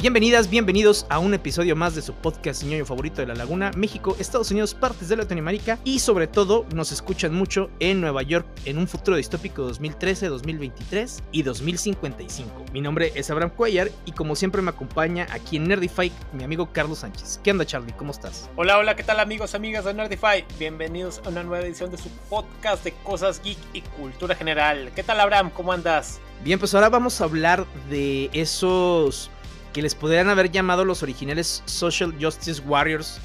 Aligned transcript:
Bienvenidas, 0.00 0.48
bienvenidos 0.48 1.06
a 1.10 1.18
un 1.18 1.34
episodio 1.34 1.74
más 1.74 1.96
de 1.96 2.02
su 2.02 2.14
podcast 2.14 2.62
ñoño 2.62 2.86
favorito 2.86 3.20
de 3.20 3.26
la 3.26 3.34
Laguna, 3.34 3.72
México, 3.76 4.14
Estados 4.20 4.48
Unidos, 4.52 4.72
partes 4.72 5.08
de 5.08 5.16
Latinoamérica 5.16 5.76
y 5.82 5.98
sobre 5.98 6.28
todo 6.28 6.66
nos 6.72 6.92
escuchan 6.92 7.34
mucho 7.34 7.68
en 7.80 8.00
Nueva 8.00 8.22
York 8.22 8.46
en 8.64 8.78
un 8.78 8.86
futuro 8.86 9.16
distópico 9.16 9.62
2013, 9.62 10.28
2023 10.28 11.24
y 11.32 11.42
2055. 11.42 12.66
Mi 12.72 12.80
nombre 12.80 13.10
es 13.16 13.28
Abraham 13.28 13.50
Cuellar 13.50 13.90
y 14.06 14.12
como 14.12 14.36
siempre 14.36 14.62
me 14.62 14.70
acompaña 14.70 15.26
aquí 15.32 15.56
en 15.56 15.66
Nerdify 15.66 16.12
mi 16.32 16.44
amigo 16.44 16.70
Carlos 16.72 17.00
Sánchez. 17.00 17.40
¿Qué 17.42 17.50
onda 17.50 17.66
Charlie? 17.66 17.92
¿Cómo 17.94 18.12
estás? 18.12 18.48
Hola, 18.54 18.78
hola, 18.78 18.94
¿qué 18.94 19.02
tal 19.02 19.18
amigos, 19.18 19.56
amigas 19.56 19.84
de 19.84 19.94
Nerdify? 19.94 20.44
Bienvenidos 20.60 21.20
a 21.24 21.30
una 21.30 21.42
nueva 21.42 21.66
edición 21.66 21.90
de 21.90 21.98
su 21.98 22.08
podcast 22.30 22.84
de 22.84 22.92
cosas 23.02 23.42
geek 23.42 23.58
y 23.72 23.80
cultura 23.80 24.36
general. 24.36 24.92
¿Qué 24.94 25.02
tal 25.02 25.18
Abraham? 25.18 25.50
¿Cómo 25.52 25.72
andas? 25.72 26.20
Bien, 26.44 26.60
pues 26.60 26.72
ahora 26.72 26.88
vamos 26.88 27.20
a 27.20 27.24
hablar 27.24 27.66
de 27.90 28.30
esos 28.32 29.28
que 29.72 29.82
les 29.82 29.94
podrían 29.94 30.28
haber 30.28 30.50
llamado 30.50 30.84
los 30.84 31.02
originales 31.02 31.62
Social 31.66 32.14
Justice 32.20 32.60
Warriors 32.62 33.20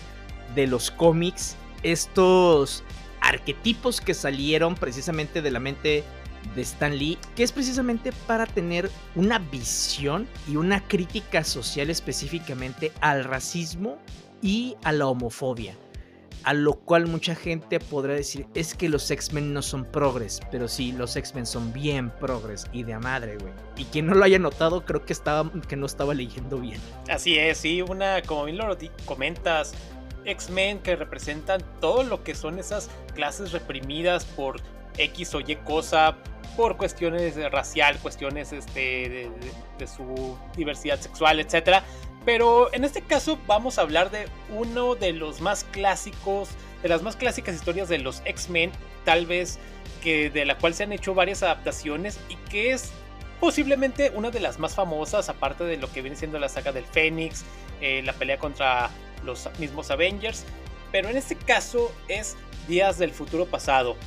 de 0.55 0.67
los 0.67 0.91
cómics, 0.91 1.55
estos 1.83 2.83
arquetipos 3.21 4.01
que 4.01 4.13
salieron 4.13 4.75
precisamente 4.75 5.41
de 5.41 5.51
la 5.51 5.59
mente 5.59 6.03
de 6.55 6.61
Stan 6.61 6.95
Lee, 6.95 7.17
que 7.35 7.43
es 7.43 7.51
precisamente 7.51 8.11
para 8.27 8.45
tener 8.45 8.91
una 9.15 9.39
visión 9.39 10.27
y 10.47 10.57
una 10.57 10.85
crítica 10.87 11.43
social 11.43 11.89
específicamente 11.89 12.91
al 12.99 13.23
racismo 13.23 13.97
y 14.41 14.75
a 14.83 14.91
la 14.91 15.07
homofobia. 15.07 15.75
A 16.43 16.53
lo 16.53 16.73
cual 16.73 17.07
mucha 17.07 17.35
gente 17.35 17.79
podrá 17.79 18.13
decir, 18.13 18.45
es 18.53 18.75
que 18.75 18.89
los 18.89 19.09
X-Men 19.09 19.53
no 19.53 19.61
son 19.61 19.85
progres, 19.85 20.41
pero 20.51 20.67
sí, 20.67 20.91
los 20.91 21.15
X-Men 21.15 21.45
son 21.45 21.71
bien 21.71 22.09
progres 22.09 22.65
y 22.73 22.83
de 22.83 22.97
madre, 22.99 23.37
güey. 23.37 23.53
Y 23.77 23.85
quien 23.85 24.07
no 24.07 24.13
lo 24.13 24.25
haya 24.25 24.39
notado, 24.39 24.83
creo 24.83 25.05
que, 25.05 25.13
estaba, 25.13 25.49
que 25.67 25.75
no 25.75 25.85
estaba 25.85 26.13
leyendo 26.13 26.57
bien. 26.57 26.79
Así 27.09 27.37
es, 27.37 27.59
sí, 27.59 27.81
una, 27.81 28.21
como 28.23 28.45
bien 28.45 28.57
lo 28.57 28.77
comentas, 29.05 29.73
X-Men 30.25 30.79
que 30.79 30.95
representan 30.95 31.61
todo 31.79 32.03
lo 32.03 32.23
que 32.23 32.35
son 32.35 32.59
esas 32.59 32.89
clases 33.13 33.51
reprimidas 33.51 34.25
por 34.25 34.59
X 34.97 35.35
o 35.35 35.39
Y 35.39 35.55
cosa, 35.63 36.17
por 36.55 36.77
cuestiones 36.77 37.35
racial, 37.51 37.97
cuestiones 37.99 38.53
este, 38.53 38.79
de, 38.79 39.31
de, 39.79 39.87
su 39.87 40.37
diversidad 40.55 40.99
sexual, 40.99 41.39
etcétera 41.39 41.83
pero 42.25 42.73
en 42.73 42.83
este 42.83 43.01
caso 43.01 43.37
vamos 43.47 43.77
a 43.77 43.81
hablar 43.81 44.11
de 44.11 44.27
uno 44.49 44.95
de 44.95 45.13
los 45.13 45.41
más 45.41 45.63
clásicos, 45.65 46.49
de 46.81 46.89
las 46.89 47.01
más 47.01 47.15
clásicas 47.15 47.55
historias 47.55 47.89
de 47.89 47.99
los 47.99 48.21
X-Men, 48.25 48.71
tal 49.05 49.25
vez 49.25 49.59
que 50.01 50.29
de 50.29 50.45
la 50.45 50.57
cual 50.57 50.73
se 50.73 50.83
han 50.83 50.93
hecho 50.93 51.13
varias 51.13 51.43
adaptaciones 51.43 52.19
y 52.29 52.35
que 52.49 52.71
es 52.71 52.91
posiblemente 53.39 54.11
una 54.15 54.31
de 54.31 54.39
las 54.39 54.59
más 54.59 54.75
famosas, 54.75 55.27
aparte 55.29 55.63
de 55.65 55.77
lo 55.77 55.91
que 55.91 56.01
viene 56.01 56.15
siendo 56.15 56.39
la 56.39 56.49
saga 56.49 56.71
del 56.71 56.85
Fénix, 56.85 57.43
eh, 57.81 58.01
la 58.03 58.13
pelea 58.13 58.37
contra 58.37 58.89
los 59.25 59.49
mismos 59.59 59.91
Avengers. 59.91 60.45
Pero 60.91 61.09
en 61.09 61.17
este 61.17 61.35
caso 61.35 61.91
es 62.07 62.37
Días 62.67 62.97
del 62.97 63.11
Futuro 63.11 63.45
Pasado, 63.45 63.97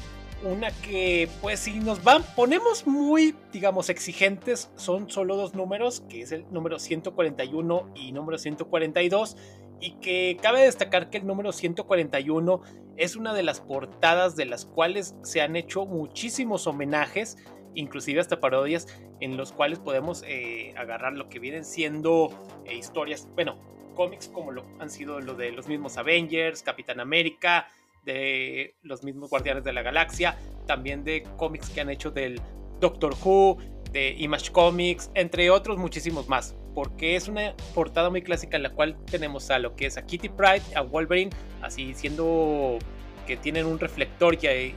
una 0.42 0.70
que, 0.70 1.28
pues, 1.40 1.60
si 1.60 1.78
nos 1.80 2.04
van, 2.04 2.22
ponemos 2.34 2.86
muy, 2.86 3.34
digamos, 3.52 3.88
exigentes, 3.88 4.70
son 4.76 5.10
solo 5.10 5.36
dos 5.36 5.54
números, 5.54 6.02
que 6.08 6.22
es 6.22 6.32
el 6.32 6.44
número 6.50 6.78
141 6.78 7.90
y 7.94 8.12
número 8.12 8.38
142. 8.38 9.36
Y 9.80 9.92
que 9.96 10.38
cabe 10.40 10.62
destacar 10.62 11.10
que 11.10 11.18
el 11.18 11.26
número 11.26 11.52
141 11.52 12.62
es 12.96 13.16
una 13.16 13.34
de 13.34 13.42
las 13.42 13.60
portadas 13.60 14.36
de 14.36 14.46
las 14.46 14.64
cuales 14.64 15.14
se 15.22 15.42
han 15.42 15.54
hecho 15.54 15.84
muchísimos 15.84 16.66
homenajes, 16.66 17.36
inclusive 17.74 18.20
hasta 18.20 18.40
parodias, 18.40 18.86
en 19.20 19.36
los 19.36 19.52
cuales 19.52 19.78
podemos 19.78 20.24
eh, 20.26 20.72
agarrar 20.76 21.12
lo 21.12 21.28
que 21.28 21.38
vienen 21.38 21.64
siendo 21.64 22.30
eh, 22.64 22.74
historias, 22.74 23.28
bueno, 23.34 23.58
cómics 23.94 24.28
como 24.28 24.52
lo 24.52 24.64
han 24.78 24.90
sido 24.90 25.20
lo 25.20 25.34
de 25.34 25.52
los 25.52 25.68
mismos 25.68 25.96
Avengers, 25.98 26.62
Capitán 26.62 27.00
América, 27.00 27.68
de 28.06 28.76
los 28.82 29.02
mismos 29.02 29.28
Guardianes 29.28 29.64
de 29.64 29.74
la 29.74 29.82
Galaxia, 29.82 30.38
también 30.66 31.04
de 31.04 31.24
cómics 31.36 31.68
que 31.68 31.82
han 31.82 31.90
hecho 31.90 32.10
del 32.10 32.40
Doctor 32.80 33.14
Who, 33.22 33.58
de 33.92 34.14
Image 34.18 34.52
Comics, 34.52 35.10
entre 35.14 35.50
otros 35.50 35.76
muchísimos 35.76 36.28
más, 36.28 36.56
porque 36.74 37.16
es 37.16 37.28
una 37.28 37.54
portada 37.74 38.08
muy 38.08 38.22
clásica 38.22 38.56
en 38.56 38.62
la 38.62 38.70
cual 38.70 38.96
tenemos 39.10 39.50
a 39.50 39.58
lo 39.58 39.76
que 39.76 39.86
es 39.86 39.96
a 39.96 40.06
Kitty 40.06 40.28
Pride, 40.30 40.62
a 40.74 40.80
Wolverine, 40.80 41.30
así 41.62 41.94
siendo 41.94 42.78
que 43.26 43.36
tienen 43.36 43.66
un 43.66 43.78
reflector 43.78 44.38
ya 44.38 44.52
en, 44.52 44.76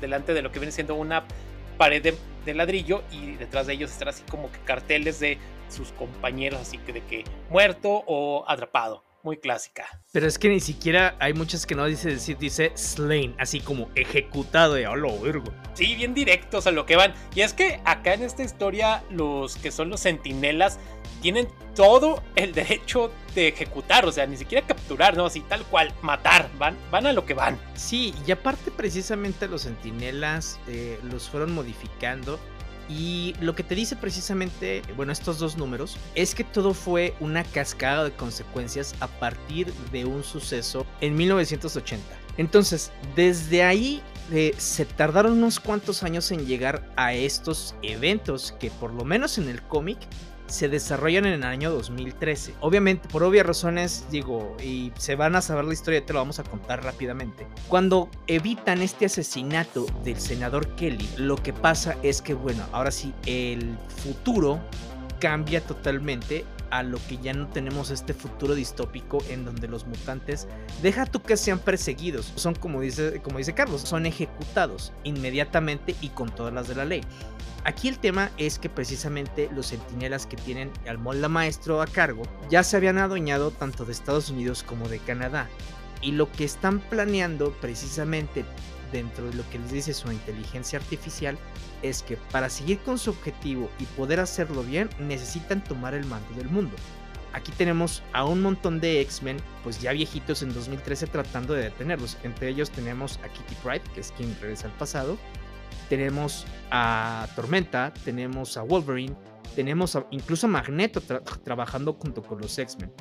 delante 0.00 0.32
de 0.32 0.42
lo 0.42 0.50
que 0.50 0.58
viene 0.58 0.72
siendo 0.72 0.94
una 0.94 1.24
pared 1.76 2.02
de, 2.02 2.14
de, 2.44 2.54
ladrillo 2.54 3.02
y 3.12 3.32
detrás 3.32 3.66
de 3.66 3.74
ellos 3.74 3.90
están 3.90 4.08
así 4.08 4.22
como 4.30 4.50
que 4.50 4.58
carteles 4.60 5.20
de 5.20 5.38
sus 5.68 5.92
compañeros, 5.92 6.60
así 6.60 6.78
que 6.78 6.92
de 6.92 7.04
que 7.04 7.24
muerto 7.50 8.02
o 8.06 8.44
atrapado 8.48 9.07
muy 9.28 9.36
clásica. 9.36 9.84
Pero 10.10 10.26
es 10.26 10.38
que 10.38 10.48
ni 10.48 10.58
siquiera 10.58 11.14
hay 11.20 11.34
muchas 11.34 11.66
que 11.66 11.74
no 11.74 11.84
dice 11.84 12.08
decir, 12.08 12.38
dice 12.38 12.72
slain, 12.74 13.34
así 13.38 13.60
como 13.60 13.90
ejecutado 13.94 14.72
de 14.72 14.84
lo 14.84 15.18
virgo. 15.18 15.52
Sí, 15.74 15.94
bien 15.96 16.14
directos 16.14 16.66
a 16.66 16.70
lo 16.70 16.86
que 16.86 16.96
van. 16.96 17.12
Y 17.34 17.42
es 17.42 17.52
que 17.52 17.78
acá 17.84 18.14
en 18.14 18.22
esta 18.22 18.42
historia, 18.42 19.04
los 19.10 19.56
que 19.56 19.70
son 19.70 19.90
los 19.90 20.00
sentinelas 20.00 20.78
tienen 21.20 21.46
todo 21.74 22.22
el 22.36 22.54
derecho 22.54 23.12
de 23.34 23.48
ejecutar, 23.48 24.06
o 24.06 24.12
sea, 24.12 24.26
ni 24.26 24.38
siquiera 24.38 24.66
capturar, 24.66 25.14
¿no? 25.14 25.26
Así 25.26 25.42
tal 25.42 25.62
cual, 25.64 25.92
matar, 26.00 26.48
van, 26.58 26.78
van 26.90 27.06
a 27.06 27.12
lo 27.12 27.26
que 27.26 27.34
van. 27.34 27.60
Sí, 27.74 28.14
y 28.26 28.32
aparte 28.32 28.70
precisamente 28.70 29.46
los 29.46 29.60
sentinelas 29.60 30.58
eh, 30.68 30.98
los 31.02 31.28
fueron 31.28 31.52
modificando 31.52 32.40
y 32.88 33.34
lo 33.40 33.54
que 33.54 33.62
te 33.62 33.74
dice 33.74 33.96
precisamente, 33.96 34.82
bueno, 34.96 35.12
estos 35.12 35.38
dos 35.38 35.56
números, 35.56 35.96
es 36.14 36.34
que 36.34 36.44
todo 36.44 36.74
fue 36.74 37.14
una 37.20 37.44
cascada 37.44 38.04
de 38.04 38.12
consecuencias 38.12 38.94
a 39.00 39.08
partir 39.08 39.72
de 39.92 40.04
un 40.04 40.24
suceso 40.24 40.86
en 41.00 41.14
1980. 41.16 42.04
Entonces, 42.38 42.92
desde 43.14 43.62
ahí 43.62 44.02
eh, 44.32 44.54
se 44.58 44.84
tardaron 44.84 45.32
unos 45.32 45.60
cuantos 45.60 46.02
años 46.02 46.30
en 46.32 46.46
llegar 46.46 46.88
a 46.96 47.14
estos 47.14 47.74
eventos 47.82 48.52
que 48.58 48.70
por 48.70 48.92
lo 48.92 49.04
menos 49.04 49.38
en 49.38 49.48
el 49.48 49.62
cómic 49.62 49.98
se 50.48 50.68
desarrollan 50.68 51.26
en 51.26 51.34
el 51.34 51.42
año 51.44 51.70
2013. 51.70 52.54
Obviamente, 52.60 53.08
por 53.08 53.22
obvias 53.22 53.46
razones, 53.46 54.06
digo, 54.10 54.56
y 54.62 54.92
se 54.96 55.14
van 55.14 55.36
a 55.36 55.42
saber 55.42 55.64
la 55.64 55.72
historia, 55.72 56.04
te 56.04 56.12
lo 56.12 56.18
vamos 56.18 56.38
a 56.38 56.44
contar 56.44 56.82
rápidamente. 56.82 57.46
Cuando 57.68 58.10
evitan 58.26 58.82
este 58.82 59.06
asesinato 59.06 59.86
del 60.04 60.18
senador 60.18 60.74
Kelly, 60.74 61.08
lo 61.16 61.36
que 61.36 61.52
pasa 61.52 61.96
es 62.02 62.22
que, 62.22 62.34
bueno, 62.34 62.64
ahora 62.72 62.90
sí, 62.90 63.12
el 63.26 63.76
futuro 64.02 64.58
cambia 65.20 65.60
totalmente 65.60 66.44
a 66.70 66.82
lo 66.82 66.98
que 67.08 67.18
ya 67.18 67.32
no 67.32 67.48
tenemos 67.48 67.90
este 67.90 68.14
futuro 68.14 68.54
distópico 68.54 69.18
en 69.28 69.44
donde 69.44 69.68
los 69.68 69.86
mutantes, 69.86 70.46
deja 70.82 71.06
tú 71.06 71.22
que 71.22 71.36
sean 71.36 71.58
perseguidos, 71.58 72.32
son 72.36 72.54
como 72.54 72.80
dice, 72.80 73.20
como 73.22 73.38
dice 73.38 73.54
Carlos, 73.54 73.82
son 73.82 74.06
ejecutados 74.06 74.92
inmediatamente 75.04 75.94
y 76.00 76.08
con 76.08 76.30
todas 76.30 76.52
las 76.52 76.68
de 76.68 76.74
la 76.74 76.84
ley. 76.84 77.02
Aquí 77.64 77.88
el 77.88 77.98
tema 77.98 78.30
es 78.38 78.58
que 78.58 78.70
precisamente 78.70 79.50
los 79.54 79.68
centinelas 79.68 80.26
que 80.26 80.36
tienen 80.36 80.70
al 80.86 80.98
molda 80.98 81.28
maestro 81.28 81.82
a 81.82 81.86
cargo 81.86 82.22
ya 82.48 82.62
se 82.62 82.76
habían 82.76 82.98
adueñado 82.98 83.50
tanto 83.50 83.84
de 83.84 83.92
Estados 83.92 84.30
Unidos 84.30 84.62
como 84.62 84.88
de 84.88 84.98
Canadá. 84.98 85.48
Y 86.00 86.12
lo 86.12 86.30
que 86.30 86.44
están 86.44 86.78
planeando 86.78 87.52
precisamente 87.60 88.44
dentro 88.92 89.26
de 89.30 89.34
lo 89.34 89.48
que 89.50 89.58
les 89.58 89.72
dice 89.72 89.94
su 89.94 90.10
inteligencia 90.10 90.78
artificial 90.78 91.38
es 91.82 92.02
que 92.02 92.16
para 92.30 92.48
seguir 92.48 92.78
con 92.80 92.98
su 92.98 93.10
objetivo 93.10 93.70
y 93.78 93.84
poder 93.84 94.20
hacerlo 94.20 94.62
bien 94.62 94.88
necesitan 94.98 95.62
tomar 95.62 95.94
el 95.94 96.04
mando 96.06 96.32
del 96.36 96.48
mundo. 96.48 96.76
Aquí 97.32 97.52
tenemos 97.52 98.02
a 98.12 98.24
un 98.24 98.40
montón 98.40 98.80
de 98.80 99.00
X-Men, 99.02 99.36
pues 99.62 99.80
ya 99.80 99.92
viejitos 99.92 100.42
en 100.42 100.52
2013 100.54 101.06
tratando 101.08 101.54
de 101.54 101.64
detenerlos. 101.64 102.16
Entre 102.22 102.48
ellos 102.48 102.70
tenemos 102.70 103.20
a 103.22 103.28
Kitty 103.28 103.54
Pryde, 103.62 103.82
que 103.94 104.00
es 104.00 104.12
quien 104.12 104.34
regresa 104.40 104.66
al 104.66 104.72
pasado, 104.74 105.18
tenemos 105.88 106.46
a 106.70 107.28
Tormenta, 107.36 107.92
tenemos 108.04 108.56
a 108.56 108.62
Wolverine, 108.62 109.14
tenemos 109.54 109.98
incluso 110.10 110.46
a 110.46 110.50
Magneto 110.50 111.00
trabajando 111.44 111.94
junto 111.94 112.22
con 112.22 112.40
los 112.40 112.58
X-Men. 112.58 112.92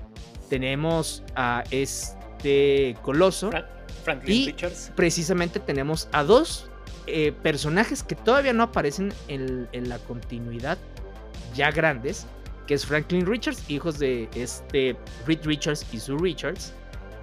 Tenemos 0.50 1.24
a 1.36 1.64
este 1.72 2.96
Coloso. 3.02 3.50
Franklin 4.04 4.36
y 4.36 4.46
Richards. 4.48 4.92
Precisamente 4.96 5.60
tenemos 5.60 6.08
a 6.12 6.24
dos 6.24 6.70
eh, 7.08 7.34
personajes 7.44 8.04
que 8.04 8.16
todavía 8.16 8.54
no 8.54 8.64
aparecen 8.64 9.14
en, 9.28 9.68
en, 9.72 9.90
la 9.90 9.98
continuidad, 10.00 10.78
ya 11.56 11.72
grandes, 11.72 12.28
que 12.68 12.74
es 12.74 12.86
Franklin 12.86 13.26
Richards, 13.26 13.64
hijos 13.70 13.98
de 13.98 14.30
este 14.36 14.96
Reed 15.26 15.46
Richards 15.46 15.86
y 15.92 16.00
Sue 16.00 16.18
Richards. 16.20 16.74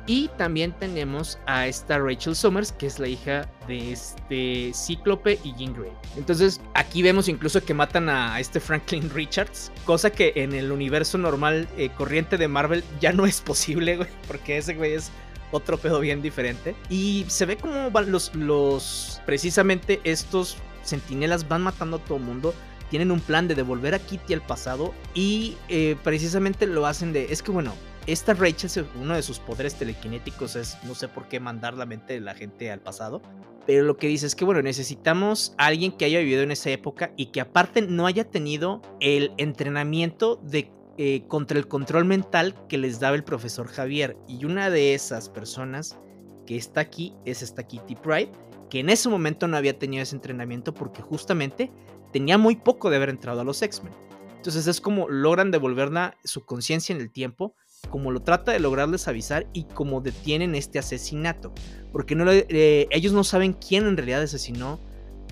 Y 0.07 0.29
también 0.37 0.73
tenemos 0.79 1.39
a 1.47 1.67
esta 1.67 1.99
Rachel 1.99 2.37
Summers, 2.37 2.73
que 2.73 2.87
es 2.87 2.99
la 2.99 3.09
hija 3.09 3.51
de 3.67 3.93
este 3.93 4.73
Cíclope 4.75 5.39
y 5.43 5.55
Jean 5.55 5.73
Grey. 5.73 5.93
Entonces, 6.17 6.61
aquí 6.75 7.03
vemos 7.03 7.29
incluso 7.29 7.65
que 7.65 7.73
matan 7.73 8.11
a 8.11 8.39
este 8.39 8.61
Franklin 8.61 9.09
Richards, 9.11 9.73
cosa 9.87 10.11
que 10.11 10.35
en 10.37 10.53
el 10.53 10.73
universo 10.73 11.17
normal 11.17 11.67
eh, 11.79 11.89
corriente 11.97 12.37
de 12.37 12.49
Marvel 12.49 12.85
ya 13.01 13.13
no 13.13 13.25
es 13.25 13.41
posible, 13.41 13.97
güey, 13.97 14.09
porque 14.29 14.59
ese 14.59 14.75
güey 14.75 14.93
es 14.93 15.11
otro 15.55 15.79
pedo 15.79 16.01
bien 16.01 16.23
diferente. 16.23 16.75
Y 16.91 17.25
se 17.29 17.47
ve 17.47 17.57
como 17.57 17.91
van 17.91 18.11
los, 18.11 18.35
los 18.35 19.21
precisamente 19.25 20.01
estos 20.05 20.57
sentinelas 20.83 21.49
van 21.49 21.63
matando 21.63 21.97
a 21.97 22.01
todo 22.01 22.19
el 22.19 22.25
mundo 22.25 22.55
tienen 22.91 23.11
un 23.11 23.21
plan 23.21 23.49
de 23.49 23.55
devolver 23.55 23.95
a 23.95 23.99
Kitty 23.99 24.35
al 24.35 24.43
pasado 24.43 24.95
y 25.15 25.57
eh, 25.69 25.97
precisamente 26.05 26.67
lo 26.67 26.87
hacen 26.87 27.13
de, 27.13 27.33
es 27.33 27.43
que 27.43 27.51
bueno, 27.51 27.75
esta 28.07 28.35
Rachel, 28.35 28.87
uno 29.01 29.15
de 29.17 29.23
sus 29.23 29.39
poderes 29.39 29.75
telequinéticos 29.75 30.57
es, 30.57 30.77
no 30.85 30.95
sé 30.95 31.09
por 31.09 31.27
qué, 31.27 31.41
mandar 31.41 31.75
la 31.75 31.87
mente 31.87 32.13
de 32.13 32.21
la 32.21 32.35
gente 32.35 32.71
al 32.71 32.81
pasado. 32.81 33.23
Pero 33.67 33.83
lo 33.85 33.97
que 33.97 34.09
dice 34.09 34.27
es 34.27 34.35
que, 34.35 34.45
bueno, 34.45 34.61
necesitamos 34.61 35.55
a 35.57 35.67
alguien 35.67 35.91
que 35.93 36.05
haya 36.05 36.19
vivido 36.19 36.43
en 36.43 36.51
esa 36.51 36.69
época 36.69 37.13
y 37.17 37.27
que 37.27 37.41
aparte 37.41 37.81
no 37.81 38.07
haya 38.07 38.25
tenido 38.31 38.83
el 39.01 39.33
entrenamiento 39.39 40.37
de, 40.43 40.71
eh, 40.99 41.25
contra 41.29 41.59
el 41.59 41.69
control 41.69 42.05
mental 42.05 42.55
que 42.69 42.79
les 42.79 43.01
daba 43.01 43.17
el 43.17 43.25
profesor 43.25 43.67
Javier. 43.67 44.17
Y 44.29 44.45
una 44.45 44.71
de 44.71 44.95
esas 44.95 45.29
personas 45.29 45.99
que 46.47 46.57
está 46.57 46.81
aquí 46.81 47.15
es 47.25 47.43
esta 47.43 47.63
Kitty 47.63 47.97
Pride, 47.97 48.33
que 48.71 48.81
en 48.81 48.91
ese 48.91 49.09
momento 49.09 49.49
no 49.49 49.57
había 49.57 49.79
tenido 49.79 50.03
ese 50.03 50.17
entrenamiento 50.17 50.75
porque 50.75 51.03
justamente 51.03 51.71
tenía 52.13 52.39
muy 52.39 52.57
poco 52.57 52.91
de 52.91 52.97
haber 52.97 53.09
entrado 53.09 53.41
a 53.41 53.45
los 53.45 53.63
X-Men. 53.63 53.93
Entonces 54.37 54.67
es 54.67 54.81
como 54.81 55.09
logran 55.09 55.51
devolverla 55.51 56.17
su 56.25 56.45
conciencia 56.45 56.95
en 56.95 57.01
el 57.01 57.11
tiempo 57.11 57.55
como 57.89 58.11
lo 58.11 58.23
trata 58.23 58.53
de 58.53 58.61
lograrles 58.61 59.09
avisar 59.09 59.47
y 59.53 59.65
como 59.65 60.01
detienen 60.01 60.55
este 60.55 60.79
asesinato. 60.79 61.53
Porque 61.93 62.17
eh, 62.49 62.87
ellos 62.91 63.13
no 63.13 63.25
saben 63.25 63.53
quién 63.53 63.87
en 63.87 63.97
realidad 63.97 64.23
asesinó 64.23 64.81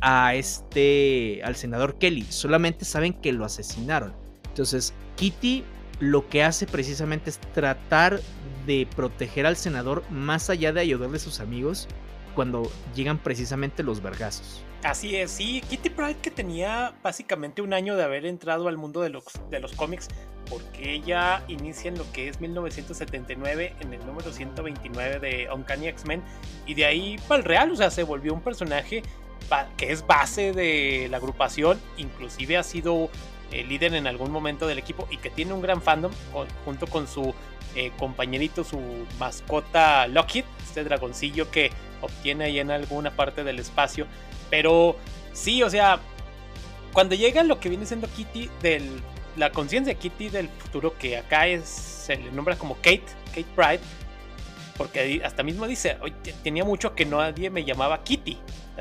a 0.00 0.34
este, 0.34 1.40
al 1.44 1.54
senador 1.56 1.98
Kelly, 1.98 2.26
solamente 2.28 2.84
saben 2.84 3.14
que 3.14 3.32
lo 3.32 3.44
asesinaron. 3.44 4.14
Entonces, 4.48 4.92
Kitty 5.16 5.64
lo 6.00 6.28
que 6.28 6.42
hace 6.42 6.66
precisamente 6.66 7.30
es 7.30 7.38
tratar 7.54 8.20
de 8.66 8.88
proteger 8.96 9.46
al 9.46 9.56
senador 9.56 10.02
más 10.10 10.50
allá 10.50 10.72
de 10.72 10.80
ayudarle 10.80 11.16
a 11.16 11.20
sus 11.20 11.40
amigos 11.40 11.88
cuando 12.34 12.70
llegan 12.94 13.18
precisamente 13.18 13.82
los 13.82 14.02
vergazos. 14.02 14.64
Así 14.82 15.14
es, 15.14 15.30
sí, 15.30 15.62
Kitty 15.68 15.90
Pride 15.90 16.16
que 16.16 16.30
tenía 16.30 16.92
básicamente 17.04 17.62
un 17.62 17.72
año 17.72 17.94
de 17.94 18.02
haber 18.02 18.26
entrado 18.26 18.66
al 18.66 18.76
mundo 18.76 19.00
de 19.00 19.10
los, 19.10 19.24
de 19.48 19.60
los 19.60 19.72
cómics, 19.74 20.08
porque 20.50 20.94
ella 20.94 21.44
inicia 21.46 21.88
en 21.88 21.98
lo 21.98 22.10
que 22.10 22.28
es 22.28 22.40
1979 22.40 23.76
en 23.78 23.94
el 23.94 24.04
número 24.04 24.32
129 24.32 25.20
de 25.20 25.48
Uncanny 25.52 25.86
X-Men, 25.86 26.22
y 26.66 26.74
de 26.74 26.84
ahí 26.84 27.16
para 27.28 27.38
el 27.38 27.44
real, 27.44 27.70
o 27.70 27.76
sea, 27.76 27.90
se 27.90 28.02
volvió 28.02 28.34
un 28.34 28.42
personaje 28.42 29.02
que 29.76 29.92
es 29.92 30.04
base 30.06 30.52
de 30.52 31.08
la 31.10 31.18
agrupación, 31.18 31.80
inclusive 31.96 32.56
ha 32.56 32.62
sido 32.62 33.10
eh, 33.52 33.64
líder 33.64 33.94
en 33.94 34.06
algún 34.06 34.30
momento 34.30 34.66
del 34.66 34.78
equipo 34.78 35.06
y 35.10 35.18
que 35.18 35.30
tiene 35.30 35.52
un 35.52 35.62
gran 35.62 35.82
fandom 35.82 36.12
junto 36.64 36.86
con 36.86 37.06
su 37.06 37.34
eh, 37.74 37.92
compañerito, 37.98 38.64
su 38.64 38.80
mascota 39.18 40.06
Lockheed, 40.06 40.44
este 40.62 40.84
dragoncillo 40.84 41.50
que 41.50 41.70
obtiene 42.00 42.44
ahí 42.44 42.58
en 42.58 42.70
alguna 42.70 43.10
parte 43.10 43.44
del 43.44 43.58
espacio. 43.58 44.06
Pero 44.50 44.96
sí, 45.32 45.62
o 45.62 45.70
sea, 45.70 46.00
cuando 46.92 47.14
llega 47.14 47.42
lo 47.42 47.60
que 47.60 47.68
viene 47.68 47.86
siendo 47.86 48.08
Kitty 48.08 48.50
del 48.60 49.02
la 49.36 49.50
conciencia 49.50 49.94
de 49.94 49.98
Kitty 49.98 50.28
del 50.28 50.48
futuro 50.48 50.96
que 50.98 51.16
acá 51.16 51.46
es 51.46 51.64
se 51.66 52.16
le 52.16 52.30
nombra 52.32 52.56
como 52.56 52.74
Kate, 52.76 53.04
Kate 53.28 53.46
Pride, 53.54 53.80
porque 54.76 55.22
hasta 55.24 55.42
mismo 55.42 55.66
dice, 55.66 55.96
tenía 56.42 56.64
mucho 56.64 56.94
que 56.94 57.06
nadie 57.06 57.48
me 57.48 57.64
llamaba 57.64 58.02
Kitty, 58.02 58.38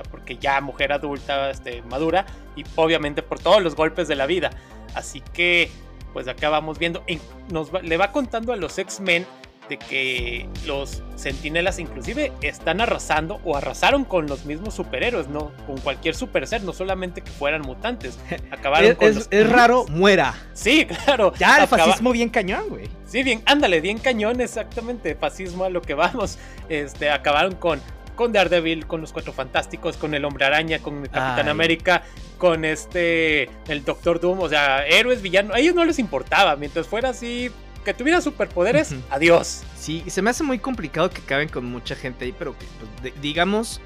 porque 0.10 0.38
ya 0.38 0.60
mujer 0.62 0.92
adulta, 0.92 1.50
este, 1.50 1.82
madura 1.84 2.26
y 2.56 2.64
obviamente 2.76 3.22
por 3.22 3.40
todos 3.40 3.62
los 3.62 3.76
golpes 3.76 4.08
de 4.08 4.16
la 4.16 4.26
vida. 4.26 4.52
Así 4.96 5.22
que 5.34 5.70
pues 6.14 6.28
acá 6.28 6.50
vamos 6.50 6.78
viendo, 6.78 7.04
nos 7.52 7.72
le 7.84 7.98
va 7.98 8.12
contando 8.12 8.52
a 8.54 8.58
los 8.58 8.78
X-Men 8.78 9.26
de 9.70 9.78
que 9.78 10.50
los 10.66 11.02
sentinelas 11.16 11.80
inclusive 11.80 12.34
están 12.42 12.82
arrasando 12.82 13.40
o 13.46 13.56
arrasaron 13.56 14.04
con 14.04 14.28
los 14.28 14.44
mismos 14.44 14.74
superhéroes, 14.74 15.30
no 15.30 15.54
con 15.66 15.78
cualquier 15.78 16.14
super 16.14 16.46
ser, 16.46 16.64
no 16.64 16.74
solamente 16.74 17.22
que 17.22 17.32
fueran 17.32 17.62
mutantes. 17.62 18.20
Acabaron 18.52 18.92
es, 18.92 18.98
con 18.98 19.08
es, 19.08 19.28
es 19.32 19.50
raro, 19.50 19.86
muera. 19.88 20.34
Sí, 20.54 20.86
claro. 21.06 21.34
Ya 21.38 21.62
el 21.62 21.68
fascismo 21.70 22.12
bien 22.12 22.28
cañón, 22.28 22.68
güey. 22.68 22.90
Sí, 23.06 23.24
bien, 23.24 23.42
ándale, 23.46 23.80
bien 23.80 23.98
cañón, 23.98 24.42
exactamente. 24.42 25.16
Fascismo 25.16 25.64
a 25.64 25.70
lo 25.70 25.82
que 25.82 25.94
vamos. 25.94 26.38
Este, 26.68 27.10
acabaron 27.10 27.56
con 27.56 27.80
con 28.16 28.32
Daredevil, 28.32 28.88
con 28.88 29.02
los 29.02 29.12
Cuatro 29.14 29.34
Fantásticos, 29.34 29.98
con 29.98 30.14
el 30.14 30.26
Hombre 30.26 30.46
Araña, 30.46 30.80
con 30.80 31.04
el 31.04 31.10
Capitán 31.10 31.50
América, 31.50 32.04
con 32.38 32.66
este, 32.66 33.50
el 33.68 33.84
Doctor 33.86 34.20
Doom, 34.20 34.40
o 34.40 34.50
sea, 34.50 34.86
héroes, 34.86 35.22
villanos, 35.22 35.56
a 35.56 35.60
ellos 35.60 35.76
no 35.76 35.86
les 35.86 36.00
importaba, 36.00 36.56
mientras 36.56 36.88
fuera 36.88 37.10
así, 37.10 37.52
que 37.84 37.94
tuviera 37.94 38.22
superpoderes, 38.22 38.96
adiós. 39.10 39.64
Sí, 39.78 40.04
se 40.08 40.22
me 40.22 40.30
hace 40.30 40.44
muy 40.44 40.60
complicado 40.60 41.10
que 41.10 41.22
caben 41.22 41.50
con 41.50 41.66
mucha 41.66 41.96
gente 41.96 42.26
ahí, 42.26 42.36
pero 42.38 42.58
que, 42.58 42.66
pues, 43.02 43.22
digamos 43.22 43.82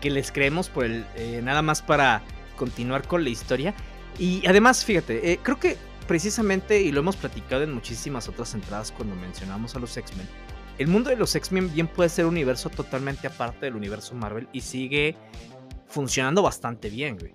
que 0.00 0.10
les 0.10 0.32
creemos 0.32 0.68
por 0.68 0.84
el, 0.84 1.06
eh, 1.16 1.40
nada 1.42 1.62
más 1.62 1.82
para 1.82 2.22
continuar 2.56 3.06
con 3.06 3.24
la 3.24 3.30
historia. 3.30 3.74
Y 4.18 4.46
además, 4.46 4.84
fíjate, 4.84 5.32
eh, 5.32 5.38
creo 5.42 5.58
que 5.58 5.76
precisamente, 6.06 6.80
y 6.80 6.90
lo 6.90 7.00
hemos 7.00 7.16
platicado 7.16 7.62
en 7.62 7.72
muchísimas 7.72 8.28
otras 8.28 8.52
entradas 8.54 8.92
cuando 8.92 9.14
mencionamos 9.14 9.76
a 9.76 9.78
los 9.78 9.96
X-Men, 9.96 10.28
el 10.80 10.88
mundo 10.88 11.10
de 11.10 11.16
los 11.16 11.34
X-Men 11.34 11.70
bien 11.74 11.86
puede 11.86 12.08
ser 12.08 12.24
un 12.24 12.30
universo 12.30 12.70
totalmente 12.70 13.26
aparte 13.26 13.66
del 13.66 13.76
universo 13.76 14.14
Marvel 14.14 14.48
y 14.50 14.62
sigue 14.62 15.14
funcionando 15.86 16.42
bastante 16.42 16.88
bien, 16.88 17.18
güey. 17.18 17.34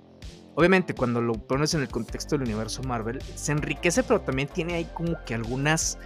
Obviamente, 0.55 0.95
cuando 0.95 1.21
lo 1.21 1.33
pones 1.33 1.75
en 1.75 1.81
el 1.81 1.87
contexto 1.87 2.35
del 2.35 2.47
universo 2.47 2.81
Marvel, 2.81 3.21
se 3.35 3.51
enriquece, 3.51 4.01
pero 4.01 4.19
también 4.21 4.47
tiene 4.47 4.73
ahí 4.73 4.89
como 4.95 5.23
que 5.25 5.35
algunas. 5.35 5.99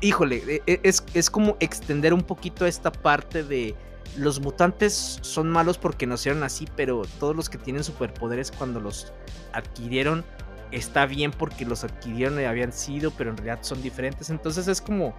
híjole, 0.00 0.42
e, 0.48 0.62
e, 0.66 0.80
es, 0.82 1.04
es, 1.12 1.28
como 1.28 1.58
extender 1.60 2.14
un 2.14 2.22
poquito 2.22 2.64
esta 2.64 2.90
parte 2.90 3.42
de. 3.42 3.74
Los 4.16 4.40
mutantes 4.40 5.18
son 5.20 5.50
malos 5.50 5.76
porque 5.76 6.06
nacieron 6.06 6.44
así, 6.44 6.66
pero 6.76 7.02
todos 7.20 7.36
los 7.36 7.50
que 7.50 7.58
tienen 7.58 7.84
superpoderes 7.84 8.50
cuando 8.52 8.80
los 8.80 9.12
adquirieron 9.52 10.24
está 10.72 11.06
bien 11.06 11.30
porque 11.30 11.64
los 11.64 11.84
adquirieron 11.84 12.40
y 12.40 12.44
habían 12.44 12.72
sido, 12.72 13.10
pero 13.10 13.30
en 13.30 13.36
realidad 13.36 13.58
son 13.62 13.82
diferentes. 13.82 14.30
Entonces 14.30 14.68
es 14.68 14.80
como 14.80 15.14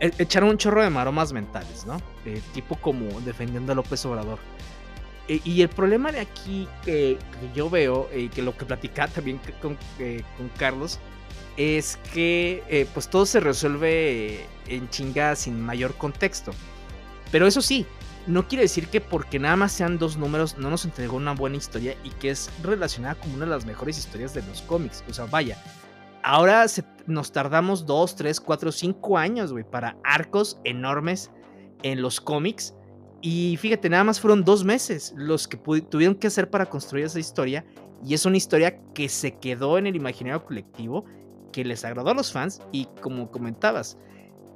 e, 0.00 0.12
echar 0.18 0.44
un 0.44 0.56
chorro 0.56 0.82
de 0.82 0.90
maromas 0.90 1.32
mentales, 1.32 1.86
¿no? 1.86 2.00
Eh, 2.24 2.40
tipo 2.52 2.76
como 2.76 3.20
defendiendo 3.20 3.72
a 3.72 3.74
López 3.74 4.04
Obrador. 4.06 4.38
E, 5.28 5.40
y 5.44 5.62
el 5.62 5.68
problema 5.68 6.12
de 6.12 6.20
aquí 6.20 6.68
que, 6.84 7.18
yo 7.54 7.70
veo, 7.70 8.08
y 8.14 8.28
que 8.28 8.42
lo 8.42 8.56
que 8.56 8.64
platicaba 8.64 9.08
también 9.12 9.40
con, 9.60 9.76
con 10.36 10.48
Carlos, 10.56 10.98
es 11.56 11.98
que 12.14 12.62
eh, 12.68 12.86
pues 12.94 13.08
todo 13.08 13.26
se 13.26 13.40
resuelve 13.40 14.46
en 14.66 14.88
chingada 14.88 15.36
sin 15.36 15.60
mayor 15.60 15.94
contexto. 15.94 16.52
Pero 17.30 17.46
eso 17.46 17.60
sí, 17.60 17.86
no 18.26 18.46
quiere 18.46 18.62
decir 18.62 18.88
que 18.88 19.00
porque 19.00 19.38
nada 19.38 19.56
más 19.56 19.72
sean 19.72 19.98
dos 19.98 20.16
números 20.16 20.56
no 20.58 20.70
nos 20.70 20.84
entregó 20.84 21.16
una 21.16 21.32
buena 21.32 21.56
historia 21.56 21.96
y 22.04 22.10
que 22.10 22.30
es 22.30 22.50
relacionada 22.62 23.14
como 23.14 23.34
una 23.34 23.44
de 23.44 23.50
las 23.50 23.66
mejores 23.66 23.98
historias 23.98 24.34
de 24.34 24.42
los 24.42 24.62
cómics. 24.62 25.02
O 25.08 25.12
sea, 25.12 25.26
vaya, 25.26 25.56
ahora 26.22 26.66
nos 27.06 27.32
tardamos 27.32 27.86
dos, 27.86 28.16
tres, 28.16 28.40
cuatro, 28.40 28.72
cinco 28.72 29.18
años, 29.18 29.52
güey, 29.52 29.64
para 29.64 29.96
arcos 30.04 30.58
enormes 30.64 31.30
en 31.82 32.02
los 32.02 32.20
cómics. 32.20 32.74
Y 33.22 33.56
fíjate, 33.58 33.88
nada 33.88 34.04
más 34.04 34.20
fueron 34.20 34.44
dos 34.44 34.64
meses 34.64 35.12
los 35.16 35.46
que 35.46 35.56
tuvieron 35.56 36.14
que 36.14 36.26
hacer 36.26 36.48
para 36.48 36.66
construir 36.66 37.06
esa 37.06 37.20
historia. 37.20 37.64
Y 38.04 38.14
es 38.14 38.24
una 38.24 38.36
historia 38.38 38.80
que 38.94 39.08
se 39.08 39.36
quedó 39.38 39.76
en 39.76 39.86
el 39.86 39.96
imaginario 39.96 40.44
colectivo, 40.44 41.04
que 41.52 41.64
les 41.64 41.84
agradó 41.84 42.10
a 42.10 42.14
los 42.14 42.32
fans. 42.32 42.62
Y 42.72 42.86
como 43.02 43.30
comentabas, 43.30 43.98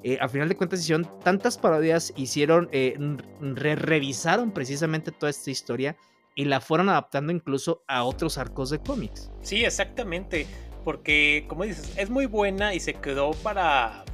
eh, 0.06 0.18
a 0.20 0.28
final 0.28 0.50
de 0.50 0.54
cuentas 0.54 0.80
hicieron 0.80 1.08
tantas 1.20 1.56
parodias, 1.56 2.12
hicieron, 2.14 2.68
eh, 2.72 2.94
revisaron 3.40 4.52
precisamente 4.52 5.12
toda 5.12 5.30
esta 5.30 5.50
historia 5.50 5.96
y 6.34 6.44
la 6.44 6.60
fueron 6.60 6.90
adaptando 6.90 7.32
incluso 7.32 7.82
a 7.88 8.04
otros 8.04 8.36
arcos 8.36 8.68
de 8.68 8.80
cómics. 8.80 9.30
Sí, 9.40 9.64
exactamente, 9.64 10.46
porque 10.84 11.46
como 11.48 11.64
dices, 11.64 11.94
es 11.96 12.10
muy 12.10 12.26
buena 12.26 12.74
y 12.74 12.80
se 12.80 12.92
quedó 12.92 13.30
para, 13.30 14.04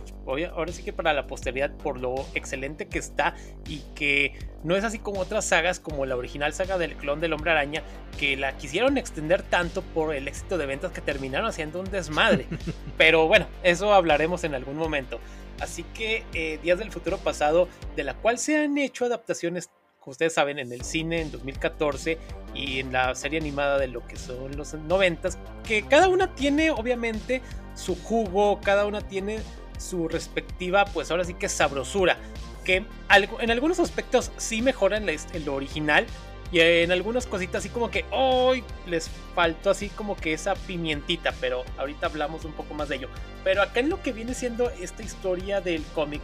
ahora 0.52 0.70
sí 0.70 0.84
que 0.84 0.92
para 0.92 1.12
la 1.12 1.26
posteridad 1.26 1.76
por 1.78 1.98
lo 1.98 2.24
excelente 2.34 2.86
que 2.86 3.00
está 3.00 3.34
y 3.66 3.82
que 3.96 4.38
no 4.62 4.76
es 4.76 4.84
así 4.84 5.00
como 5.00 5.20
otras 5.20 5.44
sagas 5.44 5.80
como 5.80 6.06
la 6.06 6.16
original 6.16 6.52
saga 6.52 6.78
del 6.78 6.94
clon 6.94 7.18
del 7.18 7.32
hombre 7.32 7.50
araña 7.50 7.82
que 8.16 8.36
la 8.36 8.56
quisieron 8.56 8.96
extender 8.96 9.42
tanto 9.42 9.82
por 9.82 10.14
el 10.14 10.28
éxito 10.28 10.56
de 10.56 10.66
ventas 10.66 10.92
que 10.92 11.00
terminaron 11.00 11.48
haciendo 11.48 11.80
un 11.80 11.90
desmadre. 11.90 12.46
Pero 12.96 13.26
bueno, 13.26 13.46
eso 13.64 13.92
hablaremos 13.92 14.44
en 14.44 14.54
algún 14.54 14.76
momento. 14.76 15.18
Así 15.60 15.82
que 15.94 16.24
eh, 16.34 16.58
Días 16.62 16.78
del 16.78 16.90
Futuro 16.90 17.18
Pasado, 17.18 17.68
de 17.96 18.04
la 18.04 18.14
cual 18.14 18.38
se 18.38 18.58
han 18.58 18.78
hecho 18.78 19.04
adaptaciones, 19.04 19.70
como 19.98 20.12
ustedes 20.12 20.32
saben, 20.32 20.58
en 20.58 20.72
el 20.72 20.82
cine 20.82 21.20
en 21.20 21.30
2014 21.30 22.18
y 22.54 22.80
en 22.80 22.92
la 22.92 23.14
serie 23.14 23.38
animada 23.38 23.78
de 23.78 23.88
lo 23.88 24.06
que 24.06 24.16
son 24.16 24.56
los 24.56 24.74
90, 24.74 25.28
que 25.66 25.82
cada 25.82 26.08
una 26.08 26.34
tiene 26.34 26.70
obviamente 26.70 27.42
su 27.74 27.94
jugo, 27.94 28.60
cada 28.62 28.86
una 28.86 29.02
tiene 29.02 29.40
su 29.78 30.08
respectiva, 30.08 30.84
pues 30.86 31.10
ahora 31.10 31.24
sí 31.24 31.34
que 31.34 31.48
sabrosura, 31.48 32.16
que 32.64 32.84
en 33.08 33.50
algunos 33.50 33.80
aspectos 33.80 34.32
sí 34.36 34.62
mejoran 34.62 35.06
lo 35.44 35.54
original, 35.54 36.06
y 36.52 36.60
en 36.60 36.90
algunas 36.90 37.26
cositas 37.26 37.60
así 37.60 37.68
como 37.68 37.90
que 37.90 38.04
hoy 38.10 38.64
les 38.86 39.08
faltó 39.34 39.70
así 39.70 39.88
como 39.88 40.16
que 40.16 40.32
esa 40.32 40.54
pimientita, 40.54 41.32
pero 41.40 41.64
ahorita 41.78 42.06
hablamos 42.06 42.44
un 42.44 42.52
poco 42.52 42.74
más 42.74 42.88
de 42.88 42.96
ello. 42.96 43.08
Pero 43.44 43.62
acá 43.62 43.80
en 43.80 43.88
lo 43.88 44.02
que 44.02 44.12
viene 44.12 44.34
siendo 44.34 44.70
esta 44.70 45.02
historia 45.02 45.60
del 45.60 45.84
cómic, 45.94 46.20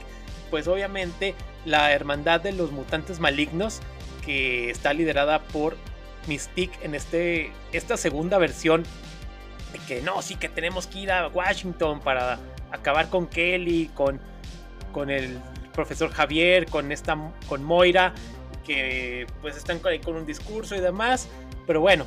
pues 0.50 0.66
obviamente 0.66 1.35
la 1.64 1.92
hermandad 1.92 2.40
de 2.40 2.52
los 2.52 2.73
mutantes 2.73 3.21
malignos, 3.21 3.80
que 4.25 4.71
está 4.71 4.92
liderada 4.92 5.40
por 5.40 5.76
Mystique 6.26 6.76
en 6.83 6.97
este, 6.97 7.52
esta 7.73 7.97
segunda 7.97 8.38
versión 8.38 8.83
de 9.73 9.78
que 9.87 10.02
no, 10.02 10.23
sí 10.23 10.35
que 10.35 10.49
tenemos 10.49 10.88
que 10.88 11.00
ir 11.00 11.12
a 11.12 11.28
Washington 11.28 12.00
para 12.00 12.40
acabar 12.73 13.09
con 13.09 13.28
Kelly, 13.28 13.90
con, 13.95 14.21
con 14.92 15.11
el 15.11 15.38
profesor 15.73 16.11
Javier, 16.11 16.66
con 16.66 16.90
esta 16.90 17.16
con 17.49 17.62
Moira, 17.62 18.12
que 18.66 19.26
pues 19.40 19.56
están 19.56 19.78
con, 19.78 19.96
con 19.99 20.16
un 20.16 20.26
discurso 20.26 20.75
y 20.75 20.80
demás. 20.80 21.28
Pero 21.66 21.80
bueno, 21.80 22.06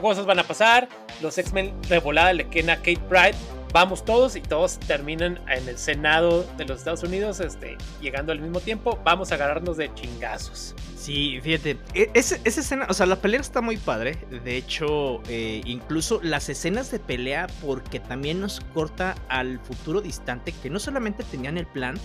cosas 0.00 0.26
van 0.26 0.38
a 0.38 0.44
pasar. 0.44 0.88
Los 1.20 1.38
X-Men 1.38 1.72
revolada 1.88 2.32
le 2.32 2.48
queda 2.48 2.74
a 2.74 2.76
Kate 2.76 3.00
Pride. 3.08 3.34
Vamos 3.72 4.04
todos 4.04 4.36
y 4.36 4.42
todos 4.42 4.78
terminan 4.80 5.40
en 5.48 5.66
el 5.66 5.78
Senado 5.78 6.44
de 6.58 6.66
los 6.66 6.80
Estados 6.80 7.02
Unidos, 7.04 7.40
este, 7.40 7.78
llegando 8.02 8.30
al 8.30 8.38
mismo 8.38 8.60
tiempo. 8.60 8.98
Vamos 9.02 9.32
a 9.32 9.36
agarrarnos 9.36 9.78
de 9.78 9.92
chingazos. 9.94 10.74
Sí, 10.94 11.40
fíjate, 11.42 11.78
e, 11.94 12.10
esa, 12.12 12.36
escena, 12.44 12.86
o 12.90 12.92
sea, 12.92 13.06
la 13.06 13.16
pelea 13.16 13.40
está 13.40 13.62
muy 13.62 13.78
padre. 13.78 14.18
De 14.44 14.58
hecho, 14.58 15.22
eh, 15.26 15.62
incluso 15.64 16.20
las 16.22 16.50
escenas 16.50 16.90
de 16.90 16.98
pelea, 16.98 17.46
porque 17.62 17.98
también 17.98 18.40
nos 18.40 18.60
corta 18.74 19.14
al 19.28 19.58
futuro 19.60 20.02
distante, 20.02 20.52
que 20.62 20.68
no 20.68 20.78
solamente 20.78 21.24
tenían 21.24 21.56
el 21.56 21.66
plan 21.66 21.98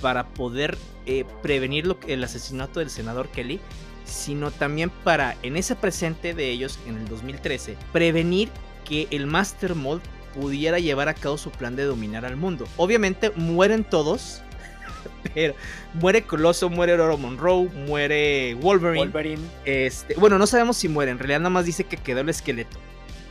para 0.00 0.28
poder 0.28 0.76
eh, 1.06 1.24
prevenir 1.42 1.86
lo, 1.86 1.98
el 2.06 2.22
asesinato 2.24 2.80
del 2.80 2.90
senador 2.90 3.28
Kelly, 3.28 3.60
sino 4.04 4.50
también 4.50 4.90
para, 4.90 5.36
en 5.42 5.56
ese 5.56 5.76
presente 5.76 6.34
de 6.34 6.50
ellos, 6.50 6.78
en 6.86 6.96
el 6.96 7.08
2013, 7.08 7.76
prevenir 7.92 8.48
que 8.84 9.06
el 9.10 9.26
Master 9.26 9.74
Mold 9.74 10.02
pudiera 10.34 10.78
llevar 10.78 11.08
a 11.08 11.14
cabo 11.14 11.38
su 11.38 11.50
plan 11.50 11.76
de 11.76 11.84
dominar 11.84 12.24
al 12.24 12.36
mundo. 12.36 12.66
Obviamente 12.76 13.30
mueren 13.30 13.84
todos, 13.84 14.42
pero 15.34 15.54
muere 15.94 16.22
Coloso, 16.22 16.68
muere 16.70 16.94
Oro 16.94 17.16
Monroe, 17.16 17.68
muere 17.68 18.54
Wolverine. 18.54 19.40
Este, 19.64 20.14
bueno, 20.14 20.38
no 20.38 20.46
sabemos 20.46 20.76
si 20.76 20.88
muere, 20.88 21.10
en 21.10 21.18
realidad 21.18 21.40
nada 21.40 21.50
más 21.50 21.66
dice 21.66 21.84
que 21.84 21.96
quedó 21.96 22.20
el 22.20 22.28
esqueleto. 22.28 22.78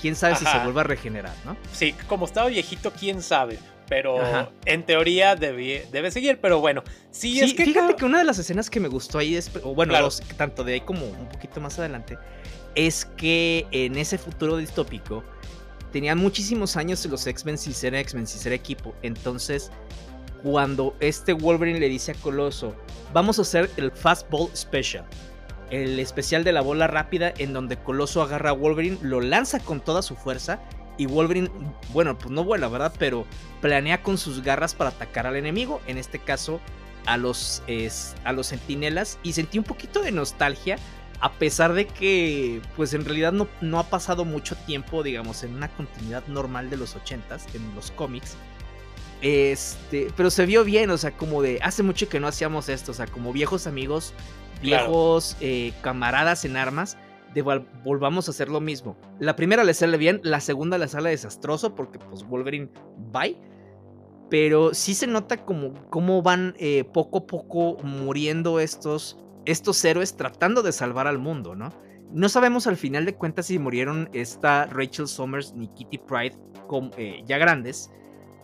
Quién 0.02 0.16
sabe 0.16 0.38
si 0.38 0.46
se 0.46 0.60
vuelve 0.60 0.80
a 0.80 0.86
regenerar, 0.86 1.36
¿no? 1.44 1.58
Sí, 1.74 1.94
como 2.08 2.26
estaba 2.26 2.48
viejito, 2.48 2.94
quién 2.98 3.22
sabe 3.22 3.60
pero 3.90 4.20
en 4.66 4.86
teoría 4.86 5.36
debe, 5.36 5.88
debe 5.92 6.12
seguir, 6.12 6.40
pero 6.40 6.60
bueno, 6.62 6.84
sí, 7.10 7.40
es 7.40 7.56
que... 7.56 7.66
Fíjate 7.66 7.96
que 7.96 8.06
una 8.06 8.20
de 8.20 8.24
las 8.24 8.38
escenas 8.38 8.70
que 8.70 8.80
me 8.80 8.88
gustó 8.88 9.18
ahí, 9.18 9.36
es, 9.36 9.52
o 9.64 9.74
bueno, 9.74 9.96
tanto 10.38 10.64
de 10.64 10.74
ahí 10.74 10.82
como 10.82 11.06
un 11.06 11.28
poquito 11.28 11.60
más 11.60 11.80
adelante, 11.80 12.18
es 12.76 13.06
que 13.18 13.66
en 13.72 13.98
ese 13.98 14.20
futuro 14.20 14.58
distópico 14.58 15.24
tenían 15.92 16.20
muchísimos 16.20 16.78
años 16.78 17.04
los 17.08 17.26
X-Men 17.26 17.58
sin 17.58 17.74
ser 17.74 17.96
X-Men, 17.96 18.28
sin 18.28 18.40
ser 18.40 18.54
equipo, 18.54 18.94
entonces 19.02 19.72
cuando 20.44 20.96
este 21.00 21.34
Wolverine 21.34 21.80
le 21.80 21.90
dice 21.90 22.12
a 22.12 22.16
Coloso, 22.16 22.76
vamos 23.12 23.40
a 23.40 23.42
hacer 23.42 23.72
el 23.76 23.92
Fastball 23.92 24.50
Special, 24.56 25.04
el 25.72 26.00
especial 26.00 26.44
de 26.44 26.54
la 26.54 26.62
bola 26.62 26.86
rápida 26.86 27.34
en 27.40 27.54
donde 27.54 27.78
Coloso 27.78 28.22
agarra 28.22 28.52
a 28.52 28.54
Wolverine, 28.54 29.00
lo 29.02 29.20
lanza 29.20 29.60
con 29.60 29.82
toda 29.82 30.04
su 30.04 30.16
fuerza 30.16 30.60
y 31.00 31.06
Wolverine, 31.06 31.50
bueno, 31.94 32.18
pues 32.18 32.30
no 32.30 32.44
vuela, 32.44 32.68
¿verdad? 32.68 32.94
Pero 33.00 33.26
planea 33.62 34.04
con 34.04 34.18
sus 34.18 34.44
garras 34.44 34.76
para 34.76 34.90
atacar 34.90 35.26
al 35.26 35.38
enemigo, 35.38 35.82
en 35.88 35.98
este 35.98 36.20
caso 36.20 36.60
a 37.06 37.16
los, 37.16 37.64
a 38.26 38.34
los 38.34 38.48
sentinelas. 38.48 39.18
Y 39.24 39.32
sentí 39.32 39.58
un 39.58 39.64
poquito 39.64 40.02
de 40.02 40.12
nostalgia, 40.12 40.78
a 41.22 41.32
pesar 41.32 41.72
de 41.72 41.88
que, 41.88 42.62
pues 42.76 42.94
en 42.94 43.06
realidad 43.06 43.32
no, 43.32 43.48
no 43.62 43.80
ha 43.80 43.84
pasado 43.84 44.26
mucho 44.26 44.58
tiempo, 44.58 45.02
digamos, 45.02 45.42
en 45.44 45.56
una 45.56 45.70
continuidad 45.70 46.28
normal 46.28 46.70
de 46.70 46.76
los 46.76 46.98
80s, 46.98 47.56
en 47.56 47.74
los 47.76 47.92
cómics. 47.92 48.36
Este, 49.22 50.10
pero 50.18 50.30
se 50.30 50.46
vio 50.46 50.66
bien, 50.66 50.90
o 50.90 50.98
sea, 50.98 51.12
como 51.12 51.42
de 51.42 51.60
hace 51.62 51.82
mucho 51.82 52.10
que 52.10 52.20
no 52.20 52.28
hacíamos 52.28 52.68
esto, 52.68 52.92
o 52.92 52.94
sea, 52.94 53.08
como 53.08 53.32
viejos 53.32 53.68
amigos, 53.68 54.14
viejos 54.62 55.38
eh, 55.40 55.72
camaradas 55.82 56.44
en 56.44 56.58
armas 56.58 56.98
volvamos 57.84 58.28
a 58.28 58.32
hacer 58.32 58.50
lo 58.50 58.62
mismo. 58.62 58.98
La 59.20 59.36
primera 59.36 59.64
le 59.64 59.74
sale 59.74 59.98
bien, 59.98 60.20
la 60.24 60.40
segunda 60.40 60.78
le 60.78 60.88
sale 60.88 61.12
desastroso 61.12 61.76
porque 61.76 62.00
pues 62.00 62.24
Wolverine 62.28 62.70
bye. 63.12 63.38
Pero 64.30 64.74
sí 64.74 64.94
se 64.94 65.08
nota 65.08 65.44
como 65.44 65.74
cómo 65.90 66.22
van 66.22 66.54
eh, 66.60 66.84
poco 66.84 67.20
a 67.20 67.26
poco 67.26 67.78
muriendo 67.84 68.60
estos, 68.60 69.18
estos 69.46 69.84
héroes 69.84 70.16
tratando 70.18 70.62
de 70.62 70.72
salvar 70.72 71.08
al 71.08 71.18
mundo, 71.18 71.56
¿no? 71.56 71.74
No 72.12 72.30
sabemos 72.30 72.68
al 72.68 72.78
final 72.78 73.06
de 73.06 73.16
cuentas 73.16 73.48
si 73.48 73.60
murieron 73.60 74.10
esta 74.14 74.66
Rachel 74.66 75.08
Summers 75.08 75.54
ni 75.54 75.68
Kitty 75.70 76.00
Pride 76.00 76.36
eh, 76.98 77.24
ya 77.26 77.38
grandes, 77.38 77.92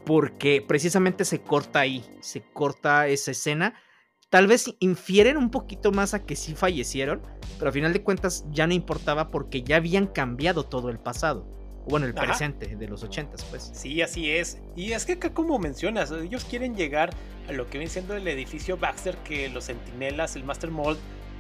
porque 0.06 0.64
precisamente 0.68 1.26
se 1.26 1.42
corta 1.42 1.80
ahí, 1.80 2.04
se 2.20 2.44
corta 2.54 3.08
esa 3.08 3.32
escena 3.32 3.74
Tal 4.36 4.48
vez 4.48 4.76
infieren 4.82 5.38
un 5.38 5.50
poquito 5.50 5.94
más 5.94 6.14
a 6.14 6.26
que 6.26 6.36
sí 6.36 6.56
fallecieron, 6.56 7.22
pero 7.58 7.68
al 7.68 7.74
final 7.74 7.94
de 7.94 8.04
cuentas 8.04 8.44
ya 8.52 8.68
no 8.68 8.74
importaba 8.74 9.30
porque 9.30 9.64
ya 9.64 9.78
habían 9.78 10.08
cambiado 10.08 10.66
todo 10.66 10.90
el 10.90 11.00
pasado. 11.00 11.48
Bueno, 11.88 12.06
el 12.06 12.14
presente 12.14 12.76
de 12.76 12.86
los 12.90 13.02
ochentas, 13.02 13.46
pues. 13.46 13.72
Sí, 13.74 14.02
así 14.02 14.30
es. 14.30 14.58
Y 14.76 14.92
es 14.92 15.06
que 15.06 15.14
acá 15.14 15.34
como 15.34 15.58
mencionas, 15.58 16.12
ellos 16.12 16.44
quieren 16.44 16.76
llegar 16.76 17.12
a 17.48 17.54
lo 17.54 17.70
que 17.70 17.78
viene 17.78 17.90
siendo 17.90 18.14
el 18.14 18.28
edificio 18.28 18.76
Baxter, 18.76 19.16
que 19.20 19.48
los 19.48 19.64
sentinelas, 19.64 20.36
el 20.36 20.44
Master 20.44 20.70
Mold, 20.70 21.00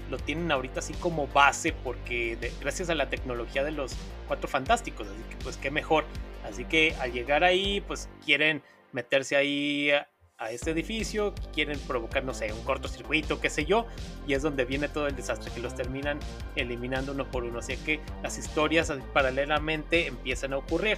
lo 0.10 0.16
tienen 0.16 0.50
ahorita 0.50 0.80
así 0.80 0.94
como 0.94 1.28
base, 1.28 1.74
porque 1.74 2.38
gracias 2.62 2.90
a 2.90 2.96
la 2.96 3.10
tecnología 3.10 3.66
de 3.66 3.72
los 3.72 3.92
cuatro 4.30 4.48
fantásticos, 4.48 5.10
así 5.10 5.22
que 5.30 5.36
pues 5.44 5.58
qué 5.58 5.70
mejor. 5.70 6.06
Así 6.50 6.64
que 6.64 6.96
al 7.02 7.12
llegar 7.12 7.44
ahí, 7.44 7.82
pues 7.82 8.08
quieren 8.24 8.64
meterse 8.94 9.36
ahí 9.36 9.92
a 9.92 10.08
este 10.50 10.72
edificio, 10.72 11.34
quieren 11.54 11.80
provocar, 11.80 12.24
no 12.25 12.34
sé, 12.34 12.51
un 12.51 12.62
cortocircuito, 12.63 13.39
qué 13.39 13.50
sé 13.50 13.65
yo, 13.65 13.86
y 14.27 14.34
es 14.34 14.42
donde 14.42 14.65
viene 14.65 14.89
todo 14.89 15.08
el 15.08 15.15
desastre, 15.15 15.51
que 15.54 15.62
los 15.62 15.75
terminan 15.75 16.20
eliminando 16.56 17.13
uno 17.13 17.30
por 17.30 17.46
uno. 17.46 17.60
Así 17.60 17.77
que 17.77 18.01
las 18.22 18.38
historias 18.38 18.92
paralelamente 19.13 20.08
empiezan 20.08 20.54
a 20.54 20.58
ocurrir. 20.58 20.98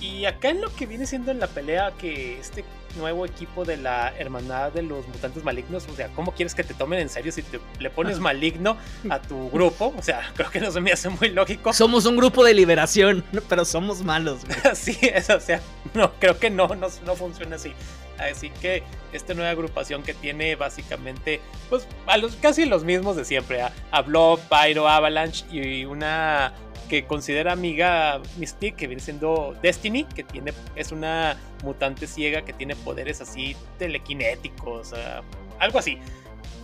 Y 0.00 0.26
acá 0.26 0.50
en 0.50 0.60
lo 0.60 0.74
que 0.74 0.86
viene 0.86 1.06
siendo 1.06 1.30
en 1.30 1.40
la 1.40 1.46
pelea 1.46 1.92
que 1.98 2.38
este 2.38 2.64
nuevo 2.96 3.26
equipo 3.26 3.64
de 3.64 3.76
la 3.76 4.12
hermandad 4.18 4.72
de 4.72 4.82
los 4.82 5.06
mutantes 5.08 5.42
malignos, 5.44 5.86
o 5.90 5.94
sea, 5.94 6.08
¿cómo 6.08 6.32
quieres 6.32 6.54
que 6.54 6.64
te 6.64 6.74
tomen 6.74 7.00
en 7.00 7.08
serio 7.08 7.32
si 7.32 7.42
te, 7.42 7.60
le 7.78 7.90
pones 7.90 8.20
maligno 8.20 8.76
a 9.08 9.20
tu 9.20 9.50
grupo? 9.50 9.94
O 9.96 10.02
sea, 10.02 10.30
creo 10.34 10.50
que 10.50 10.60
no 10.60 10.70
se 10.70 10.80
me 10.80 10.92
hace 10.92 11.08
muy 11.08 11.30
lógico. 11.30 11.72
Somos 11.72 12.06
un 12.06 12.16
grupo 12.16 12.44
de 12.44 12.54
liberación, 12.54 13.24
pero 13.48 13.64
somos 13.64 14.02
malos. 14.02 14.40
sí, 14.74 14.98
es, 15.00 15.30
o 15.30 15.40
sea, 15.40 15.60
no, 15.94 16.12
creo 16.18 16.38
que 16.38 16.50
no, 16.50 16.68
no, 16.68 16.88
no 17.04 17.16
funciona 17.16 17.56
así. 17.56 17.72
Así 18.18 18.50
que 18.50 18.82
esta 19.12 19.34
nueva 19.34 19.50
agrupación 19.50 20.02
que 20.02 20.14
tiene 20.14 20.54
básicamente, 20.54 21.40
pues, 21.68 21.86
a 22.06 22.16
los, 22.16 22.36
casi 22.36 22.64
los 22.64 22.84
mismos 22.84 23.16
de 23.16 23.24
siempre, 23.24 23.62
a, 23.62 23.72
a 23.90 24.02
Blob, 24.02 24.38
Pyro, 24.48 24.88
Avalanche 24.88 25.44
y 25.50 25.84
una 25.84 26.52
que 26.88 27.06
considera 27.06 27.52
amiga 27.52 28.20
Mystique, 28.36 28.76
que 28.76 28.86
viene 28.86 29.02
siendo 29.02 29.56
Destiny, 29.62 30.04
que 30.04 30.22
tiene, 30.22 30.52
es 30.76 30.92
una 30.92 31.36
mutante 31.62 32.06
ciega 32.06 32.42
que 32.42 32.52
tiene 32.52 32.76
poderes 32.76 33.20
así 33.20 33.56
telequinéticos, 33.78 34.94
algo 35.58 35.78
así. 35.78 35.98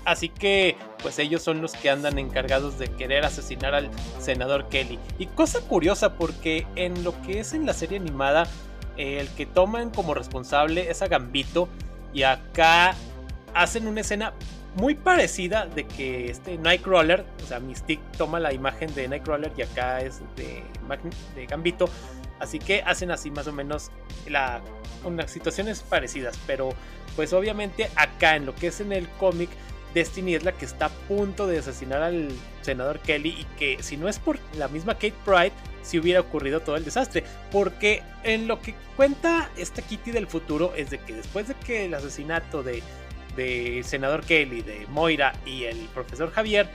Así 0.05 0.31
que, 0.31 0.77
pues 1.03 1.19
ellos 1.19 1.43
son 1.43 1.61
los 1.61 1.73
que 1.73 1.91
andan 1.91 2.19
encargados 2.19 2.79
de 2.79 2.89
querer 2.89 3.25
asesinar 3.25 3.75
al 3.75 3.91
senador 4.19 4.69
Kelly. 4.69 4.99
Y 5.19 5.27
cosa 5.27 5.61
curiosa, 5.61 6.15
porque 6.15 6.67
en 6.75 7.05
lo 7.05 7.21
que 7.23 7.41
es 7.41 7.53
en 7.53 7.67
la 7.67 7.75
serie 7.75 7.99
animada, 7.99 8.47
el 8.97 9.29
que 9.29 9.47
toman 9.47 9.91
como 9.91 10.15
responsable 10.15 10.91
es 10.91 11.03
a 11.03 11.09
Gambito. 11.09 11.69
Y 12.13 12.23
acá 12.23 12.95
hacen 13.55 13.87
una 13.87 14.01
escena 14.01 14.33
muy 14.77 14.95
parecida 14.95 15.67
de 15.67 15.85
que 15.87 16.31
este 16.31 16.57
Nightcrawler, 16.59 17.25
o 17.43 17.47
sea, 17.47 17.61
Mystique 17.61 18.03
toma 18.17 18.39
la 18.39 18.53
imagen 18.53 18.93
de 18.95 19.09
Nightcrawler 19.09 19.53
y 19.57 19.63
acá 19.63 20.01
es 20.01 20.21
de, 20.37 20.63
Gambito. 21.47 21.89
Así 22.39 22.59
que 22.59 22.83
hacen 22.83 23.11
así 23.11 23.31
más 23.31 23.47
o 23.47 23.53
menos 23.53 23.91
la, 24.29 24.63
unas 25.05 25.31
situaciones 25.31 25.83
parecidas. 25.83 26.39
Pero 26.47 26.71
pues 27.17 27.33
obviamente 27.33 27.91
acá 27.97 28.37
en 28.37 28.47
lo 28.47 28.55
que 28.55 28.69
es 28.69 28.81
en 28.81 28.93
el 28.93 29.09
cómic, 29.11 29.51
Destiny 29.95 30.37
es 30.37 30.45
la 30.45 30.53
que 30.53 30.65
está 30.65 30.87
a 30.87 30.89
punto 30.89 31.49
de 31.49 31.59
asesinar 31.59 32.03
al 32.03 32.29
senador 32.63 33.01
Kelly 33.01 33.31
y 33.31 33.45
que 33.59 33.83
si 33.83 33.97
no 33.97 34.09
es 34.09 34.21
por 34.21 34.39
la 34.57 34.69
misma 34.69 34.95
Kate 34.95 35.15
Pride, 35.25 35.53
si 35.83 35.99
hubiera 35.99 36.21
ocurrido 36.21 36.61
todo 36.61 36.77
el 36.77 36.85
desastre. 36.85 37.25
Porque 37.51 38.03
en 38.23 38.47
lo 38.47 38.63
que 38.63 38.75
cuenta 38.97 39.51
esta 39.57 39.83
Kitty 39.83 40.13
del 40.13 40.29
futuro 40.29 40.73
es 40.77 40.91
de 40.91 40.99
que 40.99 41.15
después 41.15 41.49
de 41.49 41.55
que 41.55 41.87
el 41.87 41.95
asesinato 41.95 42.63
de 42.63 42.83
de 43.37 43.83
senador 43.85 44.25
Kelly, 44.25 44.63
de 44.63 44.87
Moira 44.89 45.33
y 45.47 45.65
el 45.65 45.79
profesor 45.95 46.31
Javier, 46.31 46.69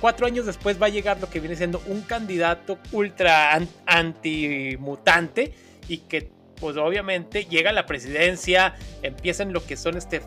cuatro 0.00 0.26
años 0.26 0.46
después 0.46 0.80
va 0.80 0.86
a 0.86 0.90
llegar 0.90 1.20
lo 1.20 1.28
que 1.28 1.40
viene 1.40 1.56
siendo 1.56 1.82
un 1.86 2.02
candidato 2.02 2.78
ultra 2.92 3.58
antimutante 3.86 5.54
y 5.88 5.98
que 5.98 6.30
pues 6.60 6.76
obviamente 6.76 7.44
llega 7.44 7.70
a 7.70 7.72
la 7.72 7.86
presidencia, 7.86 8.74
empiezan 9.02 9.52
lo 9.52 9.64
que 9.64 9.76
son 9.76 9.96
este 9.96 10.22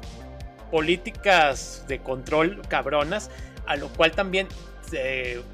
políticas 0.72 1.86
de 1.88 2.00
control 2.00 2.62
cabronas, 2.68 3.32
a 3.66 3.76
lo 3.76 3.88
cual 3.90 4.12
también 4.12 4.48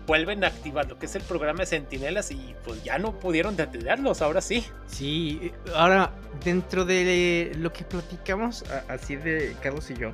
vuelven 0.08 0.44
a 0.44 0.48
activar 0.48 0.88
lo 0.88 0.98
que 0.98 1.06
es 1.06 1.15
el 1.15 1.22
programa 1.24 1.60
de 1.60 1.65
Centinelas 1.65 2.32
y 2.32 2.56
pues 2.63 2.84
ya 2.84 2.98
no 2.98 3.20
pudieron 3.20 3.56
detenerlos, 3.56 4.22
ahora 4.22 4.42
sí. 4.42 4.65
Sí, 4.88 5.51
ahora 5.75 6.12
dentro 6.44 6.86
de 6.86 7.51
lo 7.58 7.72
que 7.74 7.84
platicamos 7.84 8.63
así 8.88 9.15
de 9.15 9.56
Carlos 9.62 9.89
y 9.92 9.96
yo, 9.96 10.12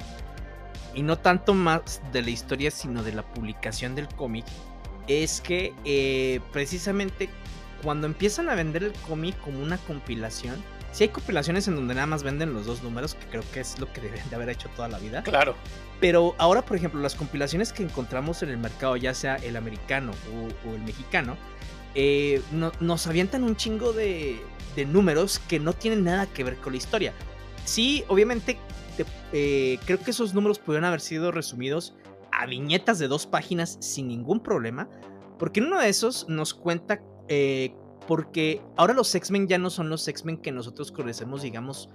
y 0.94 1.04
no 1.04 1.18
tanto 1.18 1.54
más 1.54 2.02
de 2.12 2.22
la 2.22 2.30
historia, 2.30 2.72
sino 2.72 3.04
de 3.04 3.14
la 3.14 3.24
publicación 3.24 3.96
del 3.96 4.08
cómic, 4.10 4.46
es 5.08 5.42
que 5.42 5.74
eh, 5.86 6.40
precisamente 6.52 7.30
cuando 7.84 8.08
empiezan 8.08 8.50
a 8.50 8.56
vender 8.56 8.84
el 8.84 8.94
cómic 9.08 9.38
como 9.42 9.62
una 9.62 9.78
compilación, 9.78 10.62
si 10.92 11.06
hay 11.06 11.10
compilaciones 11.10 11.68
en 11.68 11.76
donde 11.76 11.94
nada 11.94 12.08
más 12.08 12.24
venden 12.24 12.54
los 12.54 12.66
dos 12.66 12.84
números, 12.84 13.16
que 13.16 13.26
creo 13.28 13.44
que 13.54 13.62
es 13.62 13.80
lo 13.80 13.92
que 13.92 14.02
deben 14.02 14.22
de 14.30 14.36
haber 14.36 14.50
hecho 14.50 14.70
toda 14.76 14.88
la 14.88 15.00
vida. 15.00 15.24
Claro. 15.24 15.56
Pero 16.00 16.36
ahora, 16.38 16.64
por 16.64 16.76
ejemplo, 16.76 17.00
las 17.00 17.16
compilaciones 17.16 17.72
que 17.72 17.84
encontramos 17.84 18.44
en 18.44 18.50
el 18.50 18.58
mercado, 18.58 18.98
ya 18.98 19.14
sea 19.14 19.36
el 19.38 19.56
americano 19.56 20.12
o, 20.66 20.76
el 20.76 20.82
mexicano, 20.82 21.38
eh, 21.96 22.42
nos 22.80 23.08
avientan 23.08 23.44
un 23.44 23.56
chingo 23.56 23.94
de, 23.94 24.42
números 24.88 25.40
que 25.48 25.60
no 25.60 25.74
tienen 25.74 26.04
nada 26.04 26.26
que 26.26 26.44
ver 26.44 26.58
con 26.58 26.74
la 26.74 26.78
historia. 26.78 27.14
Sí, 27.66 28.04
obviamente, 28.08 28.58
eh, 29.32 29.78
creo 29.86 30.00
que 30.00 30.12
esos 30.12 30.34
números 30.34 30.60
pudieron 30.60 30.86
haber 30.86 31.02
sido 31.02 31.32
resumidos 31.32 31.94
a 32.32 32.46
viñetas 32.46 32.98
de 32.98 33.08
dos 33.08 33.28
páginas 33.28 33.78
sin 33.80 34.08
ningún 34.08 34.42
problema, 34.42 34.90
porque 35.38 35.60
en 35.60 35.68
uno 35.68 35.80
de 35.80 35.90
esos 35.90 36.28
nos 36.28 36.54
cuenta 36.54 37.02
eh, 37.28 37.74
porque 38.08 38.62
ahora 38.78 38.94
los 38.94 39.14
X-Men 39.14 39.48
ya 39.48 39.58
no 39.58 39.70
son 39.70 39.90
los 39.90 40.08
X-Men 40.08 40.38
que 40.38 40.52
nosotros 40.52 40.92
conocemos, 40.92 41.42
digamos, 41.42 41.90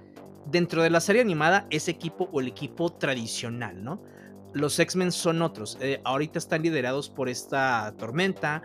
dentro 0.46 0.82
de 0.82 0.90
la 0.90 1.00
serie 1.00 1.22
animada, 1.22 1.66
ese 1.70 1.90
equipo 1.90 2.28
o 2.32 2.40
el 2.40 2.48
equipo 2.48 2.90
tradicional, 2.90 3.82
¿no? 3.82 4.02
Los 4.52 4.78
X-Men 4.78 5.12
son 5.12 5.42
otros. 5.42 5.76
Eh, 5.80 6.00
ahorita 6.04 6.38
están 6.38 6.62
liderados 6.62 7.10
por 7.10 7.28
esta 7.28 7.94
Tormenta, 7.98 8.62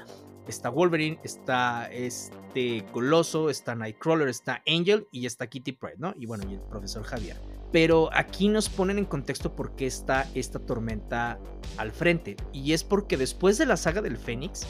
está 0.48 0.69
Wolverine, 0.69 1.19
está 1.24 1.91
este 1.91 2.86
Coloso, 2.91 3.50
está 3.50 3.75
Nightcrawler, 3.75 4.27
está 4.27 4.62
Angel 4.67 5.07
y 5.12 5.25
está 5.25 5.48
Kitty 5.48 5.74
Pryde, 5.74 5.98
¿no? 5.98 6.13
Y 6.17 6.25
bueno, 6.25 6.50
y 6.50 6.53
el 6.53 6.62
profesor 6.62 7.03
Javier. 7.03 7.38
Pero 7.71 8.10
aquí 8.13 8.50
nos 8.50 8.69
ponen 8.69 8.98
en 8.98 9.05
contexto 9.05 9.55
por 9.55 9.75
qué 9.75 9.88
está 9.88 10.29
esta 10.36 10.60
tormenta 10.60 11.39
al 11.77 11.91
frente. 11.91 12.36
Y 12.51 12.74
es 12.74 12.83
porque 12.83 13.17
después 13.17 13.57
de 13.57 13.65
la 13.65 13.77
saga 13.77 14.01
del 14.01 14.17
Fénix, 14.17 14.67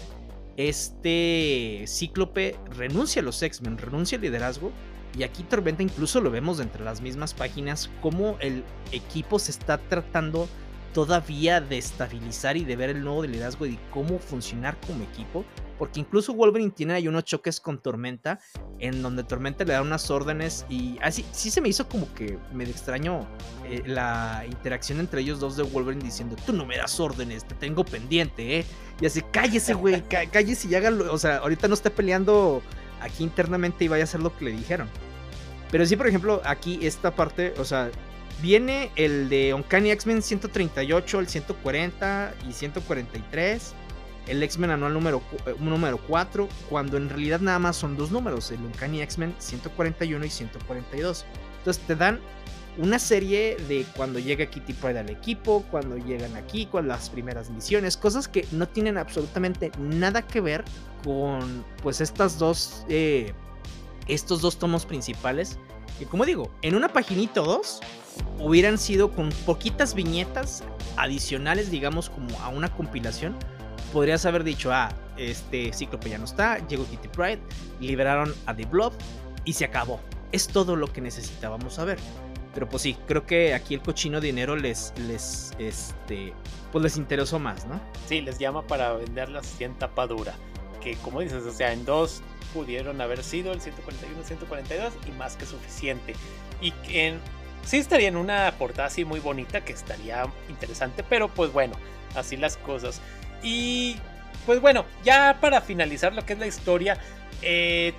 este 0.70 1.86
Cíclope 1.88 2.56
renuncia 2.76 3.22
a 3.22 3.26
los 3.26 3.42
X-Men, 3.42 3.78
renuncia 3.78 4.18
al 4.18 4.24
liderazgo. 4.24 4.72
Y 5.18 5.24
aquí 5.24 5.44
Tormenta 5.44 5.84
incluso 5.84 6.22
lo 6.22 6.32
vemos 6.32 6.60
entre 6.62 6.86
las 6.86 7.02
mismas 7.02 7.34
páginas, 7.34 7.90
cómo 8.02 8.38
el 8.40 8.64
equipo 8.94 9.40
se 9.40 9.52
está 9.52 9.78
tratando 9.78 10.48
todavía 10.94 11.62
de 11.62 11.78
estabilizar 11.78 12.58
y 12.58 12.66
de 12.66 12.76
ver 12.76 12.90
el 12.90 13.04
nuevo 13.04 13.24
liderazgo 13.24 13.66
y 13.66 13.80
cómo 13.92 14.20
funcionar 14.20 14.78
como 14.86 15.04
equipo. 15.04 15.46
Porque 15.78 16.00
incluso 16.00 16.34
Wolverine 16.36 16.70
tiene 16.70 16.94
ahí 16.94 17.08
unos 17.08 17.24
choques 17.24 17.60
con 17.60 17.82
Tormenta, 17.82 18.40
en 18.78 19.02
donde 19.02 19.24
Tormenta 19.24 19.64
le 19.64 19.74
da 19.74 19.82
unas 19.82 20.12
órdenes 20.12 20.64
y 20.70 21.00
así, 21.02 21.26
sí 21.32 21.50
se 21.50 21.60
me 21.60 21.70
hizo 21.70 21.90
como 21.90 22.14
que 22.14 22.38
me 22.54 22.66
extraño 22.66 23.28
eh, 23.66 23.82
la 23.88 24.44
interacción 24.48 25.00
entre 25.00 25.22
ellos 25.22 25.40
dos 25.40 25.58
de 25.58 25.64
Wolverine 25.64 26.04
diciendo, 26.04 26.36
tú 26.46 26.54
no 26.54 26.68
me 26.68 26.78
das 26.78 27.00
órdenes, 27.00 27.46
te 27.46 27.56
tengo 27.56 27.84
pendiente, 27.84 28.60
¿eh? 28.60 28.66
Y 29.00 29.08
así, 29.08 29.24
cállese, 29.32 29.74
güey, 29.74 30.04
cállese 30.32 30.68
y 30.68 30.76
hágalo. 30.76 31.12
O 31.12 31.18
sea, 31.18 31.38
ahorita 31.38 31.68
no 31.68 31.74
esté 31.74 31.90
peleando 31.90 32.62
aquí 33.02 33.24
internamente 33.24 33.84
y 33.84 33.88
vaya 33.88 34.04
a 34.04 34.06
hacer 34.06 34.22
lo 34.22 34.38
que 34.38 34.46
le 34.46 34.52
dijeron. 34.52 34.88
Pero 35.72 35.86
sí, 35.86 35.96
por 35.96 36.08
ejemplo, 36.08 36.42
aquí 36.46 36.80
esta 36.84 37.16
parte, 37.16 37.56
o 37.58 37.66
sea, 37.66 37.90
viene 38.42 38.92
el 38.96 39.30
de 39.30 39.54
Uncanny 39.54 39.92
X-Men 39.92 40.22
138, 40.22 41.20
el 41.20 41.28
140 41.28 42.34
y 42.48 42.54
143. 42.54 43.74
El 44.28 44.44
X-Men 44.44 44.72
anual 44.72 44.94
número, 44.94 45.22
eh, 45.48 45.56
número 45.60 45.98
4, 46.08 46.48
cuando 46.70 46.98
en 46.98 47.10
realidad 47.10 47.40
nada 47.40 47.58
más 47.60 47.76
son 47.76 47.98
dos 47.98 48.12
números, 48.12 48.52
el 48.52 48.60
Uncanny 48.60 49.02
X-Men 49.02 49.36
141 49.40 50.26
y 50.26 50.30
142. 50.30 51.26
Entonces 51.58 51.84
te 51.88 51.96
dan 51.96 52.20
una 52.78 53.00
serie 53.00 53.58
de 53.68 53.86
cuando 53.96 54.20
llega 54.20 54.46
Kitty 54.46 54.74
Pride 54.74 55.00
al 55.00 55.10
equipo, 55.10 55.66
cuando 55.70 55.98
llegan 55.98 56.36
aquí, 56.36 56.66
con 56.66 56.88
las 56.88 57.10
primeras 57.10 57.50
misiones, 57.50 57.98
cosas 57.98 58.28
que 58.28 58.48
no 58.52 58.68
tienen 58.68 58.98
absolutamente 58.98 59.72
nada 59.78 60.22
que 60.22 60.40
ver 60.40 60.64
con 61.04 61.66
pues 61.82 62.00
estas 62.00 62.38
dos, 62.38 62.86
eh, 62.88 63.34
estos 64.08 64.42
dos 64.42 64.58
tomos 64.58 64.86
principales. 64.86 65.58
Que 66.00 66.06
como 66.06 66.26
digo, 66.26 66.52
en 66.62 66.76
una 66.76 66.88
paginita 66.88 67.42
o 67.42 67.46
dos 67.46 67.82
hubieran 68.40 68.78
sido 68.78 69.12
con 69.12 69.30
poquitas 69.46 69.94
viñetas 69.94 70.64
adicionales, 70.98 71.72
digamos 71.72 72.10
como 72.10 72.38
a 72.40 72.50
una 72.50 72.70
compilación. 72.76 73.36
Podrías 73.94 74.26
haber 74.26 74.44
dicho, 74.44 74.72
ah, 74.72 74.90
este 75.18 75.74
Cíclope 75.74 76.10
ya 76.10 76.18
no 76.18 76.26
está, 76.26 76.66
llegó 76.68 76.86
Kitty 76.86 77.08
Pride, 77.10 77.40
liberaron 77.80 78.34
a 78.46 78.56
The 78.56 78.66
Blob 78.66 78.94
y 79.46 79.54
se 79.54 79.66
acabó. 79.66 80.00
Es 80.32 80.48
todo 80.48 80.76
lo 80.76 80.92
que 80.92 81.02
necesitábamos 81.02 81.76
saber. 81.76 82.00
Pero 82.54 82.68
pues 82.68 82.84
sí, 82.84 82.98
creo 83.08 83.26
que 83.26 83.54
aquí 83.54 83.76
el 83.76 83.82
cochino 83.82 84.20
dinero 84.20 84.56
les, 84.56 84.94
les, 85.08 85.52
este, 85.58 86.34
pues 86.72 86.84
les 86.84 86.98
interesó 86.98 87.40
más, 87.40 87.66
¿no? 87.66 87.80
Sí, 88.08 88.22
les 88.22 88.40
llama 88.40 88.66
para 88.68 88.94
venderlas 88.94 89.60
en 89.60 89.74
tapadura. 89.76 90.34
Que 90.82 90.96
como 90.98 91.22
dices, 91.22 91.44
o 91.44 91.52
sea, 91.52 91.72
en 91.72 91.86
dos 91.86 92.22
pudieron 92.54 93.00
haber 93.00 93.24
sido 93.24 93.54
el 93.54 93.62
141, 93.62 94.24
142 94.24 94.94
y 95.08 95.12
más 95.12 95.36
que 95.38 95.46
suficiente. 95.46 96.14
Y 96.62 96.74
en, 96.90 97.20
sí 97.66 97.78
estaría 97.78 98.08
en 98.08 98.18
una 98.18 98.54
portada 98.58 98.88
así 98.88 99.06
muy 99.06 99.20
bonita 99.20 99.62
que 99.62 99.74
estaría 99.74 100.26
interesante, 100.50 101.04
pero 101.08 101.30
pues 101.30 101.52
bueno, 101.52 101.76
así 102.16 102.38
las 102.38 102.58
cosas. 102.58 103.02
Y 103.44 103.98
pues 104.46 104.62
bueno, 104.62 104.86
ya 105.04 105.38
para 105.40 105.62
finalizar 105.62 106.14
lo 106.14 106.26
que 106.26 106.34
es 106.34 106.40
la 106.40 106.48
historia, 106.48 106.98
eh, 107.42 107.94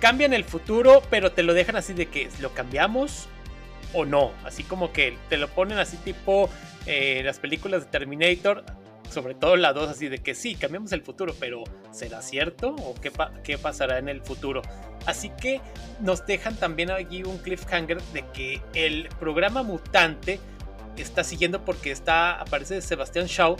cambian 0.00 0.32
el 0.32 0.44
futuro, 0.44 1.02
pero 1.10 1.32
te 1.32 1.42
lo 1.42 1.54
dejan 1.54 1.76
así 1.76 1.92
de 1.92 2.06
que 2.06 2.28
lo 2.40 2.52
cambiamos 2.54 3.28
o 3.92 4.04
no. 4.04 4.32
Así 4.44 4.64
como 4.64 4.92
que 4.92 5.16
te 5.28 5.36
lo 5.36 5.48
ponen 5.48 5.78
así 5.78 5.96
tipo 5.98 6.48
eh, 6.86 7.22
las 7.24 7.38
películas 7.38 7.84
de 7.84 7.90
Terminator, 7.90 8.64
sobre 9.10 9.34
todo 9.34 9.56
la 9.56 9.72
2, 9.72 9.90
así 9.90 10.08
de 10.08 10.18
que 10.18 10.34
sí, 10.34 10.54
cambiamos 10.54 10.92
el 10.92 11.02
futuro, 11.02 11.34
pero 11.38 11.64
¿será 11.90 12.22
cierto 12.22 12.74
o 12.76 12.94
qué, 12.94 13.12
qué 13.42 13.58
pasará 13.58 13.98
en 13.98 14.08
el 14.08 14.20
futuro? 14.22 14.62
Así 15.06 15.30
que 15.30 15.60
nos 16.00 16.26
dejan 16.26 16.56
también 16.56 16.90
aquí 16.90 17.22
un 17.22 17.38
cliffhanger 17.38 18.00
de 18.12 18.24
que 18.32 18.60
el 18.74 19.08
programa 19.18 19.62
mutante 19.62 20.40
está 20.96 21.24
siguiendo 21.24 21.64
porque 21.64 21.90
está 21.90 22.40
aparece 22.40 22.80
Sebastián 22.80 23.26
Shaw, 23.26 23.56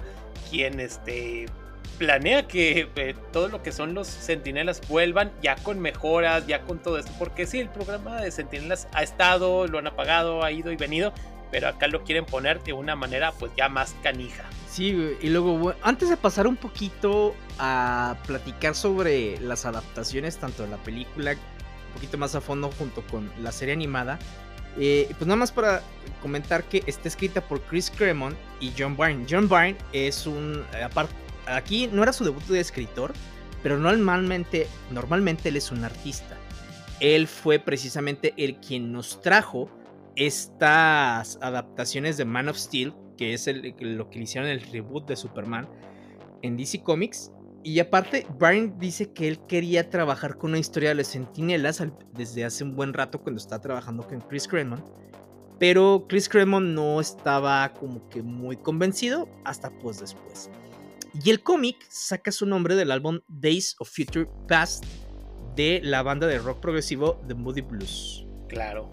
quien 0.51 0.81
este 0.81 1.47
planea 1.99 2.49
que 2.49 2.89
eh, 2.97 3.15
todo 3.31 3.49
lo 3.49 3.63
que 3.63 3.73
son 3.73 3.93
los 3.93 4.07
sentinelas 4.07 4.81
vuelvan 4.89 5.33
ya 5.43 5.57
con 5.57 5.79
mejoras, 5.81 6.47
ya 6.47 6.63
con 6.63 6.79
todo 6.79 6.99
esto, 6.99 7.13
porque 7.19 7.47
sí, 7.47 7.61
el 7.61 7.69
programa 7.69 8.23
de 8.23 8.31
sentinelas 8.31 8.89
ha 8.95 9.03
estado, 9.03 9.67
lo 9.67 9.79
han 9.79 9.87
apagado, 9.87 10.43
ha 10.43 10.51
ido 10.51 10.73
y 10.73 10.77
venido, 10.77 11.13
pero 11.51 11.69
acá 11.69 11.87
lo 11.89 12.05
quieren 12.05 12.25
poner 12.25 12.63
de 12.63 12.73
una 12.73 12.97
manera 12.97 13.33
pues 13.33 13.53
ya 13.57 13.69
más 13.69 13.95
canija. 14.03 14.45
Sí, 14.69 15.17
y 15.21 15.29
luego, 15.31 15.75
antes 15.83 16.09
de 16.09 16.17
pasar 16.17 16.47
un 16.47 16.57
poquito 16.57 17.35
a 17.59 18.17
platicar 18.27 18.75
sobre 18.75 19.39
las 19.41 19.67
adaptaciones, 19.67 20.37
tanto 20.37 20.63
de 20.63 20.69
la 20.69 20.77
película, 20.79 21.33
un 21.33 21.95
poquito 21.95 22.19
más 22.19 22.35
a 22.35 22.41
fondo 22.41 22.71
junto 22.79 23.03
con 23.03 23.31
la 23.43 23.51
serie 23.51 23.75
animada, 23.75 24.19
eh, 24.79 25.07
pues 25.11 25.27
nada 25.27 25.37
más 25.37 25.51
para 25.51 25.83
comentar 26.23 26.63
que 26.65 26.85
está 26.87 27.09
escrita 27.09 27.41
por 27.41 27.61
Chris 27.63 27.91
Cremont 27.91 28.37
y 28.61 28.73
John 28.79 28.97
Byrne. 28.97 29.27
John 29.29 29.49
Byrne 29.49 29.77
es 29.93 30.27
un, 30.27 30.65
aparte, 30.85 31.13
aquí 31.47 31.89
no 31.89 32.05
era 32.05 32.13
su 32.13 32.25
debut 32.25 32.45
de 32.45 32.61
escritor, 32.61 33.13
pero 33.63 33.77
normalmente, 33.77 34.69
normalmente 34.91 35.49
él 35.49 35.57
es 35.57 35.73
un 35.73 35.85
artista. 35.85 36.37
Él 37.01 37.27
fue 37.27 37.59
precisamente 37.59 38.35
el 38.37 38.57
quien 38.57 38.93
nos 38.93 39.21
trajo 39.21 39.69
estas 40.21 41.39
adaptaciones 41.41 42.19
de 42.19 42.27
Man 42.27 42.51
of 42.51 42.59
Steel, 42.59 42.95
que 43.17 43.33
es 43.33 43.49
lo 43.81 44.11
que 44.11 44.19
hicieron 44.19 44.51
el 44.51 44.61
reboot 44.61 45.09
de 45.09 45.17
Superman 45.17 45.67
en 46.43 46.59
DC 46.59 46.83
Comics. 46.83 47.33
Y 47.63 47.81
aparte, 47.81 48.27
Brian 48.39 48.79
dice 48.79 49.15
que 49.15 49.29
él 49.29 49.41
quería 49.47 49.89
trabajar 49.89 50.37
con 50.37 50.51
una 50.51 50.59
historia 50.59 50.91
de 50.91 50.97
los 50.97 51.07
sentinelas 51.07 51.83
desde 52.13 52.45
hace 52.45 52.65
un 52.65 52.77
buen 52.77 52.93
rato 52.93 53.23
cuando 53.23 53.41
estaba 53.41 53.63
trabajando 53.63 54.07
con 54.07 54.21
Chris 54.21 54.47
Claremont. 54.47 54.85
Pero 55.59 56.05
Chris 56.07 56.29
Claremont 56.29 56.67
no 56.67 57.01
estaba 57.01 57.73
como 57.73 58.07
que 58.11 58.23
muy 58.23 58.59
convencido 58.59 59.27
hasta 59.47 59.71
pues 59.79 60.01
después. 60.01 60.51
Y 61.25 61.31
el 61.31 61.43
cómic 61.43 61.77
saca 61.89 62.31
su 62.31 62.45
nombre 62.45 62.75
del 62.75 62.91
álbum 62.91 63.21
Days 63.27 63.75
of 63.79 63.91
Future 63.91 64.29
Past 64.49 64.85
de 65.57 65.81
la 65.83 66.03
banda 66.03 66.27
de 66.27 66.39
rock 66.39 66.61
progresivo 66.61 67.19
The 67.27 67.35
Moody 67.35 67.63
Blues. 67.63 68.27
Claro, 68.49 68.91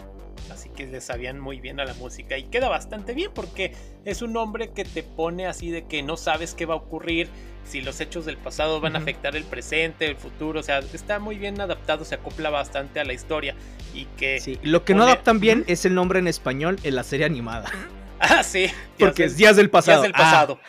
así 0.50 0.68
que 0.70 0.86
le 0.86 1.00
sabían 1.00 1.38
muy 1.38 1.60
bien 1.60 1.80
a 1.80 1.84
la 1.84 1.94
música 1.94 2.38
y 2.38 2.44
queda 2.44 2.68
bastante 2.68 3.14
bien 3.14 3.30
porque 3.34 3.74
es 4.04 4.22
un 4.22 4.32
nombre 4.32 4.70
que 4.70 4.84
te 4.84 5.02
pone 5.02 5.46
así 5.46 5.70
de 5.70 5.86
que 5.86 6.02
no 6.02 6.16
sabes 6.16 6.54
qué 6.54 6.66
va 6.66 6.74
a 6.74 6.78
ocurrir, 6.78 7.28
si 7.64 7.80
los 7.80 8.00
hechos 8.00 8.24
del 8.24 8.38
pasado 8.38 8.80
van 8.80 8.96
a 8.96 8.98
afectar 8.98 9.36
el 9.36 9.44
presente, 9.44 10.06
el 10.06 10.16
futuro, 10.16 10.60
o 10.60 10.62
sea, 10.62 10.78
está 10.78 11.18
muy 11.18 11.36
bien 11.36 11.60
adaptado, 11.60 12.04
se 12.04 12.14
acopla 12.14 12.50
bastante 12.50 13.00
a 13.00 13.04
la 13.04 13.12
historia 13.12 13.54
y 13.94 14.06
que... 14.16 14.40
Sí, 14.40 14.58
lo 14.62 14.84
que 14.84 14.94
no 14.94 15.02
adaptan 15.02 15.40
bien 15.40 15.64
es 15.66 15.84
el 15.84 15.94
nombre 15.94 16.18
en 16.18 16.28
español 16.28 16.78
en 16.82 16.94
la 16.94 17.04
serie 17.04 17.26
animada. 17.26 17.70
Ah, 18.20 18.42
sí. 18.42 18.66
Porque 18.98 19.24
es 19.24 19.36
Días 19.36 19.56
del 19.56 19.70
Pasado. 19.70 20.02
Días 20.02 20.02
del 20.02 20.12
Pasado. 20.12 20.58
Ah. 20.60 20.68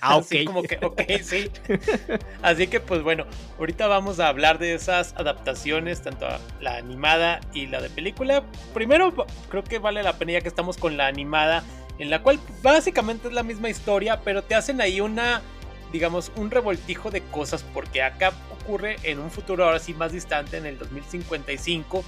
Ah, 0.02 0.16
ok. 0.16 0.24
Así 0.24 0.44
como 0.44 0.62
que, 0.62 0.78
ok, 0.82 1.02
sí. 1.22 1.50
Así 2.42 2.66
que, 2.68 2.80
pues 2.80 3.02
bueno, 3.02 3.26
ahorita 3.58 3.86
vamos 3.86 4.18
a 4.18 4.28
hablar 4.28 4.58
de 4.58 4.74
esas 4.74 5.14
adaptaciones, 5.16 6.02
tanto 6.02 6.26
la 6.60 6.76
animada 6.76 7.40
y 7.52 7.66
la 7.66 7.80
de 7.80 7.90
película. 7.90 8.42
Primero, 8.72 9.14
creo 9.50 9.62
que 9.62 9.78
vale 9.78 10.02
la 10.02 10.14
pena 10.14 10.32
ya 10.32 10.40
que 10.40 10.48
estamos 10.48 10.78
con 10.78 10.96
la 10.96 11.06
animada, 11.06 11.62
en 11.98 12.08
la 12.08 12.22
cual 12.22 12.40
básicamente 12.62 13.28
es 13.28 13.34
la 13.34 13.42
misma 13.42 13.68
historia, 13.68 14.20
pero 14.22 14.42
te 14.42 14.54
hacen 14.54 14.80
ahí 14.80 15.00
una 15.00 15.42
digamos, 15.92 16.30
un 16.36 16.50
revoltijo 16.50 17.10
de 17.10 17.20
cosas, 17.22 17.64
porque 17.74 18.02
acá 18.02 18.32
ocurre 18.52 18.96
en 19.02 19.18
un 19.18 19.30
futuro 19.30 19.64
ahora 19.64 19.78
sí 19.78 19.92
más 19.92 20.12
distante, 20.12 20.56
en 20.56 20.66
el 20.66 20.78
2055, 20.78 22.04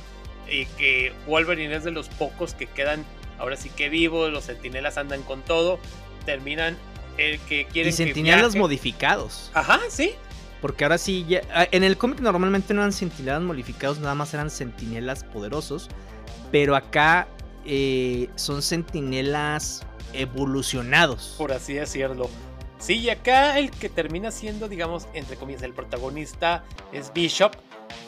eh, 0.49 0.67
que 0.79 1.13
Wolverine 1.27 1.75
es 1.75 1.85
de 1.85 1.91
los 1.91 2.09
pocos 2.09 2.55
que 2.55 2.67
quedan 2.67 3.05
ahora 3.39 3.57
sí 3.57 3.71
que 3.71 3.89
vivos, 3.89 4.31
los 4.31 4.45
sentinelas 4.45 4.99
andan 4.99 5.23
con 5.23 5.43
todo, 5.43 5.81
terminan 6.25 6.77
el 7.19 7.39
que 7.41 7.67
quieren... 7.67 7.91
Y 7.91 7.97
sentinelas 7.97 8.55
modificados. 8.55 9.51
Ajá, 9.55 9.81
sí. 9.89 10.13
Porque 10.61 10.85
ahora 10.85 10.99
sí, 10.99 11.25
ya, 11.29 11.43
ah, 11.53 11.67
en 11.71 11.83
el 11.83 11.97
cómic 11.97 12.21
normalmente 12.21 12.73
no 12.73 12.83
eran 12.83 12.93
sentinelas 12.93 13.43
modificados, 13.43 13.99
nada 13.99 14.15
más 14.15 14.33
eran 14.33 14.51
sentinelas 14.51 15.25
poderosos. 15.25 15.89
Pero 16.51 16.77
acá 16.77 17.27
eh, 17.65 18.29
son 18.37 18.63
sentinelas 18.63 19.85
evolucionados. 20.13 21.35
Por 21.39 21.53
así 21.53 21.75
decirlo. 21.75 22.31
Sí, 22.79 22.99
y 22.99 23.11
acá 23.11 23.59
el 23.59 23.71
que 23.71 23.89
termina 23.89 24.31
siendo, 24.31 24.69
digamos, 24.69 25.07
entre 25.15 25.37
comillas, 25.37 25.63
el 25.63 25.73
protagonista 25.73 26.65
es 26.93 27.13
Bishop, 27.13 27.53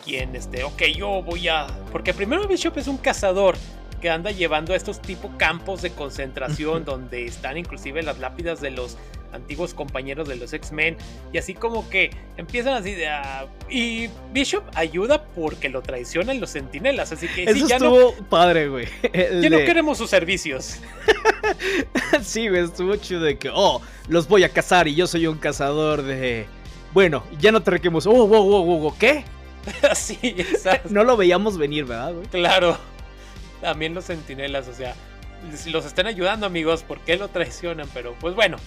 quien, 0.05 0.35
este, 0.35 0.65
ok, 0.65 0.83
yo 0.97 1.23
voy 1.23 1.49
a... 1.49 1.67
Porque 1.93 2.13
primero 2.13 2.49
Bishop 2.49 2.77
es 2.79 2.89
un 2.89 2.99
cazador 2.99 3.57
que 4.05 4.11
anda 4.11 4.33
llevando 4.33 4.75
a 4.75 4.77
estos 4.77 5.01
tipo 5.01 5.33
campos 5.39 5.81
de 5.81 5.89
concentración 5.89 6.85
donde 6.85 7.25
están 7.25 7.57
inclusive 7.57 8.03
las 8.03 8.19
lápidas 8.19 8.61
de 8.61 8.71
los 8.71 8.99
antiguos 9.33 9.73
compañeros 9.73 10.29
de 10.29 10.37
los 10.37 10.53
X-Men 10.53 10.99
y 11.33 11.39
así 11.39 11.55
como 11.55 11.89
que 11.89 12.11
empiezan 12.37 12.75
así 12.75 12.93
de 12.93 13.09
ah, 13.09 13.47
y 13.71 14.11
Bishop 14.31 14.63
ayuda 14.75 15.25
porque 15.35 15.71
lo 15.71 15.81
traicionan 15.81 16.39
los 16.39 16.51
sentinelas, 16.51 17.13
así 17.13 17.29
que 17.29 17.45
Eso 17.45 17.67
ya 17.67 17.77
estuvo 17.77 18.13
padre, 18.29 18.69
güey. 18.69 18.89
Ya 19.41 19.49
no 19.49 19.57
queremos 19.57 19.97
sus 19.97 20.11
servicios. 20.11 20.81
sí, 22.23 22.49
güey, 22.49 22.65
estuvo 22.65 22.95
chido 22.97 23.23
de 23.23 23.39
que, 23.39 23.49
oh, 23.55 23.81
los 24.09 24.29
voy 24.29 24.45
a 24.45 24.51
cazar 24.51 24.87
y 24.87 24.95
yo 24.95 25.07
soy 25.07 25.27
un 25.27 25.39
cazador 25.39 26.03
de 26.03 26.45
bueno, 26.93 27.25
ya 27.41 27.53
no 27.53 27.63
te 27.63 27.71
requemos. 27.71 28.07
Oh, 28.07 28.27
wow, 28.27 28.45
wow, 28.45 28.81
wow, 28.81 28.95
¿qué? 28.99 29.25
sí, 29.95 30.19
exacto. 30.23 30.91
no 30.93 31.05
lo 31.05 31.17
veíamos 31.17 31.57
venir, 31.57 31.87
¿verdad, 31.87 32.13
güey? 32.13 32.27
Claro. 32.27 32.77
También 33.65 33.95
los 33.95 34.05
sentinelas, 34.05 34.69
o 34.69 34.75
sea, 34.75 34.95
los 35.69 35.87
están 35.87 36.07
ayudando, 36.07 36.45
amigos, 36.45 36.83
¿por 36.83 37.01
qué 37.01 37.17
lo 37.17 37.29
traicionan? 37.29 37.89
Pero 37.95 38.15
pues 38.21 38.35
bueno, 38.35 38.59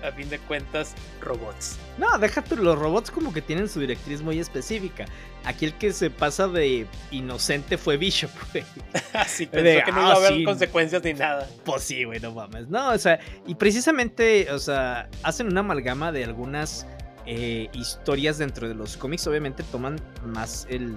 a 0.00 0.12
fin 0.12 0.30
de 0.30 0.38
cuentas, 0.38 0.94
robots. 1.20 1.76
No, 1.98 2.16
déjate, 2.18 2.54
los 2.54 2.78
robots 2.78 3.10
como 3.10 3.32
que 3.32 3.42
tienen 3.42 3.68
su 3.68 3.80
directriz 3.80 4.22
muy 4.22 4.38
específica. 4.38 5.06
Aquí 5.44 5.64
el 5.64 5.74
que 5.74 5.92
se 5.92 6.08
pasa 6.08 6.46
de 6.46 6.86
inocente 7.10 7.76
fue 7.76 7.96
Bishop, 7.96 8.30
güey. 8.52 8.64
Así 9.12 9.46
pensó 9.46 9.84
que 9.86 9.90
no 9.90 10.02
iba 10.02 10.10
a 10.10 10.12
ah, 10.12 10.16
haber 10.18 10.44
consecuencias 10.44 11.02
ni 11.02 11.14
nada. 11.14 11.48
Pues 11.64 11.82
sí, 11.82 12.04
güey, 12.04 12.20
no 12.20 12.30
mames. 12.30 12.68
No, 12.68 12.90
o 12.90 12.98
sea, 12.98 13.18
y 13.48 13.56
precisamente, 13.56 14.52
o 14.52 14.58
sea, 14.60 15.08
hacen 15.24 15.48
una 15.48 15.62
amalgama 15.62 16.12
de 16.12 16.22
algunas 16.22 16.86
eh, 17.26 17.70
historias 17.72 18.38
dentro 18.38 18.68
de 18.68 18.76
los 18.76 18.96
cómics. 18.96 19.26
Obviamente 19.26 19.64
toman 19.64 19.96
más 20.24 20.68
el 20.70 20.94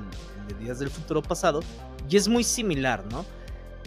de 0.48 0.54
Días 0.64 0.78
del 0.78 0.92
Futuro 0.92 1.24
Pasado. 1.24 1.62
Y 2.08 2.18
es 2.18 2.28
muy 2.28 2.44
similar, 2.44 3.04
¿no? 3.12 3.26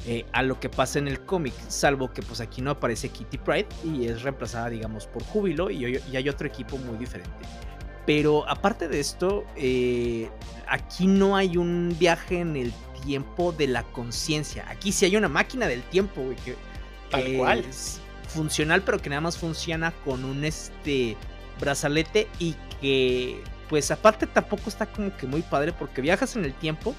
Eh, 0.07 0.25
a 0.33 0.43
lo 0.43 0.59
que 0.59 0.71
pasa 0.71 0.99
en 0.99 1.09
el 1.09 1.21
cómic, 1.21 1.53
salvo 1.69 2.11
que 2.11 2.23
pues 2.23 2.41
aquí 2.41 2.63
no 2.63 2.71
aparece 2.71 3.11
Kitty 3.11 3.37
Pride 3.37 3.69
y 3.85 4.07
es 4.07 4.23
reemplazada 4.23 4.71
digamos 4.71 5.07
por 5.07 5.23
Júbilo 5.25 5.71
y, 5.71 5.85
hay 5.85 6.29
otro 6.29 6.47
equipo 6.47 6.79
muy 6.79 6.97
diferente. 6.97 7.31
Pero 8.07 8.49
aparte 8.49 8.89
de 8.89 8.99
esto, 8.99 9.45
eh, 9.57 10.31
aquí 10.67 11.07
no 11.07 11.37
hay 11.37 11.59
un 11.59 11.95
viaje 11.99 12.41
en 12.41 12.57
el 12.57 12.73
tiempo 13.05 13.53
de 13.53 13.69
la 13.69 13.83
conciencia. 13.83 14.65
Aquí 14.71 14.91
sí 14.91 15.05
hay 15.05 15.17
una 15.17 15.29
máquina 15.29 15.67
del 15.67 15.83
tiempo, 15.83 16.23
güey, 16.23 16.37
que, 16.37 16.57
es 17.69 18.01
funcional, 18.29 18.83
pero 18.83 18.99
que 19.01 19.11
nada 19.11 19.21
más 19.21 19.37
funciona 19.37 19.93
con 20.05 20.25
un 20.25 20.45
este 20.45 21.17
brazalete 21.61 22.27
y 22.39 22.55
que 22.81 23.43
pues 23.69 23.91
aparte 23.91 24.27
tampoco 24.27 24.69
está 24.69 24.87
como 24.87 25.15
que 25.17 25.27
muy 25.27 25.43
padre 25.43 25.73
porque 25.73 26.01
viajas 26.01 26.35
en 26.37 26.45
el 26.45 26.55
tiempo 26.55 26.95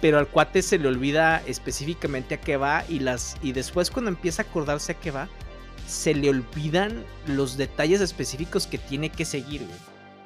pero 0.00 0.18
al 0.18 0.28
cuate 0.28 0.62
se 0.62 0.78
le 0.78 0.88
olvida 0.88 1.42
específicamente 1.46 2.34
a 2.34 2.40
qué 2.40 2.56
va 2.56 2.84
y 2.88 2.98
las 2.98 3.36
y 3.42 3.52
después 3.52 3.90
cuando 3.90 4.10
empieza 4.10 4.42
a 4.42 4.46
acordarse 4.46 4.92
a 4.92 4.94
qué 5.00 5.10
va 5.10 5.28
se 5.86 6.14
le 6.14 6.30
olvidan 6.30 7.04
los 7.26 7.56
detalles 7.56 8.00
específicos 8.00 8.66
que 8.66 8.78
tiene 8.78 9.10
que 9.10 9.24
seguir, 9.24 9.62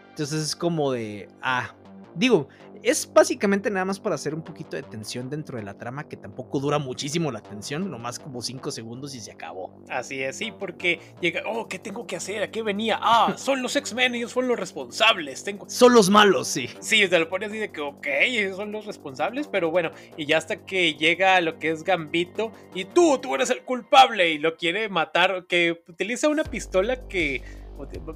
Entonces 0.08 0.42
es 0.42 0.56
como 0.56 0.92
de 0.92 1.28
ah, 1.42 1.74
digo, 2.14 2.48
es 2.82 3.10
básicamente 3.12 3.70
nada 3.70 3.84
más 3.84 4.00
para 4.00 4.14
hacer 4.14 4.34
un 4.34 4.42
poquito 4.42 4.76
de 4.76 4.82
tensión 4.82 5.28
dentro 5.30 5.58
de 5.58 5.64
la 5.64 5.74
trama, 5.74 6.08
que 6.08 6.16
tampoco 6.16 6.60
dura 6.60 6.78
muchísimo 6.78 7.30
la 7.30 7.40
tensión, 7.40 7.90
nomás 7.90 8.18
como 8.18 8.42
5 8.42 8.70
segundos 8.70 9.14
y 9.14 9.20
se 9.20 9.32
acabó. 9.32 9.82
Así 9.88 10.22
es, 10.22 10.36
sí, 10.36 10.52
porque 10.56 11.00
llega, 11.20 11.42
oh, 11.46 11.68
¿qué 11.68 11.78
tengo 11.78 12.06
que 12.06 12.16
hacer? 12.16 12.42
¿A 12.42 12.50
qué 12.50 12.62
venía? 12.62 12.98
Ah, 13.00 13.34
son 13.36 13.62
los 13.62 13.76
X-Men, 13.76 14.14
ellos 14.14 14.32
fueron 14.32 14.50
los 14.50 14.58
responsables. 14.58 15.44
Tengo... 15.44 15.68
Son 15.68 15.92
los 15.92 16.10
malos, 16.10 16.48
sí. 16.48 16.68
Sí, 16.80 17.06
te 17.08 17.18
lo 17.18 17.28
pones 17.28 17.50
así 17.50 17.58
de 17.58 17.70
que, 17.70 17.80
ok, 17.80 18.06
ellos 18.22 18.56
son 18.56 18.72
los 18.72 18.86
responsables, 18.86 19.48
pero 19.48 19.70
bueno, 19.70 19.90
y 20.16 20.26
ya 20.26 20.38
hasta 20.38 20.64
que 20.64 20.94
llega 20.94 21.40
lo 21.40 21.58
que 21.58 21.70
es 21.70 21.84
Gambito, 21.84 22.52
y 22.74 22.84
tú, 22.84 23.18
tú 23.18 23.34
eres 23.34 23.50
el 23.50 23.62
culpable, 23.62 24.30
y 24.30 24.38
lo 24.38 24.56
quiere 24.56 24.88
matar, 24.88 25.46
que 25.46 25.82
utiliza 25.88 26.28
una 26.28 26.44
pistola 26.44 27.08
que 27.08 27.42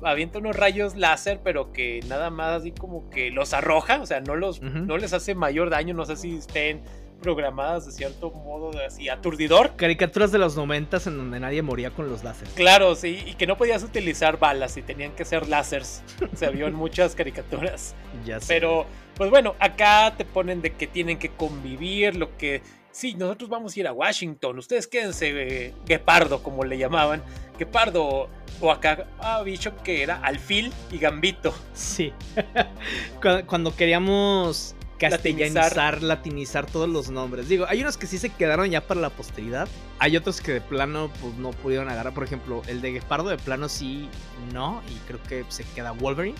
avienta 0.02 0.38
unos 0.38 0.56
rayos 0.56 0.96
láser, 0.96 1.40
pero 1.42 1.72
que 1.72 2.00
nada 2.08 2.30
más 2.30 2.60
así 2.60 2.72
como 2.72 3.10
que 3.10 3.30
los 3.30 3.52
arroja, 3.52 4.00
o 4.00 4.06
sea, 4.06 4.20
no, 4.20 4.36
los, 4.36 4.62
no 4.62 4.96
les 4.96 5.12
hace 5.12 5.34
mayor 5.34 5.70
daño, 5.70 5.94
no 5.94 6.04
sé 6.04 6.16
si 6.16 6.36
estén 6.36 6.82
programadas 7.20 7.86
de 7.86 7.92
cierto 7.92 8.30
modo 8.30 8.70
de 8.70 8.84
así 8.84 9.08
aturdidor. 9.08 9.76
Caricaturas 9.76 10.30
de 10.30 10.38
los 10.38 10.56
noventas 10.56 11.06
en 11.06 11.16
donde 11.16 11.40
nadie 11.40 11.62
moría 11.62 11.90
con 11.90 12.08
los 12.08 12.22
láseres. 12.22 12.52
Claro, 12.54 12.94
sí, 12.94 13.22
y 13.26 13.34
que 13.34 13.46
no 13.46 13.56
podías 13.56 13.82
utilizar 13.82 14.38
balas 14.38 14.76
y 14.76 14.82
tenían 14.82 15.12
que 15.12 15.24
ser 15.24 15.48
láseres. 15.48 16.02
Se 16.34 16.50
vio 16.50 16.66
en 16.66 16.74
muchas 16.74 17.14
caricaturas. 17.14 17.94
Ya 18.26 18.40
sé. 18.40 18.54
Pero, 18.54 18.86
pues 19.16 19.30
bueno, 19.30 19.54
acá 19.58 20.14
te 20.16 20.24
ponen 20.24 20.60
de 20.60 20.74
que 20.74 20.86
tienen 20.86 21.18
que 21.18 21.30
convivir, 21.30 22.14
lo 22.16 22.36
que 22.36 22.62
sí, 22.94 23.14
nosotros 23.14 23.50
vamos 23.50 23.76
a 23.76 23.80
ir 23.80 23.86
a 23.88 23.92
Washington, 23.92 24.58
ustedes 24.58 24.86
quédense, 24.86 25.32
eh, 25.34 25.74
Guepardo, 25.84 26.42
como 26.42 26.64
le 26.64 26.78
llamaban, 26.78 27.22
Guepardo, 27.58 28.28
o 28.60 28.70
acá 28.70 29.06
a 29.18 29.42
Bishop, 29.42 29.82
que 29.82 30.02
era 30.02 30.20
Alfil 30.22 30.72
y 30.92 30.98
Gambito. 30.98 31.52
Sí, 31.74 32.12
cuando, 33.48 33.74
queríamos 33.74 34.76
castellanizar, 34.96 36.02
latinizar. 36.02 36.66
todos 36.66 36.88
los 36.88 37.10
nombres. 37.10 37.48
Digo, 37.48 37.66
hay 37.68 37.82
unos 37.82 37.96
que 37.96 38.06
sí 38.06 38.16
se 38.16 38.30
quedaron 38.30 38.70
ya 38.70 38.86
para 38.86 39.00
la 39.00 39.10
posteridad, 39.10 39.68
hay 39.98 40.16
otros 40.16 40.40
que 40.40 40.52
de 40.52 40.60
plano 40.60 41.10
pues 41.20 41.34
no 41.34 41.50
pudieron 41.50 41.88
agarrar, 41.88 42.14
por 42.14 42.22
ejemplo, 42.22 42.62
el 42.68 42.80
de 42.80 42.92
Guepardo 42.92 43.28
de 43.28 43.38
plano 43.38 43.68
sí, 43.68 44.08
no, 44.52 44.82
y 44.88 44.94
creo 45.08 45.20
que 45.24 45.44
se 45.48 45.64
queda 45.74 45.90
Wolverine. 45.90 46.38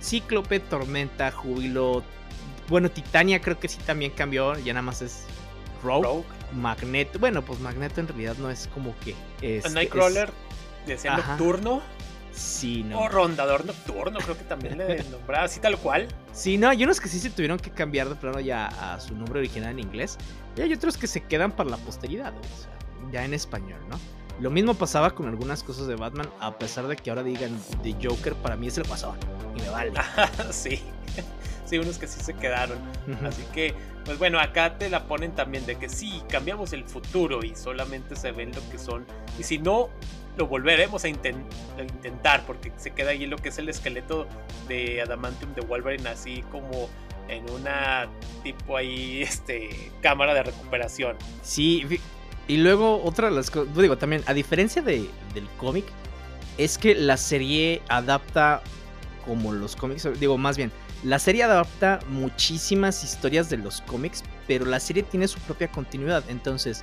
Cíclope, 0.00 0.60
Tormenta, 0.60 1.30
Júbilo, 1.30 2.02
bueno, 2.68 2.90
Titania 2.90 3.40
creo 3.40 3.58
que 3.58 3.68
sí 3.68 3.78
también 3.84 4.12
cambió, 4.12 4.56
ya 4.56 4.72
nada 4.72 4.82
más 4.82 5.02
es 5.02 5.26
Rogue, 5.82 6.24
Magneto. 6.52 7.18
Bueno, 7.18 7.42
pues 7.42 7.60
Magneto 7.60 8.00
en 8.00 8.08
realidad 8.08 8.36
no 8.38 8.50
es 8.50 8.68
como 8.68 8.94
que. 9.00 9.14
Es, 9.40 9.70
Nightcrawler 9.72 10.30
decía 10.86 11.16
nocturno. 11.16 11.82
Sí, 12.32 12.84
no. 12.84 13.00
O 13.00 13.08
rondador 13.08 13.64
nocturno, 13.64 14.18
creo 14.20 14.38
que 14.38 14.44
también 14.44 14.78
le 14.78 15.02
nombraba 15.10 15.44
así 15.44 15.60
tal 15.60 15.76
cual. 15.78 16.08
Sí, 16.32 16.58
no, 16.58 16.68
hay 16.68 16.84
unos 16.84 17.00
que 17.00 17.08
sí 17.08 17.18
se 17.18 17.30
tuvieron 17.30 17.58
que 17.58 17.70
cambiar 17.70 18.08
de 18.08 18.14
plano 18.14 18.40
ya 18.40 18.66
a 18.66 19.00
su 19.00 19.14
nombre 19.14 19.40
original 19.40 19.72
en 19.72 19.80
inglés. 19.80 20.16
Y 20.56 20.62
hay 20.62 20.72
otros 20.72 20.96
que 20.96 21.06
se 21.06 21.22
quedan 21.22 21.52
para 21.52 21.70
la 21.70 21.76
posteridad, 21.78 22.32
ya 23.12 23.24
en 23.24 23.34
español, 23.34 23.80
¿no? 23.88 23.98
Lo 24.40 24.50
mismo 24.50 24.74
pasaba 24.74 25.10
con 25.10 25.28
algunas 25.28 25.62
cosas 25.62 25.86
de 25.86 25.96
Batman, 25.96 26.30
a 26.40 26.58
pesar 26.58 26.86
de 26.86 26.96
que 26.96 27.10
ahora 27.10 27.22
digan 27.22 27.60
The 27.82 27.94
Joker, 28.02 28.34
para 28.34 28.56
mí 28.56 28.68
es 28.68 28.78
el 28.78 28.84
pasado 28.84 29.14
y 29.54 29.60
me 29.60 29.68
vale. 29.68 29.92
sí, 30.50 30.80
sí, 31.66 31.78
unos 31.78 31.98
que 31.98 32.06
sí 32.06 32.20
se 32.22 32.32
quedaron. 32.34 32.78
Así 33.26 33.42
que 33.52 33.74
pues 34.10 34.18
bueno, 34.18 34.40
acá 34.40 34.76
te 34.76 34.90
la 34.90 35.04
ponen 35.04 35.36
también 35.36 35.64
de 35.66 35.76
que 35.76 35.88
sí, 35.88 36.20
cambiamos 36.28 36.72
el 36.72 36.82
futuro 36.82 37.44
y 37.44 37.54
solamente 37.54 38.16
se 38.16 38.32
ven 38.32 38.50
lo 38.52 38.60
que 38.68 38.76
son. 38.76 39.06
Y 39.38 39.44
si 39.44 39.58
no, 39.58 39.88
lo 40.36 40.48
volveremos 40.48 41.04
a, 41.04 41.08
intentar 41.08 42.44
porque 42.44 42.72
se 42.76 42.90
queda 42.90 43.10
ahí 43.10 43.24
lo 43.26 43.36
que 43.36 43.50
es 43.50 43.58
el 43.58 43.68
esqueleto 43.68 44.26
de 44.66 45.00
Adamantium 45.00 45.54
de 45.54 45.60
Wolverine 45.60 46.08
así 46.08 46.42
como 46.50 46.90
en 47.28 47.48
una 47.50 48.08
tipo 48.42 48.76
ahí 48.76 49.22
este 49.22 49.92
cámara 50.02 50.34
de 50.34 50.42
recuperación. 50.42 51.16
Sí, 51.42 51.86
y 52.48 52.56
luego 52.56 53.00
otra 53.04 53.30
de 53.30 53.36
las 53.36 53.48
cosas, 53.48 53.72
digo 53.76 53.96
también, 53.96 54.24
a 54.26 54.34
diferencia 54.34 54.82
de, 54.82 55.08
del 55.34 55.48
cómic, 55.56 55.84
es 56.58 56.78
que 56.78 56.96
la 56.96 57.16
serie 57.16 57.80
adapta 57.88 58.60
como 59.24 59.52
los 59.52 59.76
cómics, 59.76 60.08
digo 60.18 60.36
más 60.36 60.56
bien, 60.56 60.72
la 61.02 61.18
serie 61.18 61.44
adapta 61.44 62.00
muchísimas 62.08 63.02
historias 63.04 63.48
de 63.48 63.56
los 63.56 63.80
cómics, 63.82 64.22
pero 64.46 64.66
la 64.66 64.80
serie 64.80 65.02
tiene 65.02 65.28
su 65.28 65.38
propia 65.40 65.68
continuidad. 65.68 66.24
Entonces, 66.28 66.82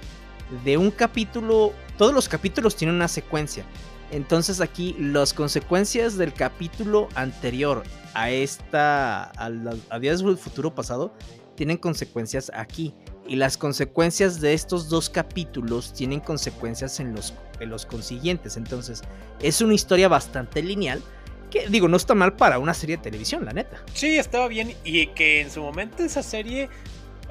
de 0.64 0.78
un 0.78 0.92
capítulo, 0.92 1.74
todos 1.98 2.14
los 2.14 2.28
capítulos 2.28 2.76
tienen 2.76 2.96
una 2.96 3.08
secuencia. 3.08 3.66
Entonces 4.12 4.62
aquí 4.62 4.96
las 4.98 5.34
consecuencias 5.34 6.18
del 6.18 6.34
capítulo 6.34 7.10
anterior 7.16 7.84
a 8.14 8.30
esta, 8.32 9.32
a, 9.36 10.00
Días 10.00 10.24
del 10.24 10.38
Futuro 10.38 10.74
Pasado, 10.74 11.14
tienen 11.56 11.78
consecuencias 11.78 12.52
aquí. 12.54 12.94
Y 13.28 13.36
las 13.36 13.58
consecuencias 13.58 14.40
de 14.40 14.54
estos 14.54 14.88
dos 14.88 15.10
capítulos 15.10 15.92
tienen 15.92 16.22
consecuencias 16.22 17.02
en 17.02 17.14
los, 17.14 17.34
en 17.60 17.70
los 17.70 17.86
consiguientes. 17.86 18.56
Entonces 18.56 19.02
es 19.42 19.62
una 19.62 19.74
historia 19.74 20.08
bastante 20.08 20.64
lineal 20.64 21.02
Que 21.52 21.68
digo, 21.70 21.88
no 21.88 21.98
está 21.98 22.14
mal 22.14 22.34
para 22.34 22.60
una 22.60 22.74
serie 22.74 22.98
de 22.98 23.04
televisión, 23.04 23.46
la 23.46 23.54
neta. 23.54 23.82
Sí, 23.94 24.18
estaba 24.18 24.48
bien. 24.48 24.76
Y 24.84 25.08
que 25.08 25.42
en 25.42 25.50
su 25.50 25.62
momento 25.62 26.04
esa 26.04 26.24
serie 26.24 26.70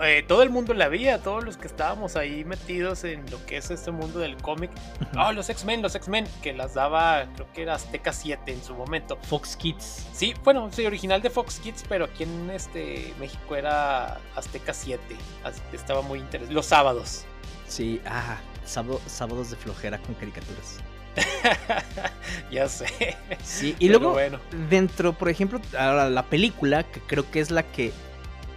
eh, 0.02 0.22
todo 0.26 0.42
el 0.42 0.50
mundo 0.50 0.74
la 0.74 0.88
veía, 0.88 1.22
todos 1.22 1.42
los 1.42 1.56
que 1.56 1.66
estábamos 1.66 2.16
ahí 2.16 2.44
metidos 2.44 3.04
en 3.04 3.28
lo 3.30 3.44
que 3.46 3.56
es 3.56 3.70
este 3.70 3.90
mundo 3.90 4.18
del 4.18 4.36
cómic. 4.36 4.70
Ah, 5.16 5.32
los 5.32 5.48
X-Men, 5.48 5.80
los 5.80 5.94
X-Men, 5.94 6.26
que 6.42 6.52
las 6.52 6.74
daba, 6.74 7.26
creo 7.34 7.50
que 7.54 7.62
era 7.62 7.74
Azteca 7.74 8.12
7 8.12 8.52
en 8.52 8.62
su 8.62 8.74
momento. 8.74 9.18
Fox 9.22 9.56
Kids. 9.56 10.06
Sí, 10.12 10.34
bueno, 10.44 10.68
sí, 10.70 10.84
original 10.84 11.22
de 11.22 11.30
Fox 11.30 11.58
Kids, 11.60 11.84
pero 11.88 12.04
aquí 12.04 12.24
en 12.24 12.50
este 12.50 13.14
México 13.18 13.56
era 13.56 14.18
Azteca 14.34 14.74
7. 14.74 15.00
Así 15.44 15.60
que 15.70 15.76
estaba 15.76 16.02
muy 16.02 16.18
interesante. 16.18 16.54
Los 16.54 16.66
sábados. 16.66 17.24
Sí, 17.66 18.00
ah, 18.04 18.38
sábados 18.64 19.50
de 19.50 19.56
flojera 19.56 19.98
con 19.98 20.14
caricaturas. 20.16 20.78
ya 22.50 22.68
sé. 22.68 23.16
Sí, 23.42 23.74
y 23.78 23.88
luego 23.88 24.12
bueno. 24.12 24.38
dentro, 24.68 25.12
por 25.12 25.28
ejemplo, 25.28 25.60
ahora 25.78 26.10
la 26.10 26.24
película, 26.24 26.84
que 26.84 27.00
creo 27.00 27.30
que 27.30 27.40
es 27.40 27.50
la 27.50 27.62
que 27.62 27.92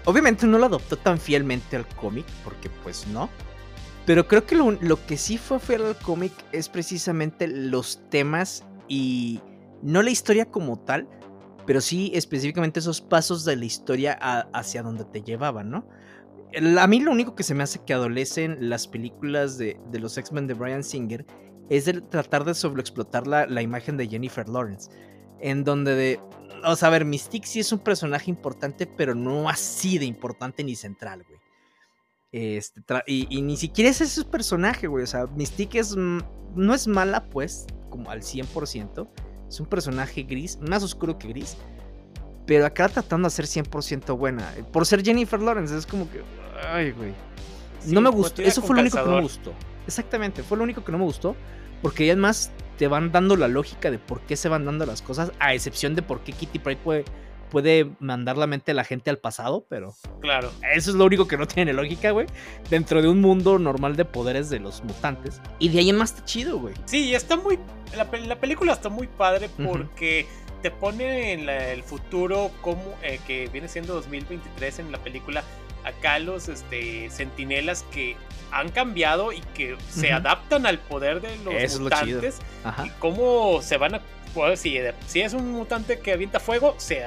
Obviamente 0.10 0.48
no 0.48 0.58
lo 0.58 0.65
adoptó 0.65 0.98
tan 0.98 1.19
fielmente 1.19 1.76
al 1.76 1.88
cómic, 1.88 2.26
porque 2.43 2.69
pues 2.84 3.06
no. 3.08 3.30
Pero 4.06 4.28
creo 4.28 4.45
que 4.45 4.56
lo, 4.56 5.06
que 5.06 5.17
sí 5.17 5.38
fue 5.38 5.60
fiel 5.60 5.86
al 5.86 5.95
cómic 5.98 6.32
es 6.52 6.67
precisamente 6.67 7.48
los 7.48 8.02
temas 8.10 8.63
y 8.88 9.39
no 9.84 10.02
la 10.02 10.10
historia 10.10 10.45
como 10.45 10.80
tal, 10.80 11.08
pero 11.67 11.80
sí 11.80 12.12
específicamente 12.15 12.80
esos 12.80 13.02
pasos 13.02 13.45
de 13.45 13.56
la 13.56 13.65
historia 13.65 14.13
hacia 14.52 14.82
donde 14.82 15.06
te 15.06 15.22
llevaban, 15.22 15.69
¿no? 15.69 15.88
A 16.80 16.88
mí 16.88 17.02
lo 17.02 17.12
único 17.12 17.36
que 17.36 17.43
se 17.43 17.54
me 17.54 17.62
hace 17.62 17.84
que 17.86 17.93
adolecen 17.93 18.67
las 18.67 18.88
películas 18.88 19.60
de, 19.60 19.78
los 19.93 20.17
X-Men 20.17 20.48
de 20.48 20.56
Brian 20.56 20.84
Singer 20.84 21.24
es 21.69 21.88
el 21.88 22.03
tratar 22.03 22.43
de 22.43 22.53
sobreexplotar 22.53 23.27
la, 23.27 23.45
la 23.45 23.62
imagen 23.62 23.97
de 23.97 24.08
Jennifer 24.08 24.47
Lawrence. 24.49 24.89
En 25.39 25.63
donde 25.63 25.95
de, 25.95 26.19
o 26.65 26.75
sea, 26.75 26.89
a 26.89 26.91
ver, 26.91 27.05
Mystique 27.05 27.47
sí 27.47 27.60
es 27.60 27.71
un 27.71 27.79
personaje 27.79 28.29
importante, 28.29 28.88
pero 28.88 29.15
no 29.15 29.49
así 29.49 29.97
de 29.97 30.05
importante 30.05 30.63
ni 30.63 30.75
central, 30.75 31.23
güey. 31.27 31.39
Este, 32.32 32.82
y, 33.08 33.41
ni 33.41 33.58
siquiera 33.58 33.89
es 33.89 34.01
ese 34.01 34.23
personaje, 34.25 34.88
güey. 34.88 35.03
O 35.03 35.08
sea, 35.08 35.25
Mystique 35.27 35.79
es, 35.79 35.95
no 35.95 36.73
es 36.73 36.88
mala, 36.88 37.25
pues, 37.29 37.65
como 37.89 38.12
al 38.12 38.21
100%. 38.21 39.08
Es 39.47 39.60
un 39.60 39.65
personaje 39.65 40.23
gris, 40.23 40.60
más 40.62 40.84
oscuro 40.84 41.17
que 41.17 41.27
gris. 41.29 41.58
Pero 42.45 42.65
acá 42.65 42.89
tratando 42.89 43.27
de 43.27 43.32
ser 43.32 43.45
100% 43.45 44.17
buena. 44.17 44.51
Por 44.71 44.86
ser 44.86 45.03
Jennifer 45.03 45.41
Lawrence, 45.41 45.75
es 45.75 45.86
como 45.86 46.10
que. 46.10 46.21
Ay, 46.67 46.91
güey. 46.91 47.13
no 47.88 48.01
me 48.01 48.10
gustó. 48.10 48.41
Eso 48.41 48.62
fue 48.62 48.75
lo 48.75 48.82
único 48.82 48.97
que 48.97 49.10
no 49.10 49.15
me 49.15 49.21
gustó. 49.21 49.53
Exactamente, 49.88 50.43
fue 50.43 50.58
lo 50.58 50.63
único 50.63 50.84
que 50.84 50.91
no 50.91 50.99
me 50.99 51.05
gustó. 51.05 51.36
Porque 51.81 52.05
además 52.05 52.51
te 52.77 52.87
van 52.87 53.11
dando 53.11 53.35
la 53.35 53.47
lógica 53.47 53.91
de 53.91 53.99
por 53.99 54.21
qué 54.21 54.35
se 54.37 54.47
van 54.47 54.65
dando 54.65 54.85
las 54.85 55.01
cosas, 55.01 55.33
a 55.39 55.53
excepción 55.53 55.95
de 55.95 56.01
por 56.01 56.21
qué 56.21 56.31
Kitty 56.31 56.59
Pryde 56.59 56.79
puede, 56.81 57.05
puede 57.49 57.89
mandar 57.99 58.37
la 58.37 58.47
mente 58.47 58.71
a 58.71 58.73
la 58.73 58.85
gente 58.85 59.09
al 59.09 59.17
pasado, 59.17 59.65
pero. 59.67 59.95
Claro. 60.21 60.49
Eso 60.73 60.91
es 60.91 60.95
lo 60.95 61.05
único 61.05 61.27
que 61.27 61.37
no 61.37 61.45
tiene 61.45 61.73
lógica, 61.73 62.11
güey. 62.11 62.27
Dentro 62.69 63.01
de 63.01 63.09
un 63.09 63.19
mundo 63.19 63.59
normal 63.59 63.97
de 63.97 64.05
poderes 64.05 64.49
de 64.49 64.59
los 64.59 64.83
mutantes. 64.83 65.41
Y 65.59 65.69
de 65.69 65.79
ahí 65.79 65.89
en 65.89 65.97
más 65.97 66.11
está 66.11 66.23
chido, 66.23 66.57
güey. 66.57 66.73
Sí, 66.85 67.13
está 67.13 67.35
muy. 67.35 67.59
La, 67.97 68.39
película 68.39 68.73
está 68.73 68.89
muy 68.89 69.07
padre 69.07 69.49
porque. 69.63 70.25
Te 70.61 70.71
pone 70.71 71.31
en 71.31 71.47
el 71.47 71.83
futuro 71.83 72.51
como 72.59 72.83
eh, 73.01 73.21
que 73.25 73.47
viene 73.47 73.69
siendo 73.69 73.93
2023 73.93 74.79
en 74.79 74.91
la 74.91 74.97
película 74.97 75.41
acá 75.83 76.19
los 76.19 76.47
este, 76.47 77.09
sentinelas 77.09 77.83
que 77.91 78.15
han 78.51 78.69
cambiado 78.69 79.31
y 79.31 79.41
que 79.53 79.77
se 79.89 80.11
adaptan 80.11 80.65
al 80.65 80.79
poder 80.79 81.21
de 81.21 81.37
los 81.37 81.79
mutantes 81.79 82.39
y 82.83 82.89
cómo 82.99 83.61
se 83.61 83.77
van 83.77 83.95
a 83.95 84.01
pues, 84.33 84.59
si, 84.59 84.77
si 85.07 85.21
es 85.21 85.33
un 85.33 85.51
mutante 85.51 85.99
que 85.99 86.13
avienta 86.13 86.39
fuego 86.39 86.75
se 86.77 87.03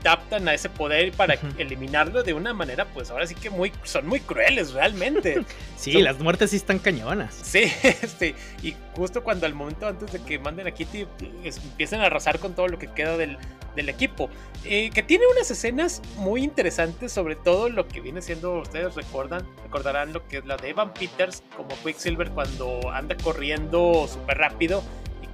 adaptan 0.00 0.48
a 0.48 0.54
ese 0.54 0.68
poder 0.68 1.12
para 1.12 1.34
eliminarlo 1.58 2.22
de 2.22 2.34
una 2.34 2.52
manera 2.52 2.86
pues 2.86 3.10
ahora 3.10 3.26
sí 3.26 3.34
que 3.34 3.50
muy 3.50 3.72
son 3.84 4.06
muy 4.06 4.20
crueles 4.20 4.72
realmente. 4.72 5.44
Sí 5.78 5.92
las 5.92 6.18
muertes 6.18 6.50
sí 6.50 6.56
están 6.56 6.80
cañonas. 6.80 7.38
Sí 7.40 7.72
este 7.82 8.34
y 8.62 8.74
justo 8.96 9.22
cuando 9.22 9.46
al 9.46 9.54
momento 9.54 9.86
antes 9.86 10.10
de 10.12 10.20
que 10.20 10.38
manden 10.38 10.66
a 10.66 10.72
Kitty 10.72 11.06
empiecen 11.44 12.00
a 12.00 12.06
arrasar 12.06 12.40
con 12.40 12.54
todo 12.54 12.66
lo 12.66 12.78
que 12.78 12.88
queda 12.88 13.16
del 13.16 13.38
del 13.78 13.88
equipo, 13.88 14.28
eh, 14.64 14.90
que 14.90 15.04
tiene 15.04 15.24
unas 15.32 15.50
escenas 15.52 16.02
muy 16.16 16.42
interesantes, 16.42 17.12
sobre 17.12 17.36
todo 17.36 17.68
lo 17.68 17.86
que 17.86 18.00
viene 18.00 18.20
siendo, 18.22 18.58
ustedes 18.58 18.96
recuerdan, 18.96 19.46
recordarán 19.62 20.12
lo 20.12 20.26
que 20.26 20.38
es 20.38 20.46
la 20.46 20.56
de 20.56 20.70
Evan 20.70 20.92
Peters 20.92 21.44
como 21.56 21.68
Quicksilver 21.84 22.30
cuando 22.30 22.90
anda 22.90 23.16
corriendo 23.16 24.08
súper 24.08 24.38
rápido 24.38 24.82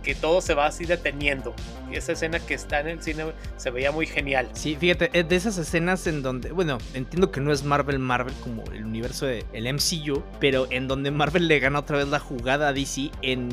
que 0.04 0.14
todo 0.14 0.40
se 0.40 0.54
va 0.54 0.66
así 0.66 0.84
deteniendo. 0.84 1.54
Esa 1.90 2.12
escena 2.12 2.38
que 2.38 2.54
está 2.54 2.80
en 2.80 2.88
el 2.88 3.02
cine 3.02 3.32
se 3.56 3.70
veía 3.70 3.90
muy 3.90 4.06
genial. 4.06 4.48
Sí, 4.52 4.76
fíjate, 4.78 5.22
de 5.22 5.36
esas 5.36 5.58
escenas 5.58 6.06
en 6.06 6.22
donde, 6.22 6.52
bueno, 6.52 6.78
entiendo 6.92 7.30
que 7.30 7.40
no 7.40 7.52
es 7.52 7.64
Marvel 7.64 7.98
Marvel 7.98 8.34
como 8.42 8.62
el 8.72 8.84
universo 8.84 9.26
del 9.26 9.44
el 9.52 9.72
MCU, 9.72 10.22
pero 10.38 10.66
en 10.70 10.86
donde 10.86 11.10
Marvel 11.10 11.48
le 11.48 11.58
gana 11.58 11.80
otra 11.80 11.96
vez 11.98 12.08
la 12.08 12.20
jugada 12.20 12.68
a 12.68 12.72
DC 12.72 13.10
en 13.22 13.48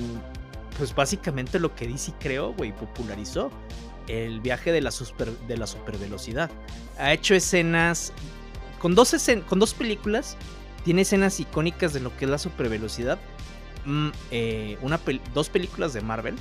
pues 0.78 0.96
básicamente 0.96 1.60
lo 1.60 1.76
que 1.76 1.88
DC 1.88 2.14
creó, 2.20 2.54
güey, 2.54 2.72
popularizó 2.72 3.52
el 4.08 4.42
viaje 4.42 4.72
de 4.72 4.82
la, 4.82 4.92
super, 4.92 5.30
de 5.48 5.58
la 5.58 5.68
supervelocidad. 5.68 6.50
Ha 6.98 7.14
hecho 7.14 7.36
escenas 7.36 8.14
con 8.80 8.96
dos, 8.96 9.16
con 9.48 9.60
dos 9.60 9.74
películas, 9.74 10.38
tiene 10.84 11.04
escenas 11.04 11.40
icónicas 11.40 11.94
de 11.94 12.00
lo 12.00 12.16
que 12.18 12.26
es 12.26 12.32
la 12.32 12.38
supervelocidad. 12.38 13.20
Mm, 13.86 14.10
eh, 14.32 14.78
una 14.82 15.00
dos 15.34 15.50
películas 15.50 15.94
de 15.94 16.02
Marvel, 16.02 16.36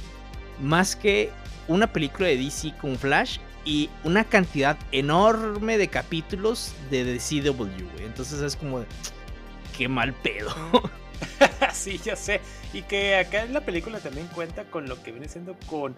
más 0.61 0.97
que 0.97 1.31
una 1.69 1.93
película 1.93 2.29
de 2.29 2.37
DC 2.37 2.75
con 2.81 2.97
Flash 2.97 3.39
y 3.65 3.89
una 4.05 4.25
cantidad 4.25 4.77
enorme 4.93 5.79
de 5.79 5.89
capítulos 5.89 6.75
de 6.91 7.05
The 7.05 7.19
CW. 7.51 8.05
Entonces 8.05 8.41
es 8.41 8.57
como 8.57 8.81
de, 8.81 8.87
qué 9.77 9.89
mal 9.89 10.13
pedo. 10.15 10.51
sí, 11.73 11.99
ya 12.03 12.17
sé. 12.17 12.41
Y 12.73 12.83
que 12.83 13.17
acá 13.17 13.43
en 13.43 13.53
la 13.53 13.61
película 13.61 13.99
también 14.01 14.27
cuenta 14.29 14.65
con 14.65 14.89
lo 14.89 15.03
que 15.03 15.13
viene 15.13 15.29
siendo 15.29 15.57
con 15.67 15.95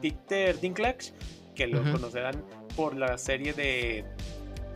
Peter 0.00 0.58
Dinklage, 0.60 1.12
que 1.54 1.66
lo 1.66 1.80
conocerán 1.90 2.44
por 2.76 2.96
la 2.96 3.16
serie 3.16 3.52
de 3.52 4.04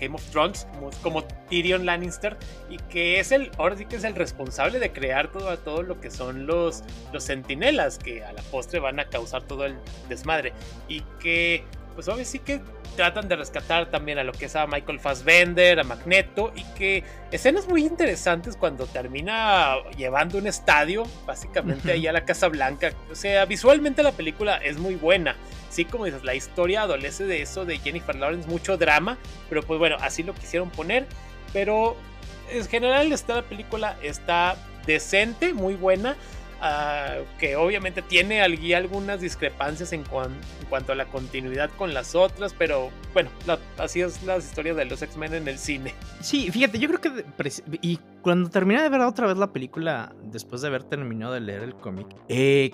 Game 0.01 0.15
of 0.15 0.25
Thrones 0.31 0.67
como, 1.03 1.25
Tyrion 1.49 1.85
Lannister 1.85 2.37
y 2.69 2.77
que 2.77 3.21
es 3.21 3.33
el 3.33 3.51
ahora 3.59 3.77
sí 3.77 3.85
que 3.85 3.97
es 3.97 4.05
el 4.05 4.15
responsable 4.15 4.79
de 4.79 4.93
crear 4.93 5.31
todo, 5.31 5.57
todo 5.59 5.83
lo 5.83 6.01
que 6.01 6.11
son 6.11 6.47
los 6.47 6.83
los 7.13 7.25
sentinelas 7.25 7.99
que 7.99 8.25
a 8.25 8.33
la 8.33 8.43
postre 8.43 8.81
van 8.81 9.01
a 9.01 9.07
causar 9.07 9.43
todo 9.43 9.67
el 9.67 9.77
desmadre. 10.09 10.53
Y 10.89 11.03
que 11.21 11.65
pues 11.95 12.09
obvio 12.09 12.25
sí 12.25 12.39
que 12.39 12.61
tratan 12.97 13.29
de 13.29 13.37
rescatar 13.37 13.91
también 13.91 14.19
a 14.19 14.25
lo 14.25 14.33
que 14.33 14.47
es 14.47 14.57
a 14.57 14.67
Michael 14.67 15.01
Fassbender, 15.01 15.81
a 15.81 15.85
Magneto 15.85 16.53
y 16.55 16.65
que 16.75 17.05
escenas 17.31 17.69
muy 17.69 17.85
interesantes 17.87 18.57
cuando 18.57 18.87
termina 18.87 19.77
llevando 19.97 20.39
un 20.39 20.47
estadio, 20.47 21.05
básicamente 21.27 21.93
ahí 21.93 22.07
a 22.07 22.13
la 22.13 22.25
Casa 22.25 22.49
Blanca. 22.49 22.93
O 23.11 23.15
sea, 23.15 23.45
visualmente 23.45 24.03
la 24.03 24.13
película 24.13 24.57
es 24.57 24.79
muy 24.79 24.97
buena. 24.97 25.37
Sí, 25.71 25.85
como 25.85 26.05
dices, 26.05 26.25
la 26.25 26.35
historia 26.35 26.83
adolece 26.83 27.25
de 27.25 27.43
eso 27.43 27.65
de 27.65 27.79
Jennifer 27.79 28.17
Lawrence, 28.17 28.49
mucho 28.49 28.77
drama, 28.77 29.19
pero 29.49 29.63
pues 29.63 29.79
bueno, 29.79 29.97
así 30.01 30.23
lo 30.23 30.35
quisieron 30.35 30.71
poner. 30.71 31.07
Pero 31.53 31.97
en 32.51 32.67
general 32.67 33.13
esta 33.13 33.37
la 33.37 33.43
película 33.43 33.97
está 34.03 34.57
decente, 34.87 35.55
muy 35.55 35.75
buena. 35.75 36.17
Ah, 36.63 37.17
que 37.39 37.57
obviamente 37.57 38.03
tiene 38.03 38.43
algunas 38.43 39.23
discrepancias 39.23 39.95
en, 39.95 40.05
cuanto 40.69 40.93
a 40.93 40.95
la 40.95 41.07
continuidad 41.07 41.71
con 41.71 41.95
las 41.95 42.15
otras, 42.15 42.55
pero 42.57 42.91
bueno, 43.15 43.31
así 43.79 44.03
es 44.03 44.23
las 44.25 44.45
historias 44.45 44.77
de 44.77 44.85
los 44.85 45.01
X-Men 45.01 45.33
en 45.33 45.49
el 45.49 45.59
cine. 45.59 45.95
Sí, 46.21 46.51
fíjate, 46.51 46.79
yo 46.79 46.89
creo 46.89 47.01
que... 47.01 47.25
Y 47.81 47.99
cuando 48.21 48.51
terminé 48.51 48.83
de 48.83 48.91
ver 48.91 49.01
otra 49.01 49.27
vez 49.27 49.39
la 49.39 49.53
película, 49.53 50.15
después 50.25 50.61
de 50.61 50.69
haber 50.69 50.85
terminado 50.85 51.33
de 51.33 51.41
leer 51.41 51.63
el 51.63 51.75
cómic, 51.75 52.09
eh, 52.29 52.73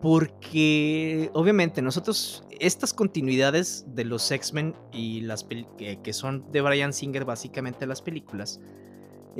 porque 0.00 1.30
obviamente 1.32 1.80
nosotros, 1.80 2.44
estas 2.58 2.92
continuidades 2.92 3.84
de 3.86 4.04
los 4.04 4.28
X-Men 4.32 4.74
y 4.92 5.20
las 5.20 5.46
que, 5.78 6.00
que 6.02 6.12
son 6.12 6.50
de 6.50 6.60
Brian 6.60 6.92
Singer, 6.92 7.24
básicamente 7.24 7.86
las 7.86 8.02
películas, 8.02 8.60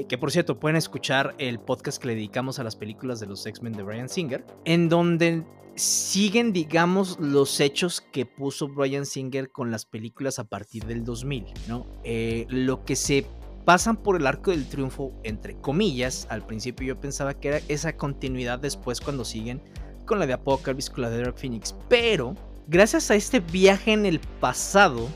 que 0.09 0.19
por 0.19 0.31
cierto 0.31 0.59
pueden 0.59 0.77
escuchar 0.77 1.35
el 1.39 1.61
podcast 1.61 2.01
que 2.01 2.09
le 2.09 2.15
dedicamos 2.15 2.59
a 2.59 2.65
las 2.65 2.77
películas 2.77 3.21
de 3.21 3.27
los 3.27 3.45
X-Men 3.47 3.75
de 3.75 3.83
Brian 3.83 4.09
Singer, 4.09 4.45
en 4.65 4.89
donde 4.89 5.45
siguen, 5.75 6.53
digamos, 6.53 7.19
los 7.19 7.61
hechos 7.61 8.01
que 8.01 8.27
puso 8.27 8.69
Brian 8.69 9.07
Singer 9.07 9.51
con 9.51 9.71
las 9.71 9.87
películas 9.87 10.39
a 10.39 10.45
partir 10.45 10.85
del 10.85 11.05
2000, 11.05 11.47
¿no? 11.69 11.87
Eh, 12.05 12.47
lo 12.49 12.85
que 12.85 12.97
se 12.97 13.27
pasan 13.65 13.97
por 13.97 14.17
el 14.17 14.27
arco 14.27 14.51
del 14.51 14.67
triunfo, 14.67 15.13
entre 15.23 15.57
comillas, 15.57 16.27
al 16.31 16.45
principio 16.45 16.87
yo 16.87 17.01
pensaba 17.01 17.35
que 17.35 17.49
era 17.49 17.61
esa 17.69 17.97
continuidad 17.97 18.59
después 18.59 19.01
cuando 19.01 19.25
siguen 19.25 19.63
con 20.05 20.19
la 20.19 20.27
de 20.27 20.33
Apocalypse, 20.33 20.91
con 20.91 21.03
la 21.03 21.11
de 21.11 21.19
Dark 21.19 21.39
Phoenix, 21.39 21.75
pero 21.89 22.35
gracias 22.67 23.11
a 23.11 23.15
este 23.15 23.41
viaje 23.41 23.93
en 23.93 24.05
el 24.05 24.21
pasado, 24.41 25.09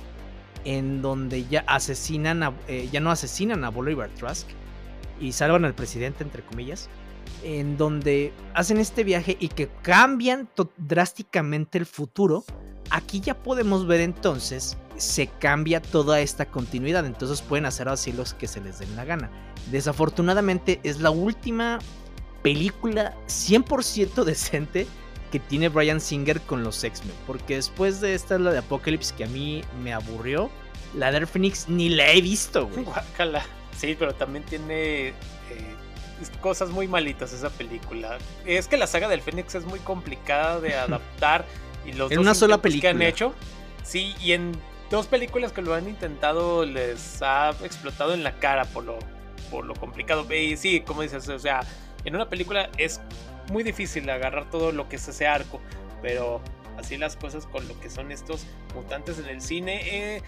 en 0.64 1.02
donde 1.02 1.44
ya 1.46 1.64
asesinan 1.66 2.54
eh, 2.68 2.88
ya 2.92 3.00
no 3.00 3.10
asesinan 3.10 3.64
a 3.64 3.70
Bolivar 3.70 4.10
Trask, 4.10 4.48
y 5.20 5.32
salvan 5.32 5.64
al 5.64 5.74
presidente, 5.74 6.24
entre 6.24 6.42
comillas, 6.42 6.88
en 7.42 7.76
donde 7.76 8.32
hacen 8.54 8.78
este 8.78 9.04
viaje 9.04 9.36
y 9.40 9.48
que 9.48 9.68
cambian 9.82 10.48
drásticamente 10.76 11.78
el 11.78 11.86
futuro, 11.86 12.44
aquí 12.90 13.20
ya 13.20 13.34
podemos 13.34 13.86
ver 13.86 14.00
entonces, 14.00 14.76
se 14.96 15.26
cambia 15.26 15.82
toda 15.82 16.20
esta 16.20 16.46
continuidad, 16.46 17.04
entonces 17.04 17.42
pueden 17.42 17.66
hacer 17.66 17.88
así 17.88 18.12
los 18.12 18.34
que 18.34 18.46
se 18.46 18.60
les 18.60 18.78
den 18.78 18.94
la 18.96 19.04
gana. 19.04 19.30
Desafortunadamente 19.70 20.80
es 20.82 21.00
la 21.00 21.10
última 21.10 21.78
película 22.42 23.14
100% 23.26 24.24
decente 24.24 24.86
que 25.30 25.40
tiene 25.40 25.68
Brian 25.68 26.00
Singer 26.00 26.40
con 26.42 26.62
los 26.62 26.82
X-Men, 26.82 27.14
porque 27.26 27.56
después 27.56 28.00
de 28.00 28.14
esta 28.14 28.38
la 28.38 28.52
de 28.52 28.58
Apocalypse 28.58 29.14
que 29.14 29.24
a 29.24 29.28
mí 29.28 29.62
me 29.82 29.92
aburrió, 29.92 30.50
la 30.94 31.10
de 31.10 31.26
Phoenix 31.26 31.68
ni 31.68 31.88
la 31.88 32.12
he 32.12 32.20
visto, 32.20 32.68
güey. 32.68 32.86
Sí, 33.76 33.96
pero 33.98 34.14
también 34.14 34.44
tiene 34.44 35.08
eh, 35.08 35.14
cosas 36.40 36.70
muy 36.70 36.88
malitas 36.88 37.32
esa 37.32 37.50
película. 37.50 38.18
Es 38.44 38.68
que 38.68 38.76
la 38.76 38.86
saga 38.86 39.08
del 39.08 39.20
Fénix 39.20 39.54
es 39.54 39.64
muy 39.64 39.80
complicada 39.80 40.60
de 40.60 40.74
adaptar 40.74 41.44
y 41.84 41.92
los 41.92 42.10
en 42.10 42.18
una 42.18 42.34
sola 42.34 42.60
película 42.60 42.90
que 42.90 42.96
han 42.96 43.02
hecho. 43.02 43.34
Sí, 43.82 44.14
y 44.20 44.32
en 44.32 44.52
dos 44.90 45.06
películas 45.06 45.52
que 45.52 45.62
lo 45.62 45.74
han 45.74 45.88
intentado 45.88 46.64
les 46.64 47.20
ha 47.22 47.50
explotado 47.62 48.14
en 48.14 48.24
la 48.24 48.38
cara 48.38 48.64
por 48.64 48.84
lo 48.84 48.98
por 49.50 49.64
lo 49.64 49.74
complicado. 49.74 50.26
Y 50.32 50.56
sí, 50.56 50.80
como 50.80 51.02
dices, 51.02 51.28
o 51.28 51.38
sea, 51.38 51.60
en 52.04 52.14
una 52.14 52.28
película 52.28 52.70
es 52.78 53.00
muy 53.50 53.62
difícil 53.62 54.08
agarrar 54.10 54.50
todo 54.50 54.72
lo 54.72 54.88
que 54.88 54.96
es 54.96 55.06
ese 55.08 55.26
arco, 55.26 55.60
pero 56.02 56.40
así 56.78 56.96
las 56.96 57.16
cosas 57.16 57.46
con 57.46 57.66
lo 57.68 57.78
que 57.80 57.90
son 57.90 58.10
estos 58.10 58.44
mutantes 58.74 59.18
en 59.18 59.26
el 59.26 59.40
cine. 59.40 59.80
Eh, 59.84 60.22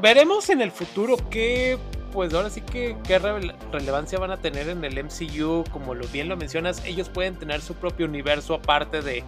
veremos 0.00 0.48
en 0.50 0.60
el 0.60 0.70
futuro 0.70 1.16
qué, 1.30 1.78
pues 2.12 2.32
ahora 2.34 2.50
sí 2.50 2.60
que 2.60 2.96
qué 3.06 3.18
relevancia 3.18 4.18
van 4.18 4.30
a 4.30 4.38
tener 4.38 4.68
en 4.68 4.84
el 4.84 5.04
MCU, 5.04 5.64
como 5.70 5.94
lo 5.94 6.06
bien 6.08 6.28
lo 6.28 6.36
mencionas, 6.36 6.84
ellos 6.84 7.08
pueden 7.08 7.36
tener 7.36 7.60
su 7.60 7.74
propio 7.74 8.06
universo 8.06 8.54
aparte 8.54 9.02
de, 9.02 9.24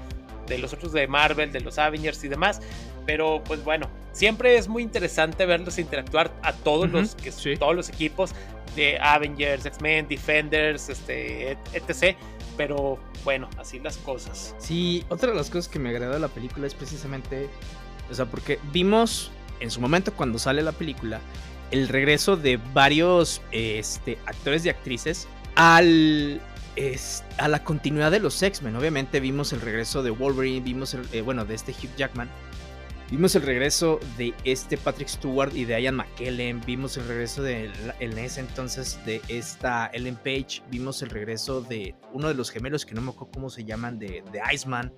de 0.47 0.59
los 0.59 0.73
otros 0.73 0.93
de 0.93 1.07
Marvel, 1.07 1.53
de 1.53 1.61
los 1.61 1.79
Avengers 1.79 2.23
y 2.25 2.29
demás, 2.29 2.61
pero 3.07 3.43
pues 3.45 3.63
bueno, 3.65 3.89
siempre 4.13 4.57
es 4.57 4.69
muy 4.69 4.83
interesante 4.83 5.47
verlos 5.47 5.79
interactuar 5.79 6.33
a 6.43 6.53
todos 6.53 6.91
los 6.91 7.15
que 7.15 7.31
todos 7.57 7.75
los 7.75 7.89
equipos 7.89 8.35
de 8.77 8.99
Avengers, 8.99 9.67
X-Men, 9.67 10.09
Defenders, 10.09 10.89
este, 10.89 11.57
etc. 11.73 12.17
Pero 12.57 12.99
bueno, 13.25 13.49
así 13.59 13.79
las 13.81 13.97
cosas. 13.99 14.55
Sí, 14.59 15.05
otra 15.09 15.31
de 15.31 15.37
las 15.37 15.51
cosas 15.51 15.69
que 15.69 15.79
me 15.79 15.91
agradó 15.91 16.15
de 16.15 16.21
la 16.21 16.29
película 16.29 16.67
es 16.67 16.75
precisamente, 16.75 17.49
o 18.11 18.15
sea, 18.15 18.27
porque 18.27 18.59
vimos 18.73 19.31
en 19.61 19.71
su 19.71 19.81
momento 19.81 20.13
cuando 20.15 20.39
sale 20.39 20.63
la 20.63 20.73
película 20.73 21.21
el 21.71 21.89
regreso 21.89 22.37
de 22.37 22.59
varios 22.73 23.43
este, 23.51 24.19
actores 24.27 24.65
y 24.65 24.69
actrices 24.69 25.27
al 25.57 26.41
a 27.39 27.47
la 27.47 27.63
continuidad 27.63 28.11
de 28.11 28.19
los 28.19 28.43
X-Men. 28.43 28.75
Obviamente 28.75 29.21
vimos 29.21 29.53
el 29.53 29.61
regreso 29.61 30.03
de 30.03 30.11
Wolverine, 30.11 30.61
vimos 30.61 30.95
el, 30.95 31.07
eh, 31.13 31.21
bueno, 31.21 31.45
de 31.45 31.55
este 31.55 31.73
Hugh 31.73 31.95
Jackman. 31.97 32.29
Vimos 33.11 33.37
el 33.37 33.43
regreso 33.43 34.01
de 34.17 34.35
este 34.45 34.77
Patrick 34.77 35.09
Stewart 35.09 35.55
y 35.55 35.67
de 35.67 35.81
Ian 35.81 35.97
McKellen. 35.97 36.61
Vimos 36.67 36.97
el 36.97 37.07
regreso 37.07 37.43
de, 37.43 37.71
en 38.01 38.19
ese 38.19 38.41
entonces 38.41 38.99
de 39.07 39.21
esta 39.29 39.87
Ellen 39.93 40.17
Page. 40.17 40.63
Vimos 40.71 41.01
el 41.03 41.11
regreso 41.11 41.61
de 41.61 41.95
uno 42.13 42.29
de 42.29 42.35
los 42.35 42.51
gemelos 42.51 42.85
que 42.85 42.95
no 42.95 43.03
me 43.03 43.11
acuerdo 43.11 43.31
cómo 43.33 43.51
se 43.51 43.65
llaman, 43.65 43.99
de, 43.99 44.25
de 44.33 44.41
Iceman. 44.53 44.93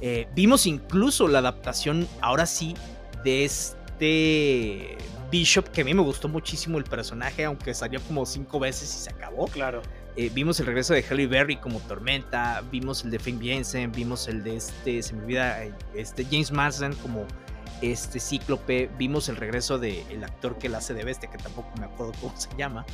Eh, 0.00 0.26
vimos 0.34 0.66
incluso 0.66 1.28
la 1.28 1.38
adaptación, 1.38 2.06
ahora 2.20 2.44
sí, 2.44 2.74
de 3.24 3.44
este 3.44 3.81
Bishop, 5.30 5.68
que 5.68 5.80
a 5.80 5.84
mí 5.84 5.94
me 5.94 6.02
gustó 6.02 6.28
muchísimo 6.28 6.78
el 6.78 6.84
personaje, 6.84 7.44
aunque 7.44 7.72
salió 7.72 8.00
como 8.02 8.26
cinco 8.26 8.60
veces 8.60 8.94
y 8.94 8.98
se 8.98 9.10
acabó. 9.10 9.46
Claro. 9.46 9.82
Eh, 10.16 10.30
vimos 10.34 10.60
el 10.60 10.66
regreso 10.66 10.92
de 10.92 11.02
Halle 11.02 11.26
Berry 11.26 11.56
como 11.56 11.80
Tormenta, 11.80 12.62
vimos 12.70 13.02
el 13.04 13.10
de 13.10 13.18
Finn 13.18 13.40
Jensen, 13.40 13.90
vimos 13.92 14.28
el 14.28 14.44
de 14.44 14.56
este, 14.56 15.02
se 15.02 15.14
me 15.14 15.22
olvida, 15.22 15.64
eh, 15.64 15.72
este 15.94 16.26
James 16.26 16.52
Marsden 16.52 16.92
como 16.96 17.26
este 17.80 18.20
Cíclope, 18.20 18.90
vimos 18.98 19.30
el 19.30 19.36
regreso 19.36 19.78
del 19.78 20.04
el 20.10 20.22
actor 20.22 20.58
que 20.58 20.68
la 20.68 20.78
hace 20.78 20.92
de 20.92 21.02
bestia, 21.02 21.30
que 21.30 21.38
tampoco 21.38 21.72
me 21.78 21.86
acuerdo 21.86 22.12
cómo 22.20 22.36
se 22.36 22.50
llama. 22.58 22.84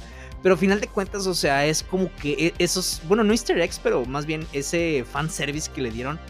Pero 0.43 0.55
al 0.55 0.61
final 0.61 0.81
de 0.81 0.87
cuentas, 0.87 1.27
o 1.27 1.35
sea, 1.35 1.67
es 1.67 1.83
como 1.83 2.15
que 2.17 2.33
e, 2.33 2.55
esos, 2.59 3.03
bueno, 3.09 3.25
no 3.25 3.33
easter 3.33 3.59
eggs, 3.61 3.81
pero 3.83 4.05
más 4.05 4.25
bien 4.25 4.47
ese 4.53 5.05
fan 5.11 5.29
service 5.29 5.71
que 5.73 5.83
le 5.83 5.91
dieron 5.91 6.21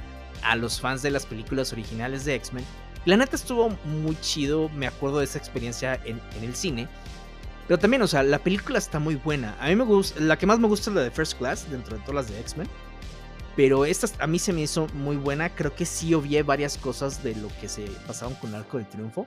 a 0.43 0.57
los 0.57 0.81
fans 0.81 1.03
de 1.03 1.11
las 1.11 1.27
películas 1.27 1.73
originales 1.73 2.25
de 2.25 2.35
X-Men. 2.35 2.65
La 3.09 3.17
neta 3.17 3.37
estuvo 3.37 3.71
muy 3.87 4.21
chido, 4.21 4.69
me 4.69 4.87
acuerdo 4.87 5.21
de 5.21 5.25
esa 5.25 5.39
experiencia 5.39 5.99
en, 6.05 6.21
el 6.43 6.55
cine. 6.55 6.89
Pero 7.67 7.79
también, 7.79 8.03
o 8.03 8.07
sea, 8.07 8.23
la 8.23 8.39
película 8.39 8.77
está 8.77 8.99
muy 8.99 9.15
buena. 9.15 9.57
A 9.61 9.69
mí 9.69 9.77
me 9.77 9.85
gusta, 9.85 10.21
la 10.21 10.37
que 10.37 10.45
más 10.45 10.59
me 10.59 10.69
gusta 10.69 10.91
es 10.91 10.97
la 10.97 11.01
de 11.05 11.11
First 11.11 11.39
Class, 11.39 11.71
dentro 11.71 11.97
de 11.97 12.03
todas 12.03 12.17
las 12.17 12.31
de 12.31 12.39
X-Men. 12.39 12.69
Pero 13.57 13.87
esta 13.87 14.09
a 14.23 14.27
mí 14.27 14.39
se 14.39 14.53
me 14.53 14.61
hizo 14.61 14.89
muy 14.93 15.17
buena. 15.17 15.49
Creo 15.49 15.75
que 15.75 15.87
sí 15.87 16.13
obvié 16.13 16.43
varias 16.43 16.77
cosas 16.77 17.23
de 17.23 17.35
lo 17.37 17.49
que 17.63 17.71
se 17.71 17.87
pasaron 18.07 18.35
con 18.35 18.55
Arco 18.55 18.77
de 18.77 18.85
Triunfo. 18.85 19.27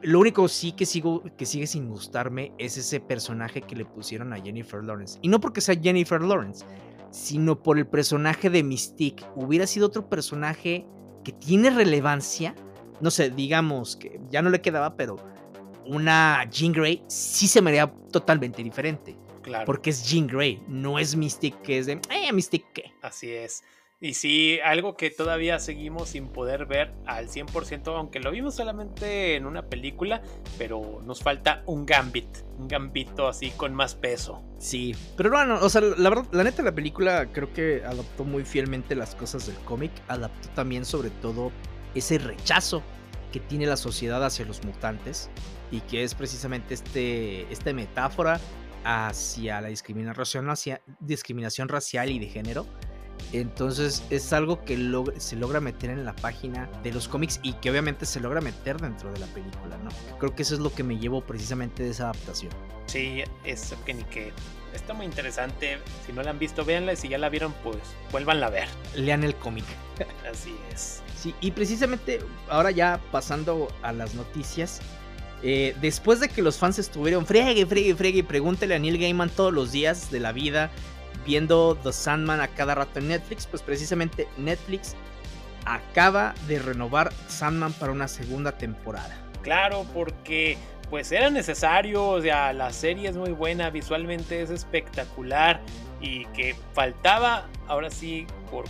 Lo 0.00 0.20
único 0.20 0.48
sí 0.48 0.72
que, 0.72 0.86
sigo, 0.86 1.22
que 1.36 1.44
sigue 1.44 1.66
sin 1.66 1.90
gustarme 1.90 2.54
es 2.56 2.78
ese 2.78 3.00
personaje 3.00 3.60
que 3.60 3.76
le 3.76 3.84
pusieron 3.84 4.32
a 4.32 4.40
Jennifer 4.40 4.82
Lawrence. 4.82 5.18
Y 5.20 5.28
no 5.28 5.40
porque 5.40 5.60
sea 5.60 5.78
Jennifer 5.78 6.22
Lawrence, 6.22 6.64
sino 7.10 7.62
por 7.62 7.76
el 7.76 7.86
personaje 7.86 8.48
de 8.48 8.62
Mystique. 8.62 9.26
Hubiera 9.34 9.66
sido 9.66 9.88
otro 9.88 10.08
personaje 10.08 10.86
que 11.22 11.32
tiene 11.32 11.68
relevancia. 11.68 12.54
No 13.00 13.10
sé, 13.10 13.30
digamos 13.30 13.96
que 13.96 14.20
ya 14.30 14.42
no 14.42 14.50
le 14.50 14.60
quedaba, 14.60 14.96
pero 14.96 15.16
una 15.86 16.44
Jean 16.50 16.72
Grey 16.72 17.02
sí 17.08 17.48
se 17.48 17.62
me 17.62 17.70
haría 17.70 17.92
totalmente 18.12 18.62
diferente. 18.62 19.16
Claro. 19.42 19.64
Porque 19.64 19.90
es 19.90 20.08
Jean 20.08 20.26
Grey, 20.26 20.62
no 20.68 20.98
es 20.98 21.16
Mystic 21.16 21.60
que 21.62 21.78
es 21.78 21.86
de, 21.86 22.00
eh, 22.10 22.32
Mystic 22.32 22.66
qué. 22.72 22.92
Así 23.02 23.30
es. 23.30 23.62
Y 24.00 24.14
sí, 24.14 24.60
algo 24.64 24.96
que 24.96 25.10
todavía 25.10 25.58
seguimos 25.58 26.10
sin 26.10 26.28
poder 26.28 26.66
ver 26.66 26.94
al 27.04 27.28
100%, 27.28 27.96
aunque 27.96 28.20
lo 28.20 28.30
vimos 28.30 28.54
solamente 28.54 29.34
en 29.34 29.44
una 29.44 29.66
película, 29.66 30.22
pero 30.56 31.02
nos 31.04 31.20
falta 31.20 31.64
un 31.66 31.84
Gambit, 31.84 32.28
un 32.58 32.68
Gambito 32.68 33.26
así 33.26 33.50
con 33.50 33.74
más 33.74 33.96
peso. 33.96 34.40
Sí, 34.58 34.94
pero 35.16 35.30
bueno, 35.30 35.58
o 35.60 35.68
sea, 35.68 35.80
la 35.80 36.10
verdad, 36.10 36.26
la 36.30 36.44
neta 36.44 36.62
la 36.62 36.76
película 36.76 37.26
creo 37.32 37.52
que 37.52 37.82
adaptó 37.84 38.22
muy 38.22 38.44
fielmente 38.44 38.94
las 38.94 39.16
cosas 39.16 39.48
del 39.48 39.56
cómic, 39.64 39.90
adaptó 40.06 40.48
también 40.50 40.84
sobre 40.84 41.10
todo 41.10 41.50
ese 41.98 42.18
rechazo 42.18 42.82
que 43.32 43.40
tiene 43.40 43.66
la 43.66 43.76
sociedad 43.76 44.24
hacia 44.24 44.44
los 44.44 44.64
mutantes 44.64 45.28
y 45.70 45.80
que 45.82 46.02
es 46.02 46.14
precisamente 46.14 46.74
este, 46.74 47.50
esta 47.52 47.72
metáfora 47.72 48.40
hacia 48.84 49.60
la 49.60 49.68
discriminación, 49.68 50.48
hacia, 50.48 50.80
discriminación 51.00 51.68
racial 51.68 52.10
y 52.10 52.18
de 52.18 52.26
género. 52.26 52.66
Entonces 53.32 54.04
es 54.10 54.32
algo 54.32 54.64
que 54.64 54.76
se 55.18 55.36
logra 55.36 55.60
meter 55.60 55.90
en 55.90 56.04
la 56.04 56.14
página 56.14 56.70
de 56.82 56.92
los 56.92 57.08
cómics 57.08 57.40
y 57.42 57.52
que 57.54 57.70
obviamente 57.70 58.06
se 58.06 58.20
logra 58.20 58.40
meter 58.40 58.80
dentro 58.80 59.12
de 59.12 59.18
la 59.18 59.26
película, 59.26 59.76
¿no? 59.78 59.90
Creo 60.18 60.34
que 60.34 60.42
eso 60.42 60.54
es 60.54 60.60
lo 60.60 60.72
que 60.72 60.82
me 60.82 60.98
llevo 60.98 61.20
precisamente 61.20 61.82
de 61.82 61.90
esa 61.90 62.04
adaptación. 62.04 62.52
Sí, 62.86 63.22
es 63.44 63.74
que 63.84 63.92
ni 63.92 64.04
que 64.04 64.32
está 64.72 64.94
muy 64.94 65.04
interesante. 65.04 65.78
Si 66.06 66.12
no 66.12 66.22
la 66.22 66.30
han 66.30 66.38
visto, 66.38 66.64
véanla 66.64 66.94
y 66.94 66.96
si 66.96 67.08
ya 67.08 67.18
la 67.18 67.28
vieron, 67.28 67.52
pues 67.62 67.76
vuélvanla 68.12 68.46
a 68.46 68.50
ver. 68.50 68.68
Lean 68.94 69.24
el 69.24 69.34
cómic. 69.34 69.64
Así 70.30 70.56
es. 70.72 71.02
Sí, 71.20 71.34
y 71.40 71.50
precisamente 71.50 72.20
ahora 72.48 72.70
ya 72.70 73.00
pasando 73.10 73.68
a 73.82 73.92
las 73.92 74.14
noticias, 74.14 74.80
eh, 75.42 75.74
después 75.80 76.20
de 76.20 76.28
que 76.28 76.42
los 76.42 76.58
fans 76.58 76.78
estuvieron 76.78 77.26
friegue, 77.26 77.66
friegue, 77.66 77.94
friegue, 77.94 78.22
pregúntele 78.22 78.74
a 78.74 78.78
Neil 78.78 78.98
Gaiman 78.98 79.30
todos 79.30 79.52
los 79.52 79.72
días 79.72 80.10
de 80.10 80.20
la 80.20 80.32
vida, 80.32 80.70
viendo 81.26 81.76
The 81.82 81.92
Sandman 81.92 82.40
a 82.40 82.48
cada 82.48 82.74
rato 82.74 83.00
en 83.00 83.08
Netflix, 83.08 83.46
pues 83.46 83.62
precisamente 83.62 84.28
Netflix 84.36 84.94
acaba 85.64 86.34
de 86.46 86.58
renovar 86.60 87.12
Sandman 87.26 87.72
para 87.74 87.92
una 87.92 88.08
segunda 88.08 88.52
temporada. 88.52 89.16
Claro, 89.42 89.86
porque 89.92 90.56
pues 90.90 91.12
era 91.12 91.30
necesario, 91.30 92.06
o 92.06 92.20
sea, 92.20 92.52
la 92.52 92.72
serie 92.72 93.08
es 93.08 93.16
muy 93.16 93.30
buena, 93.30 93.70
visualmente 93.70 94.40
es 94.40 94.50
espectacular 94.50 95.60
y 96.00 96.24
que 96.26 96.56
faltaba, 96.72 97.46
ahora 97.66 97.90
sí, 97.90 98.26
por 98.50 98.64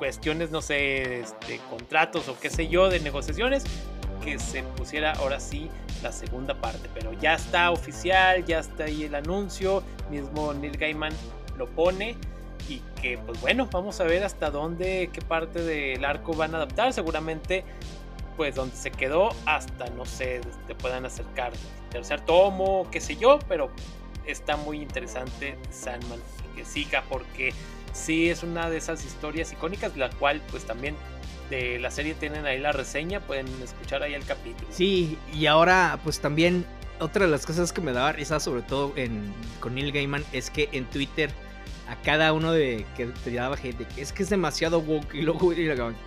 cuestiones, 0.00 0.50
no 0.50 0.62
sé, 0.62 1.24
de 1.46 1.60
contratos 1.68 2.26
o 2.28 2.40
qué 2.40 2.48
sé 2.48 2.68
yo, 2.68 2.88
de 2.88 3.00
negociaciones, 3.00 3.64
que 4.24 4.38
se 4.38 4.62
pusiera 4.62 5.12
ahora 5.12 5.38
sí 5.38 5.70
la 6.02 6.10
segunda 6.10 6.58
parte. 6.58 6.88
Pero 6.94 7.12
ya 7.12 7.34
está 7.34 7.70
oficial, 7.70 8.46
ya 8.46 8.60
está 8.60 8.84
ahí 8.84 9.04
el 9.04 9.14
anuncio, 9.14 9.82
mismo 10.10 10.54
Neil 10.54 10.78
Gaiman 10.78 11.12
lo 11.58 11.68
pone. 11.68 12.16
Y 12.66 12.80
que 13.02 13.18
pues 13.18 13.38
bueno, 13.42 13.68
vamos 13.70 14.00
a 14.00 14.04
ver 14.04 14.24
hasta 14.24 14.50
dónde, 14.50 15.10
qué 15.12 15.20
parte 15.20 15.60
del 15.60 16.02
arco 16.04 16.32
van 16.32 16.54
a 16.54 16.56
adaptar. 16.56 16.94
Seguramente 16.94 17.62
pues 18.38 18.54
donde 18.54 18.74
se 18.74 18.90
quedó 18.90 19.34
hasta 19.44 19.90
no 19.90 20.06
sé, 20.06 20.40
te 20.66 20.74
puedan 20.74 21.04
acercar 21.04 21.52
tercer 21.90 22.22
tomo, 22.22 22.88
qué 22.90 23.02
sé 23.02 23.16
yo, 23.16 23.38
pero 23.48 23.70
está 24.24 24.56
muy 24.56 24.80
interesante 24.80 25.58
Sandman 25.70 26.20
que 26.56 26.64
siga 26.64 27.04
porque 27.08 27.52
sí 27.92 28.30
es 28.30 28.42
una 28.42 28.70
de 28.70 28.76
esas 28.76 29.04
historias 29.04 29.52
icónicas, 29.52 29.96
la 29.96 30.10
cual 30.10 30.42
pues 30.50 30.64
también 30.64 30.96
de 31.50 31.78
la 31.78 31.90
serie 31.90 32.14
tienen 32.14 32.46
ahí 32.46 32.58
la 32.58 32.72
reseña, 32.72 33.20
pueden 33.20 33.46
escuchar 33.62 34.02
ahí 34.02 34.14
el 34.14 34.24
capítulo. 34.24 34.68
Sí, 34.70 35.18
y 35.32 35.46
ahora 35.46 35.98
pues 36.04 36.20
también 36.20 36.64
otra 37.00 37.24
de 37.24 37.30
las 37.30 37.46
cosas 37.46 37.72
que 37.72 37.80
me 37.80 37.92
daba 37.92 38.12
risa, 38.12 38.40
sobre 38.40 38.62
todo 38.62 38.92
en, 38.96 39.32
con 39.58 39.74
Neil 39.74 39.92
Gaiman, 39.92 40.24
es 40.32 40.50
que 40.50 40.68
en 40.72 40.84
Twitter 40.86 41.30
a 41.88 41.96
cada 42.02 42.32
uno 42.32 42.52
de 42.52 42.86
que 42.96 43.06
te 43.06 43.32
daba 43.32 43.56
gente 43.56 43.84
es 43.96 44.12
que 44.12 44.22
es 44.22 44.30
demasiado 44.30 44.78
woke 44.78 45.12
y 45.12 45.22
luego 45.22 45.52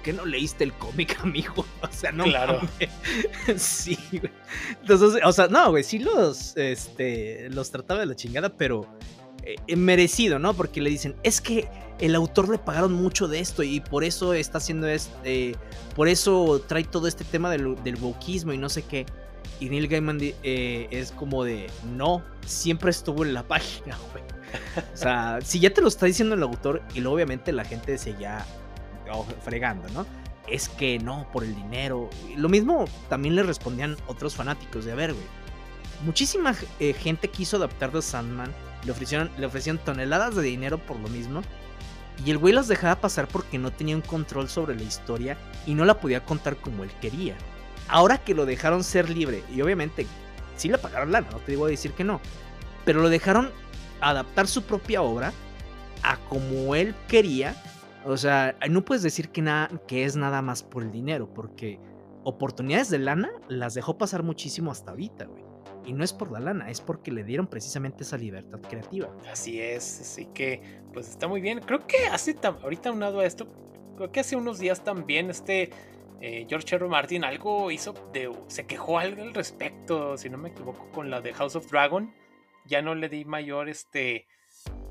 que 0.01 0.13
no 0.13 0.25
leíste 0.25 0.63
el 0.63 0.71
cómic, 0.71 1.19
amigo. 1.23 1.65
O 1.81 1.91
sea, 1.91 2.13
no 2.13 2.23
Claro. 2.23 2.61
sí, 3.57 3.99
güey. 4.11 4.31
Entonces, 4.81 5.21
o 5.25 5.33
sea, 5.33 5.47
no, 5.47 5.71
güey, 5.71 5.83
sí 5.83 5.99
los 5.99 6.55
este 6.55 7.49
los 7.49 7.69
trataba 7.69 7.99
de 7.99 8.05
la 8.05 8.15
chingada, 8.15 8.49
pero 8.49 8.87
eh, 9.45 9.75
merecido, 9.75 10.39
¿no? 10.39 10.53
Porque 10.53 10.81
le 10.81 10.89
dicen, 10.89 11.15
es 11.23 11.41
que 11.41 11.67
el 11.99 12.15
autor 12.15 12.49
le 12.49 12.57
pagaron 12.57 12.93
mucho 12.93 13.27
de 13.27 13.39
esto 13.39 13.63
y 13.63 13.79
por 13.79 14.03
eso 14.03 14.33
está 14.33 14.57
haciendo 14.57 14.87
este, 14.87 15.55
por 15.95 16.07
eso 16.07 16.61
trae 16.67 16.83
todo 16.83 17.07
este 17.07 17.23
tema 17.23 17.49
del, 17.51 17.81
del 17.83 17.95
wokeismo 17.97 18.53
y 18.53 18.57
no 18.57 18.69
sé 18.69 18.83
qué. 18.83 19.05
Y 19.59 19.69
Neil 19.69 19.87
Gaiman 19.87 20.19
eh, 20.21 20.87
es 20.91 21.11
como 21.11 21.43
de, 21.43 21.69
no, 21.95 22.23
siempre 22.45 22.89
estuvo 22.91 23.23
en 23.23 23.33
la 23.33 23.43
página, 23.47 23.97
güey. 24.11 24.23
O 24.93 24.97
sea, 24.97 25.39
si 25.41 25.59
ya 25.59 25.73
te 25.73 25.81
lo 25.81 25.87
está 25.87 26.05
diciendo 26.05 26.35
el 26.35 26.43
autor 26.43 26.81
y 26.93 26.99
luego 26.99 27.15
obviamente 27.15 27.51
la 27.51 27.65
gente 27.65 27.97
seguía 27.97 28.45
oh, 29.11 29.25
fregando, 29.43 29.87
¿no? 29.89 30.05
Es 30.47 30.69
que 30.69 30.99
no, 30.99 31.27
por 31.31 31.43
el 31.43 31.55
dinero. 31.55 32.09
Lo 32.35 32.49
mismo 32.49 32.85
también 33.09 33.35
le 33.35 33.43
respondían 33.43 33.97
otros 34.07 34.35
fanáticos 34.35 34.85
de, 34.85 34.91
a 34.91 34.95
ver, 34.95 35.13
güey. 35.13 35.25
Muchísima 36.03 36.53
eh, 36.79 36.93
gente 36.93 37.29
quiso 37.29 37.57
adaptar 37.57 37.91
The 37.91 38.01
Sandman, 38.01 38.51
le 38.85 38.91
ofrecieron, 38.91 39.29
le 39.37 39.45
ofrecieron 39.45 39.83
toneladas 39.83 40.35
de 40.35 40.43
dinero 40.43 40.77
por 40.77 40.99
lo 40.99 41.07
mismo. 41.09 41.41
Y 42.25 42.31
el 42.31 42.37
güey 42.37 42.53
las 42.53 42.67
dejaba 42.67 43.01
pasar 43.01 43.27
porque 43.27 43.57
no 43.57 43.71
tenía 43.71 43.95
un 43.95 44.01
control 44.01 44.47
sobre 44.47 44.75
la 44.75 44.83
historia 44.83 45.37
y 45.65 45.73
no 45.73 45.83
la 45.83 45.99
podía 45.99 46.23
contar 46.23 46.57
como 46.57 46.83
él 46.83 46.91
quería. 47.01 47.35
Ahora 47.87 48.17
que 48.17 48.35
lo 48.35 48.45
dejaron 48.45 48.83
ser 48.83 49.09
libre, 49.09 49.43
y 49.53 49.61
obviamente 49.61 50.05
sí 50.55 50.69
le 50.69 50.77
pagaron 50.77 51.11
lana, 51.11 51.27
no 51.31 51.39
te 51.39 51.51
digo 51.51 51.67
decir 51.67 51.91
que 51.93 52.03
no, 52.03 52.21
pero 52.85 53.01
lo 53.01 53.09
dejaron 53.09 53.51
adaptar 53.99 54.47
su 54.47 54.63
propia 54.63 55.01
obra 55.01 55.33
a 56.03 56.17
como 56.29 56.75
él 56.75 56.95
quería. 57.07 57.55
O 58.05 58.17
sea, 58.17 58.55
no 58.69 58.83
puedes 58.83 59.03
decir 59.03 59.29
que, 59.29 59.41
nada, 59.41 59.69
que 59.87 60.05
es 60.05 60.15
nada 60.15 60.41
más 60.41 60.61
por 60.61 60.83
el 60.83 60.91
dinero, 60.91 61.33
porque 61.33 61.79
oportunidades 62.23 62.89
de 62.89 62.99
lana 62.99 63.31
las 63.47 63.73
dejó 63.73 63.97
pasar 63.97 64.23
muchísimo 64.23 64.71
hasta 64.71 64.91
ahorita, 64.91 65.25
güey. 65.25 65.42
Y 65.85 65.93
no 65.93 66.03
es 66.03 66.13
por 66.13 66.31
la 66.31 66.39
lana, 66.39 66.69
es 66.69 66.81
porque 66.81 67.11
le 67.11 67.23
dieron 67.23 67.47
precisamente 67.47 68.03
esa 68.03 68.17
libertad 68.17 68.59
creativa. 68.61 69.09
Así 69.29 69.59
es, 69.59 70.01
así 70.01 70.27
que 70.33 70.61
pues 70.93 71.09
está 71.09 71.27
muy 71.27 71.41
bien. 71.41 71.59
Creo 71.59 71.85
que 71.85 72.05
hace, 72.07 72.35
ahorita 72.43 72.91
unado 72.91 73.19
a 73.19 73.25
esto, 73.25 73.47
creo 73.97 74.11
que 74.11 74.19
hace 74.21 74.35
unos 74.35 74.59
días 74.59 74.83
también 74.83 75.29
este 75.29 75.71
eh, 76.25 76.45
George 76.47 76.73
R. 76.75 76.87
Martin 76.87 77.25
algo 77.25 77.69
hizo, 77.69 77.93
de, 78.13 78.31
se 78.47 78.65
quejó 78.65 78.97
algo 78.97 79.23
al 79.23 79.33
respecto, 79.33 80.17
si 80.17 80.29
no 80.29 80.37
me 80.37 80.49
equivoco, 80.49 80.89
con 80.91 81.09
la 81.09 81.19
de 81.19 81.33
House 81.33 81.57
of 81.57 81.69
Dragon. 81.69 82.13
Ya 82.65 82.81
no 82.81 82.95
le 82.95 83.09
di 83.09 83.25
mayor, 83.25 83.67
este, 83.67 84.25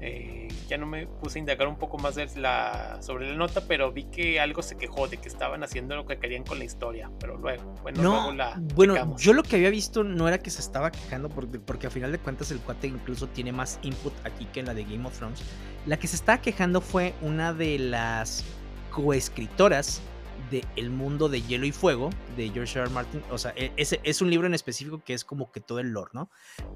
eh, 0.04 0.48
ya 0.68 0.78
no 0.78 0.86
me 0.86 1.06
puse 1.06 1.38
a 1.38 1.40
indagar 1.40 1.68
un 1.68 1.76
poco 1.76 1.96
más 1.96 2.16
de 2.16 2.28
la, 2.34 3.00
sobre 3.02 3.30
la 3.30 3.36
nota, 3.36 3.62
pero 3.68 3.92
vi 3.92 4.04
que 4.04 4.40
algo 4.40 4.60
se 4.60 4.76
quejó 4.76 5.06
de 5.06 5.18
que 5.18 5.28
estaban 5.28 5.62
haciendo 5.62 5.94
lo 5.94 6.06
que 6.06 6.18
querían 6.18 6.42
con 6.42 6.58
la 6.58 6.64
historia. 6.64 7.08
Pero 7.20 7.36
luego, 7.36 7.72
bueno, 7.82 8.02
no, 8.02 8.10
luego 8.10 8.32
la. 8.32 8.60
Bueno, 8.74 9.16
yo 9.16 9.32
lo 9.32 9.44
que 9.44 9.56
había 9.56 9.70
visto 9.70 10.02
no 10.02 10.26
era 10.26 10.38
que 10.38 10.50
se 10.50 10.60
estaba 10.60 10.90
quejando, 10.90 11.28
porque, 11.28 11.60
porque 11.60 11.86
a 11.86 11.90
final 11.90 12.10
de 12.10 12.18
cuentas 12.18 12.50
el 12.50 12.58
cuate 12.58 12.88
incluso 12.88 13.28
tiene 13.28 13.52
más 13.52 13.78
input 13.82 14.12
aquí 14.24 14.46
que 14.46 14.58
en 14.60 14.66
la 14.66 14.74
de 14.74 14.82
Game 14.82 15.06
of 15.06 15.16
Thrones. 15.16 15.42
La 15.86 15.96
que 15.98 16.08
se 16.08 16.16
estaba 16.16 16.38
quejando 16.40 16.80
fue 16.80 17.14
una 17.22 17.52
de 17.52 17.78
las 17.78 18.44
coescritoras 18.90 20.02
de 20.52 20.64
El 20.76 20.90
mundo 20.90 21.28
de 21.28 21.42
hielo 21.42 21.66
y 21.66 21.72
fuego 21.72 22.10
de 22.36 22.48
George 22.50 22.78
R. 22.78 22.82
R. 22.86 22.90
Martin. 22.94 23.22
O 23.30 23.38
sea, 23.38 23.52
e, 23.56 23.72
ese 23.76 23.98
es 24.04 24.22
un 24.22 24.30
libro 24.30 24.46
en 24.46 24.54
específico 24.54 25.02
que 25.04 25.14
es 25.14 25.24
como 25.24 25.50
que 25.50 25.60
todo 25.60 25.80
el 25.80 25.88
lore, 25.90 26.10
¿no? 26.14 26.30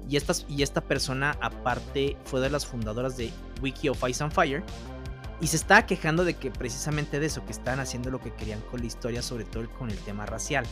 Y, 0.09 0.17
estas, 0.17 0.45
y 0.49 0.63
esta 0.63 0.81
persona, 0.81 1.37
aparte, 1.41 2.17
fue 2.25 2.41
de 2.41 2.49
las 2.49 2.65
fundadoras 2.65 3.15
de 3.15 3.31
Wiki 3.61 3.87
of 3.87 4.03
Ice 4.09 4.21
and 4.21 4.33
Fire. 4.33 4.63
Y 5.39 5.47
se 5.47 5.55
estaba 5.55 5.85
quejando 5.85 6.25
de 6.25 6.33
que 6.33 6.51
precisamente 6.51 7.19
de 7.19 7.27
eso, 7.27 7.45
que 7.45 7.51
estaban 7.53 7.79
haciendo 7.79 8.09
lo 8.09 8.19
que 8.19 8.33
querían 8.33 8.59
con 8.61 8.81
la 8.81 8.87
historia, 8.87 9.21
sobre 9.21 9.45
todo 9.45 9.69
con 9.77 9.89
el 9.91 9.97
tema 9.99 10.25
racial. 10.25 10.65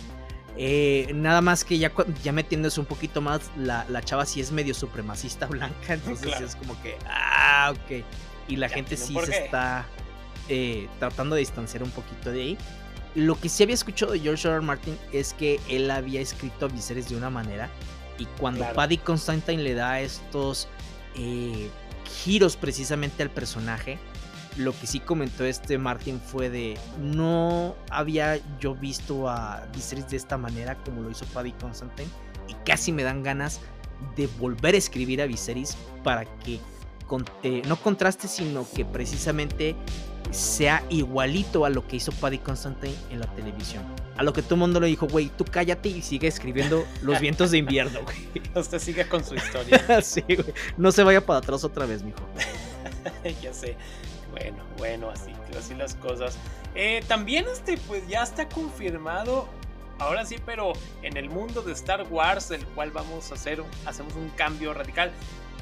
Eh, 0.58 1.12
nada 1.14 1.42
más 1.42 1.64
que 1.66 1.78
ya, 1.78 1.92
ya 2.24 2.32
metiéndose 2.32 2.80
un 2.80 2.86
poquito 2.86 3.22
más, 3.22 3.52
la, 3.58 3.86
la 3.90 4.02
chava 4.02 4.26
sí 4.26 4.42
es 4.42 4.52
medio 4.52 4.74
supremacista 4.74 5.46
blanca, 5.48 5.94
entonces 5.94 6.28
Claro. 6.28 6.46
es 6.46 6.56
como 6.56 6.82
que, 6.82 6.98
ah, 7.08 7.74
ok. 7.76 8.04
Y 8.48 8.56
la 8.56 8.68
Ya 8.68 8.76
gente 8.76 8.96
tienen 8.96 9.26
sí 9.26 9.32
se 9.32 9.46
está 9.46 9.86
eh, 10.50 10.88
tratando 11.00 11.36
de 11.36 11.42
distanciar 11.42 11.84
un 11.84 11.92
poquito 11.92 12.32
de 12.32 12.42
ahí. 12.42 12.58
Lo 13.16 13.40
que 13.40 13.48
sí 13.50 13.64
había 13.64 13.76
escuchado 13.76 14.12
de 14.12 14.20
George 14.20 14.48
R. 14.48 14.58
R. 14.58 14.66
Martin 14.66 14.98
es 15.14 15.34
que 15.34 15.60
él 15.70 15.90
había 15.90 16.20
escrito 16.22 16.66
a 16.66 16.68
Viserys 16.70 17.10
de 17.10 17.16
una 17.16 17.30
manera 17.30 17.70
y 18.18 18.26
cuando 18.40 18.60
Claro. 18.60 18.76
Paddy 18.76 18.98
Constantine 18.98 19.64
le 19.64 19.74
da 19.74 20.02
estos 20.02 20.68
eh, 21.16 21.70
giros 22.24 22.58
precisamente 22.58 23.24
al 23.24 23.30
personaje, 23.32 23.98
lo 24.58 24.78
que 24.78 24.86
sí 24.88 25.00
comentó 25.00 25.44
este 25.46 25.78
Martin 25.78 26.20
fue 26.20 26.50
de 26.50 26.78
no 27.00 27.76
había 27.90 28.40
yo 28.60 28.76
visto 28.76 29.30
a 29.30 29.66
Viserys 29.74 30.10
de 30.10 30.18
esta 30.18 30.38
manera 30.38 30.76
como 30.84 31.02
lo 31.02 31.10
hizo 31.10 31.26
Paddy 31.28 31.52
Constantine 31.54 32.10
y 32.48 32.54
casi 32.66 32.92
me 32.92 33.04
dan 33.04 33.24
ganas 33.24 33.60
de 34.18 34.28
volver 34.40 34.76
a 34.76 34.78
escribir 34.78 35.22
a 35.22 35.26
Viserys 35.26 35.76
para 36.04 36.26
que 36.40 36.60
con- 37.08 37.26
eh, 37.44 37.62
no 37.68 37.76
contraste 37.78 38.28
sino 38.28 38.66
que 38.76 38.84
precisamente 38.86 39.76
sea 40.32 40.84
igualito 40.90 41.66
a 41.66 41.70
lo 41.70 41.88
que 41.88 41.98
hizo 41.98 42.12
Paddy 42.12 42.40
Constantine 42.40 42.96
en 43.10 43.20
la 43.20 43.28
televisión. 43.36 43.84
A 44.18 44.24
lo 44.24 44.34
que 44.34 44.42
todo 44.42 44.56
el 44.56 44.62
mundo 44.62 44.80
le 44.80 44.88
dijo, 44.88 45.08
güey, 45.08 45.30
tú 45.30 45.46
cállate 45.46 45.90
y 45.90 46.02
sigue 46.02 46.28
escribiendo 46.28 46.86
Los 47.02 47.20
vientos 47.20 47.52
de 47.52 47.58
invierno, 47.58 48.02
güey. 48.04 48.42
Usted 48.56 48.80
sigue 48.80 49.08
con 49.08 49.24
su 49.24 49.36
historia. 49.36 50.02
sí, 50.02 50.22
güey. 50.22 50.54
No 50.78 50.92
se 50.92 51.04
vaya 51.04 51.26
para 51.26 51.40
atrás 51.40 51.64
otra 51.64 51.86
vez, 51.86 52.04
mijo. 52.04 52.20
ya 53.42 53.54
sé. 53.54 53.76
Bueno, 54.32 54.64
bueno, 54.78 55.10
así, 55.10 55.32
así 55.58 55.74
las 55.76 55.96
cosas. 55.96 56.38
Eh, 56.76 57.04
también 57.08 57.46
este, 57.52 57.78
pues 57.78 58.08
ya 58.08 58.24
está 58.24 58.48
confirmado. 58.50 59.48
Ahora 59.98 60.26
sí, 60.26 60.36
pero 60.46 60.74
en 61.04 61.16
el 61.16 61.30
mundo 61.30 61.62
de 61.62 61.72
Star 61.72 62.06
Wars, 62.10 62.52
el 62.52 62.66
cual 62.68 62.92
vamos 62.92 63.32
a 63.32 63.36
hacer, 63.36 63.64
hacemos 63.86 64.14
un 64.16 64.30
cambio 64.32 64.74
radical 64.74 65.12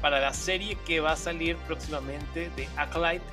para 0.01 0.19
la 0.19 0.33
serie 0.33 0.75
que 0.85 0.99
va 0.99 1.11
a 1.11 1.15
salir 1.15 1.55
próximamente 1.67 2.49
de 2.55 2.67
Acolyte, 2.75 3.23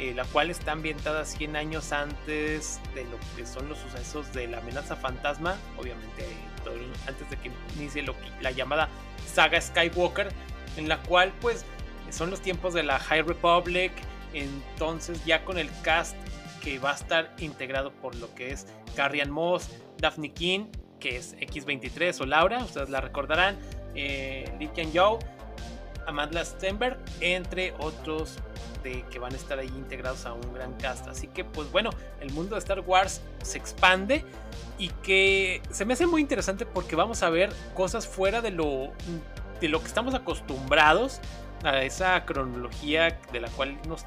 eh, 0.00 0.14
la 0.14 0.24
cual 0.24 0.50
está 0.50 0.72
ambientada 0.72 1.26
100 1.26 1.56
años 1.56 1.92
antes 1.92 2.80
de 2.94 3.04
lo 3.04 3.18
que 3.36 3.44
son 3.44 3.68
los 3.68 3.76
sucesos 3.76 4.32
de 4.32 4.46
la 4.46 4.56
amenaza 4.56 4.96
fantasma, 4.96 5.58
obviamente 5.76 6.24
antes 7.06 7.28
de 7.28 7.36
que 7.36 7.50
inicie 7.76 8.00
lo 8.00 8.14
la 8.40 8.50
llamada 8.50 8.88
saga 9.30 9.60
Skywalker, 9.60 10.28
en 10.78 10.88
la 10.88 11.02
cual 11.02 11.34
pues 11.42 11.66
son 12.08 12.30
los 12.30 12.40
tiempos 12.40 12.72
de 12.72 12.82
la 12.82 12.98
High 12.98 13.24
Republic, 13.24 13.92
entonces 14.32 15.22
ya 15.26 15.44
con 15.44 15.58
el 15.58 15.68
cast 15.82 16.16
que 16.62 16.78
va 16.78 16.92
a 16.92 16.94
estar 16.94 17.34
integrado 17.38 17.92
por 17.92 18.14
lo 18.14 18.34
que 18.34 18.52
es 18.52 18.66
Carrion 18.96 19.30
Moss, 19.30 19.68
Daphne 19.98 20.32
King, 20.32 20.68
que 20.98 21.16
es 21.16 21.36
X23 21.36 22.18
o 22.22 22.24
Laura, 22.24 22.64
ustedes 22.64 22.88
la 22.88 23.02
recordarán, 23.02 23.58
eh, 23.94 24.50
Lee 24.58 24.70
Ken 24.74 24.92
Yo, 24.92 25.18
Amanda 26.06 26.44
Stenberg, 26.44 26.98
entre 27.20 27.74
otros 27.78 28.36
de 28.82 29.04
que 29.10 29.18
van 29.18 29.32
a 29.32 29.36
estar 29.36 29.58
ahí 29.58 29.68
integrados 29.68 30.24
a 30.26 30.32
un 30.32 30.52
gran 30.54 30.72
cast. 30.74 31.06
Así 31.08 31.26
que 31.26 31.44
pues 31.44 31.70
bueno, 31.70 31.90
el 32.20 32.32
mundo 32.32 32.54
de 32.54 32.60
Star 32.60 32.80
Wars 32.80 33.20
se 33.42 33.58
expande 33.58 34.24
y 34.78 34.88
que 35.02 35.62
se 35.70 35.84
me 35.84 35.94
hace 35.94 36.06
muy 36.06 36.22
interesante 36.22 36.64
porque 36.66 36.96
vamos 36.96 37.22
a 37.22 37.30
ver 37.30 37.50
cosas 37.74 38.06
fuera 38.06 38.40
de 38.40 38.50
lo 38.50 38.90
de 39.60 39.68
lo 39.68 39.80
que 39.80 39.86
estamos 39.86 40.14
acostumbrados 40.14 41.20
a 41.64 41.82
esa 41.82 42.24
cronología 42.24 43.20
de 43.30 43.40
la 43.40 43.48
cual 43.50 43.78
nos 43.86 44.06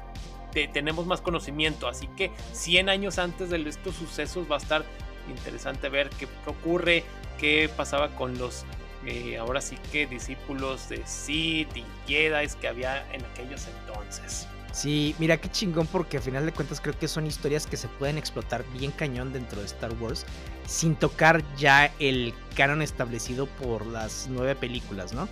tenemos 0.72 1.06
más 1.06 1.20
conocimiento. 1.20 1.88
Así 1.88 2.08
que 2.16 2.32
100 2.52 2.88
años 2.88 3.18
antes 3.18 3.50
de 3.50 3.68
estos 3.68 3.94
sucesos 3.94 4.50
va 4.50 4.56
a 4.56 4.58
estar 4.58 4.84
interesante 5.28 5.88
ver 5.88 6.10
qué 6.10 6.28
ocurre, 6.46 7.04
qué 7.38 7.70
pasaba 7.74 8.08
con 8.10 8.38
los 8.38 8.64
eh, 9.06 9.36
ahora 9.38 9.60
sí 9.60 9.76
que 9.92 10.06
discípulos 10.06 10.88
de 10.88 11.02
Sith 11.06 11.76
y 11.76 11.84
Jedi 12.06 12.48
que 12.60 12.68
había 12.68 13.10
en 13.12 13.24
aquellos 13.24 13.66
entonces. 13.80 14.46
Sí, 14.72 15.14
mira 15.20 15.36
qué 15.36 15.48
chingón 15.48 15.86
porque 15.86 16.16
a 16.16 16.20
final 16.20 16.44
de 16.44 16.52
cuentas 16.52 16.80
creo 16.80 16.98
que 16.98 17.06
son 17.06 17.26
historias 17.26 17.64
que 17.64 17.76
se 17.76 17.86
pueden 17.86 18.18
explotar 18.18 18.64
bien 18.72 18.90
cañón 18.90 19.32
dentro 19.32 19.60
de 19.60 19.66
Star 19.66 19.92
Wars 20.00 20.26
sin 20.66 20.96
tocar 20.96 21.44
ya 21.56 21.92
el 22.00 22.34
canon 22.56 22.82
establecido 22.82 23.46
por 23.46 23.86
las 23.86 24.26
nueve 24.28 24.56
películas, 24.56 25.12
¿no? 25.12 25.28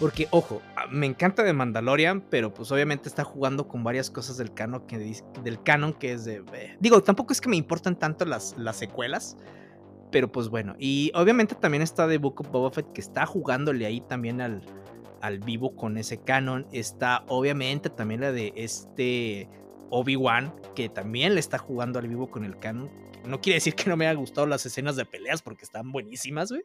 Porque, 0.00 0.28
ojo, 0.30 0.60
me 0.90 1.06
encanta 1.06 1.42
de 1.42 1.52
Mandalorian, 1.52 2.22
pero 2.22 2.52
pues 2.52 2.72
obviamente 2.72 3.08
está 3.08 3.22
jugando 3.22 3.68
con 3.68 3.84
varias 3.84 4.10
cosas 4.10 4.36
del 4.38 4.52
canon 4.52 4.86
que, 4.86 4.98
del 5.42 5.62
canon 5.62 5.92
que 5.92 6.12
es 6.12 6.24
de... 6.24 6.42
eh, 6.54 6.76
Digo, 6.80 7.02
tampoco 7.02 7.32
es 7.32 7.40
que 7.40 7.48
me 7.48 7.56
importan 7.56 7.96
tanto 7.96 8.24
las, 8.24 8.56
las 8.58 8.76
secuelas, 8.76 9.36
pero 10.14 10.30
pues 10.30 10.48
bueno. 10.48 10.76
Y 10.78 11.10
obviamente 11.12 11.56
también 11.56 11.82
está 11.82 12.06
de 12.06 12.18
Book 12.18 12.42
of 12.42 12.50
Boba 12.52 12.70
Fett 12.70 12.92
que 12.92 13.00
está 13.00 13.26
jugándole 13.26 13.84
ahí 13.84 14.00
también 14.00 14.40
al, 14.40 14.62
al 15.20 15.40
vivo 15.40 15.74
con 15.74 15.98
ese 15.98 16.22
canon. 16.22 16.68
Está 16.70 17.24
obviamente 17.26 17.90
también 17.90 18.20
la 18.20 18.30
de 18.30 18.52
este 18.54 19.48
Obi-Wan, 19.90 20.54
que 20.76 20.88
también 20.88 21.34
le 21.34 21.40
está 21.40 21.58
jugando 21.58 21.98
al 21.98 22.06
vivo 22.06 22.30
con 22.30 22.44
el 22.44 22.56
canon. 22.60 22.88
No 23.26 23.40
quiere 23.40 23.56
decir 23.56 23.74
que 23.74 23.90
no 23.90 23.96
me 23.96 24.06
haya 24.06 24.16
gustado 24.16 24.46
las 24.46 24.64
escenas 24.66 24.94
de 24.94 25.04
peleas 25.04 25.42
porque 25.42 25.64
están 25.64 25.90
buenísimas, 25.90 26.52
güey. 26.52 26.62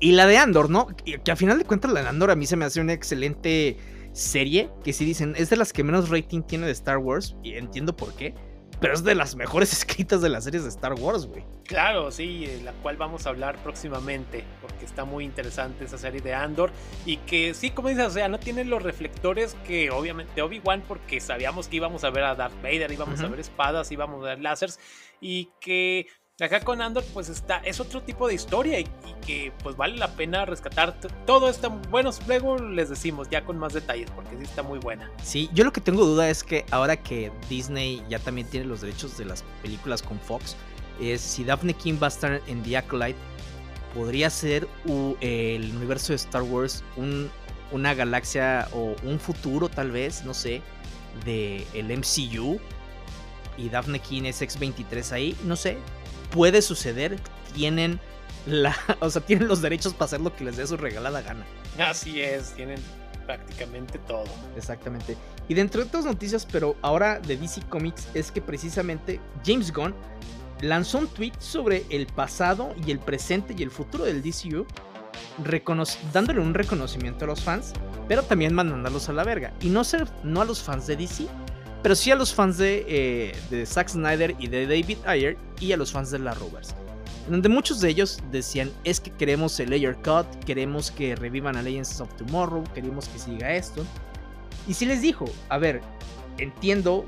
Y 0.00 0.10
la 0.10 0.26
de 0.26 0.38
Andor, 0.38 0.68
¿no? 0.68 0.88
Que, 0.88 1.30
a 1.30 1.36
final 1.36 1.58
de 1.58 1.64
cuentas 1.64 1.92
la 1.92 2.02
de 2.02 2.08
Andor 2.08 2.32
a 2.32 2.34
mí 2.34 2.44
se 2.44 2.56
me 2.56 2.64
hace 2.64 2.80
una 2.80 2.92
excelente 2.92 3.76
serie 4.12 4.68
que 4.82 4.92
sí 4.92 5.04
dicen 5.04 5.34
es 5.36 5.48
de 5.48 5.56
las 5.56 5.72
que 5.72 5.84
menos 5.84 6.08
rating 6.08 6.42
tiene 6.42 6.66
de 6.66 6.72
Star 6.72 6.98
Wars 6.98 7.36
y 7.44 7.54
entiendo 7.54 7.94
por 7.94 8.14
qué 8.14 8.34
pero 8.80 8.94
es 8.94 9.04
de 9.04 9.14
las 9.14 9.36
mejores 9.36 9.72
escritas 9.78 10.20
de 10.20 10.28
las 10.28 10.44
series 10.44 10.62
de 10.62 10.68
Star 10.68 10.94
Wars, 10.94 11.26
güey. 11.26 11.44
Claro, 11.64 12.10
sí, 12.10 12.44
eh, 12.46 12.60
la 12.64 12.72
cual 12.72 12.96
vamos 12.96 13.26
a 13.26 13.30
hablar 13.30 13.56
próximamente, 13.62 14.44
porque 14.60 14.84
está 14.84 15.04
muy 15.04 15.24
interesante 15.24 15.84
esa 15.84 15.98
serie 15.98 16.20
de 16.20 16.34
Andor 16.34 16.70
y 17.04 17.18
que 17.18 17.54
sí, 17.54 17.70
como 17.70 17.88
dices, 17.88 18.06
o 18.06 18.10
sea, 18.10 18.28
no 18.28 18.38
tiene 18.38 18.64
los 18.64 18.82
reflectores 18.82 19.56
que 19.66 19.90
obviamente 19.90 20.40
Obi-Wan, 20.42 20.82
porque 20.86 21.20
sabíamos 21.20 21.68
que 21.68 21.76
íbamos 21.76 22.04
a 22.04 22.10
ver 22.10 22.24
a 22.24 22.34
Darth 22.34 22.60
Vader, 22.62 22.90
íbamos 22.90 23.20
a 23.20 23.28
ver 23.28 23.40
espadas, 23.40 23.90
íbamos 23.92 24.24
a 24.24 24.28
ver 24.30 24.40
láseres 24.40 24.78
y 25.20 25.50
que 25.60 26.06
Acá 26.40 26.60
con 26.60 26.80
Andor, 26.80 27.02
pues 27.12 27.28
está, 27.28 27.56
es 27.64 27.80
otro 27.80 28.00
tipo 28.00 28.28
de 28.28 28.34
historia 28.34 28.78
y, 28.78 28.86
que 29.26 29.52
pues 29.60 29.76
vale 29.76 29.96
la 29.96 30.12
pena 30.12 30.44
rescatar 30.44 30.96
todo 31.26 31.50
esto. 31.50 31.68
Bueno, 31.90 32.10
luego 32.28 32.56
les 32.58 32.88
decimos 32.88 33.28
ya 33.28 33.44
con 33.44 33.58
más 33.58 33.72
detalles 33.72 34.08
porque 34.12 34.36
sí 34.36 34.44
está 34.44 34.62
muy 34.62 34.78
buena. 34.78 35.10
Sí, 35.20 35.50
yo 35.52 35.64
lo 35.64 35.72
que 35.72 35.80
tengo 35.80 36.04
duda 36.04 36.30
es 36.30 36.44
que 36.44 36.64
ahora 36.70 36.96
que 36.96 37.32
Disney 37.48 38.04
ya 38.08 38.20
también 38.20 38.46
tiene 38.46 38.66
los 38.66 38.82
derechos 38.82 39.18
de 39.18 39.24
las 39.24 39.42
películas 39.62 40.00
con 40.00 40.20
Fox, 40.20 40.54
es 41.00 41.20
si 41.20 41.42
Daphne 41.42 41.74
King 41.74 41.98
va 42.00 42.06
a 42.06 42.10
estar 42.10 42.40
en 42.46 42.62
The 42.62 42.76
Acolyte, 42.76 43.18
podría 43.92 44.30
ser 44.30 44.68
el 45.20 45.72
universo 45.74 46.12
de 46.12 46.16
Star 46.16 46.42
Wars 46.42 46.84
un, 46.96 47.28
una 47.72 47.94
galaxia 47.94 48.68
o 48.72 48.94
un 49.02 49.18
futuro 49.18 49.68
tal 49.68 49.90
vez, 49.90 50.24
no 50.24 50.34
sé, 50.34 50.62
de 51.24 51.66
el 51.74 51.86
MCU 51.98 52.60
y 53.56 53.68
Daphne 53.70 53.98
King 53.98 54.22
es 54.22 54.40
X23 54.40 55.10
ahí, 55.10 55.36
no 55.44 55.56
sé, 55.56 55.78
puede 56.30 56.62
suceder, 56.62 57.18
tienen 57.54 58.00
la, 58.46 58.76
o 59.00 59.10
sea, 59.10 59.22
tienen 59.22 59.48
los 59.48 59.62
derechos 59.62 59.92
para 59.92 60.06
hacer 60.06 60.20
lo 60.20 60.34
que 60.34 60.44
les 60.44 60.56
dé 60.56 60.66
su 60.66 60.76
regalada 60.76 61.22
gana. 61.22 61.44
Así 61.78 62.20
es, 62.20 62.52
tienen 62.54 62.78
prácticamente 63.26 63.98
todo. 63.98 64.24
Exactamente. 64.56 65.16
Y 65.48 65.54
dentro 65.54 65.82
de 65.82 65.88
otras 65.88 66.04
noticias, 66.04 66.46
pero 66.50 66.76
ahora 66.82 67.20
de 67.20 67.36
DC 67.36 67.62
Comics, 67.68 68.08
es 68.14 68.32
que 68.32 68.40
precisamente 68.40 69.20
James 69.44 69.72
Gunn 69.72 69.94
lanzó 70.62 70.98
un 70.98 71.08
tweet 71.08 71.32
sobre 71.38 71.84
el 71.90 72.06
pasado 72.06 72.74
y 72.86 72.90
el 72.90 72.98
presente 72.98 73.54
y 73.56 73.62
el 73.62 73.70
futuro 73.70 74.04
del 74.04 74.22
DCU, 74.22 74.66
dándole 76.12 76.40
un 76.40 76.54
reconocimiento 76.54 77.24
a 77.24 77.28
los 77.28 77.42
fans, 77.42 77.72
pero 78.08 78.22
también 78.22 78.54
mandándolos 78.54 79.08
a 79.08 79.12
la 79.12 79.24
verga. 79.24 79.52
Y 79.60 79.68
no, 79.68 79.84
ser, 79.84 80.08
no 80.24 80.40
a 80.40 80.44
los 80.44 80.62
fans 80.62 80.86
de 80.86 80.96
DC, 80.96 81.28
pero 81.82 81.94
sí 81.94 82.10
a 82.10 82.16
los 82.16 82.34
fans 82.34 82.58
de, 82.58 82.84
eh, 82.88 83.36
de 83.50 83.66
Zack 83.66 83.88
Snyder 83.88 84.34
y 84.38 84.48
de 84.48 84.66
David 84.66 84.98
Ayer 85.06 85.36
y 85.60 85.72
a 85.72 85.76
los 85.76 85.92
fans 85.92 86.10
de 86.10 86.18
la 86.18 86.34
Rovers. 86.34 86.74
Donde 87.28 87.48
muchos 87.48 87.80
de 87.80 87.90
ellos 87.90 88.18
decían, 88.32 88.70
es 88.84 89.00
que 89.00 89.10
queremos 89.10 89.60
el 89.60 89.70
Layer 89.70 89.96
Cut, 89.96 90.26
queremos 90.46 90.90
que 90.90 91.14
revivan 91.14 91.56
a 91.56 91.62
Legends 91.62 92.00
of 92.00 92.12
Tomorrow, 92.16 92.64
queremos 92.74 93.06
que 93.08 93.18
siga 93.18 93.54
esto. 93.54 93.84
Y 94.66 94.74
sí 94.74 94.86
les 94.86 95.02
dijo, 95.02 95.26
a 95.50 95.58
ver, 95.58 95.82
entiendo 96.38 97.04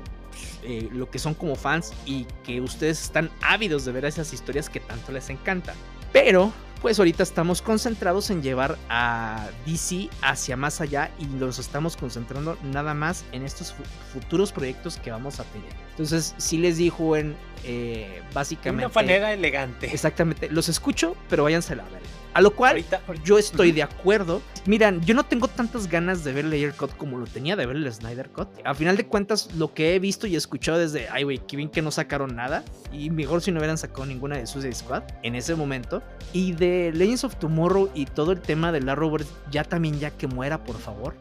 eh, 0.63 0.89
lo 0.91 1.09
que 1.09 1.17
son 1.17 1.33
como 1.33 1.55
fans 1.55 1.91
y 2.05 2.25
que 2.43 2.61
ustedes 2.61 3.01
están 3.01 3.31
ávidos 3.41 3.83
de 3.85 3.91
ver 3.91 4.05
esas 4.05 4.31
historias 4.31 4.69
que 4.69 4.79
tanto 4.79 5.11
les 5.11 5.29
encantan. 5.29 5.75
Pero 6.13 6.53
pues 6.81 6.97
ahorita 6.97 7.21
estamos 7.21 7.61
concentrados 7.61 8.31
en 8.31 8.41
llevar 8.41 8.77
a 8.89 9.49
DC 9.65 10.09
hacia 10.21 10.57
más 10.57 10.81
allá 10.81 11.11
y 11.19 11.25
nos 11.25 11.59
estamos 11.59 11.95
concentrando 11.95 12.57
nada 12.63 12.93
más 12.93 13.23
en 13.31 13.43
estos 13.43 13.75
futuros 14.11 14.51
proyectos 14.51 14.97
que 14.97 15.11
vamos 15.11 15.39
a 15.39 15.43
tener. 15.45 15.71
Entonces, 15.91 16.33
sí 16.37 16.57
les 16.57 16.77
dijo 16.77 17.15
en 17.15 17.35
eh, 17.63 18.21
básicamente... 18.33 18.81
De 18.81 18.85
una 18.87 18.93
manera 18.93 19.33
elegante. 19.33 19.87
Exactamente, 19.91 20.49
los 20.49 20.69
escucho, 20.69 21.15
pero 21.29 21.43
váyanse 21.43 21.73
a 21.73 21.77
la 21.77 21.83
verga. 21.83 21.99
A 22.33 22.41
lo 22.41 22.51
cual 22.51 22.83
yo 23.25 23.37
estoy 23.37 23.73
de 23.73 23.83
acuerdo. 23.83 24.41
Miran, 24.65 25.01
yo 25.01 25.13
no 25.13 25.25
tengo 25.25 25.49
tantas 25.49 25.89
ganas 25.89 26.23
de 26.23 26.31
ver 26.31 26.45
el 26.45 26.51
Layer 26.51 26.73
Cut 26.73 26.95
como 26.95 27.17
lo 27.17 27.25
tenía 27.25 27.57
de 27.57 27.65
ver 27.65 27.75
el 27.75 27.91
Snyder 27.91 28.29
Cut. 28.29 28.47
A 28.63 28.73
final 28.73 28.95
de 28.95 29.05
cuentas, 29.05 29.53
lo 29.55 29.73
que 29.73 29.95
he 29.95 29.99
visto 29.99 30.27
y 30.27 30.37
escuchado 30.37 30.77
desde, 30.77 31.09
ay, 31.09 31.23
güey, 31.23 31.39
qué 31.39 31.57
bien 31.57 31.67
que 31.67 31.81
no 31.81 31.91
sacaron 31.91 32.35
nada. 32.35 32.63
Y 32.93 33.09
mejor 33.09 33.41
si 33.41 33.51
no 33.51 33.59
hubieran 33.59 33.77
sacado 33.77 34.05
ninguna 34.05 34.37
de 34.37 34.47
Suicide 34.47 34.75
Squad 34.75 35.03
en 35.23 35.35
ese 35.35 35.55
momento. 35.55 36.01
Y 36.31 36.53
de 36.53 36.93
Legends 36.93 37.25
of 37.25 37.35
Tomorrow 37.35 37.89
y 37.93 38.05
todo 38.05 38.31
el 38.31 38.39
tema 38.39 38.71
de 38.71 38.79
la 38.79 38.95
Robert, 38.95 39.27
ya 39.51 39.65
también 39.65 39.99
ya 39.99 40.11
que 40.11 40.27
muera, 40.27 40.63
por 40.63 40.77
favor. 40.77 41.15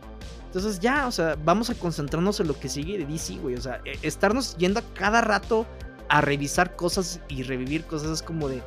Entonces 0.51 0.81
ya, 0.81 1.07
o 1.07 1.13
sea, 1.13 1.37
vamos 1.45 1.71
a 1.71 1.77
concentrarnos 1.77 2.41
en 2.41 2.49
lo 2.49 2.59
que 2.59 2.69
sigue 2.69 2.99
de 2.99 3.07
DC, 3.07 3.35
güey. 3.37 3.55
O 3.55 3.61
sea, 3.61 3.81
e, 3.85 3.97
estarnos 4.03 4.57
yendo 4.57 4.81
a 4.81 4.83
cada 4.95 5.21
rato 5.21 5.65
a 6.09 6.21
revisar 6.21 6.75
cosas 6.75 7.21
y 7.29 7.45
revivir 7.45 7.85
cosas 7.85 8.11
es 8.11 8.21
como 8.21 8.49
de, 8.49 8.61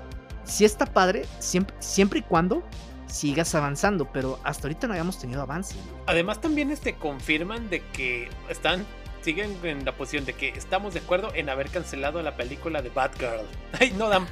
si 0.46 0.64
está 0.64 0.86
padre, 0.86 1.26
siempre, 1.40 1.76
siempre 1.80 2.20
y 2.20 2.22
cuando 2.22 2.64
sigas 3.08 3.54
avanzando, 3.54 4.10
pero 4.14 4.40
hasta 4.46 4.68
ahorita 4.68 4.88
no 4.88 4.94
habíamos 4.94 5.20
tenido 5.20 5.42
avance. 5.42 5.76
Además 6.06 6.40
también 6.40 6.72
este, 6.72 6.96
confirman 6.96 7.70
de 7.70 7.82
que 7.92 8.30
están 8.48 8.86
siguen 9.22 9.58
en 9.64 9.84
la 9.84 9.92
posición 9.94 10.26
de 10.26 10.34
que 10.34 10.50
estamos 10.50 10.94
de 10.94 11.02
acuerdo 11.02 11.32
en 11.34 11.50
haber 11.50 11.70
cancelado 11.70 12.22
la 12.22 12.36
película 12.38 12.82
de 12.82 12.90
Batgirl. 12.90 13.46
Ay, 13.80 13.94
no 13.98 14.08
dan 14.08 14.26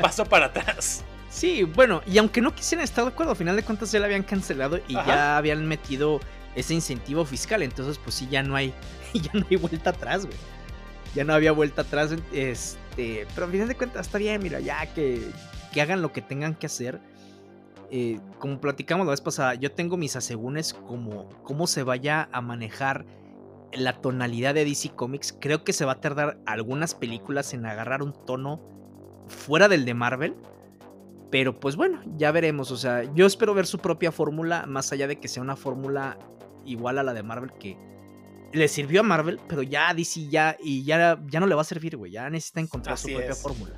paso 0.00 0.24
para 0.24 0.46
atrás. 0.46 1.04
Sí, 1.30 1.64
bueno, 1.64 2.02
y 2.06 2.18
aunque 2.18 2.40
no 2.40 2.54
quisieran 2.54 2.84
estar 2.84 3.04
de 3.04 3.10
acuerdo, 3.10 3.32
al 3.32 3.36
final 3.36 3.56
de 3.56 3.62
cuentas 3.62 3.92
ya 3.92 4.00
la 4.00 4.06
habían 4.06 4.22
cancelado 4.22 4.80
y 4.88 4.94
ya 4.94 5.36
habían 5.36 5.66
metido 5.66 6.20
ese 6.56 6.74
incentivo 6.74 7.24
fiscal, 7.24 7.62
entonces 7.62 7.98
pues 7.98 8.16
sí 8.16 8.26
ya 8.28 8.42
no 8.42 8.56
hay 8.56 8.74
ya 9.14 9.30
no 9.32 9.46
hay 9.48 9.56
vuelta 9.56 9.90
atrás, 9.90 10.26
güey. 10.26 10.36
Ya 11.14 11.24
no 11.24 11.32
había 11.32 11.52
vuelta 11.52 11.82
atrás, 11.82 12.14
este, 12.32 13.26
pero 13.34 13.46
al 13.46 13.52
final 13.52 13.68
de 13.68 13.74
cuentas 13.74 14.06
está 14.06 14.18
bien, 14.18 14.42
mira, 14.42 14.60
ya 14.60 14.92
que 14.92 15.30
que 15.76 15.82
hagan 15.82 16.00
lo 16.00 16.10
que 16.10 16.22
tengan 16.22 16.54
que 16.54 16.64
hacer. 16.64 17.00
Eh, 17.90 18.18
como 18.38 18.60
platicamos 18.62 19.06
la 19.06 19.10
vez 19.10 19.20
pasada, 19.20 19.54
yo 19.56 19.72
tengo 19.72 19.98
mis 19.98 20.16
asegúnes 20.16 20.72
como 20.72 21.28
cómo 21.42 21.66
se 21.66 21.82
vaya 21.82 22.30
a 22.32 22.40
manejar 22.40 23.04
la 23.74 24.00
tonalidad 24.00 24.54
de 24.54 24.64
DC 24.64 24.92
Comics. 24.96 25.36
Creo 25.38 25.64
que 25.64 25.74
se 25.74 25.84
va 25.84 25.92
a 25.92 26.00
tardar 26.00 26.38
algunas 26.46 26.94
películas 26.94 27.52
en 27.52 27.66
agarrar 27.66 28.02
un 28.02 28.14
tono 28.24 28.60
fuera 29.28 29.68
del 29.68 29.84
de 29.84 29.92
Marvel. 29.92 30.34
Pero 31.30 31.60
pues 31.60 31.76
bueno, 31.76 32.00
ya 32.16 32.32
veremos. 32.32 32.70
O 32.70 32.78
sea, 32.78 33.02
yo 33.14 33.26
espero 33.26 33.52
ver 33.52 33.66
su 33.66 33.78
propia 33.78 34.12
fórmula, 34.12 34.64
más 34.66 34.92
allá 34.92 35.06
de 35.06 35.20
que 35.20 35.28
sea 35.28 35.42
una 35.42 35.56
fórmula 35.56 36.18
igual 36.66 36.98
a 36.98 37.02
la 37.02 37.14
de 37.14 37.22
Marvel 37.22 37.52
que 37.52 37.76
le 38.52 38.68
sirvió 38.68 39.00
a 39.00 39.02
Marvel, 39.02 39.40
pero 39.48 39.62
ya 39.62 39.88
a 39.88 39.94
DC 39.94 40.28
ya 40.28 40.56
y 40.62 40.84
ya, 40.84 41.20
ya 41.26 41.40
no 41.40 41.46
le 41.46 41.54
va 41.54 41.62
a 41.62 41.64
servir, 41.64 41.96
güey. 41.96 42.12
Ya 42.12 42.28
necesita 42.30 42.60
encontrar 42.60 42.98
su 42.98 43.08
propia 43.08 43.34
fórmula. 43.34 43.74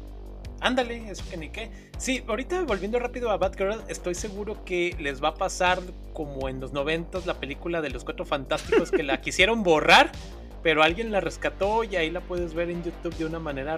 Ándale, 0.61 1.09
eso 1.09 1.25
que 1.31 1.37
ni 1.37 1.51
qué. 1.51 1.71
Sí, 1.99 2.23
ahorita 2.27 2.63
volviendo 2.63 2.99
rápido 2.99 3.31
a 3.31 3.37
Batgirl, 3.37 3.83
estoy 3.89 4.15
seguro 4.15 4.65
que 4.65 4.97
les 4.99 5.23
va 5.23 5.29
a 5.29 5.35
pasar 5.35 5.81
como 6.13 6.49
en 6.49 6.61
los 6.61 6.73
noventas 6.73 7.27
la 7.27 7.35
película 7.35 7.81
de 7.81 7.91
los 7.91 8.05
cuatro 8.05 8.25
fantásticos 8.25 8.91
que 8.91 9.05
la 9.05 9.21
quisieron 9.21 9.63
borrar, 9.63 10.11
pero 10.63 10.83
alguien 10.83 11.13
la 11.13 11.21
rescató 11.21 11.85
y 11.85 11.95
ahí 11.95 12.11
la 12.11 12.21
puedes 12.21 12.55
ver 12.55 12.71
en 12.71 12.83
YouTube 12.83 13.17
de 13.17 13.25
una 13.25 13.39
manera 13.39 13.77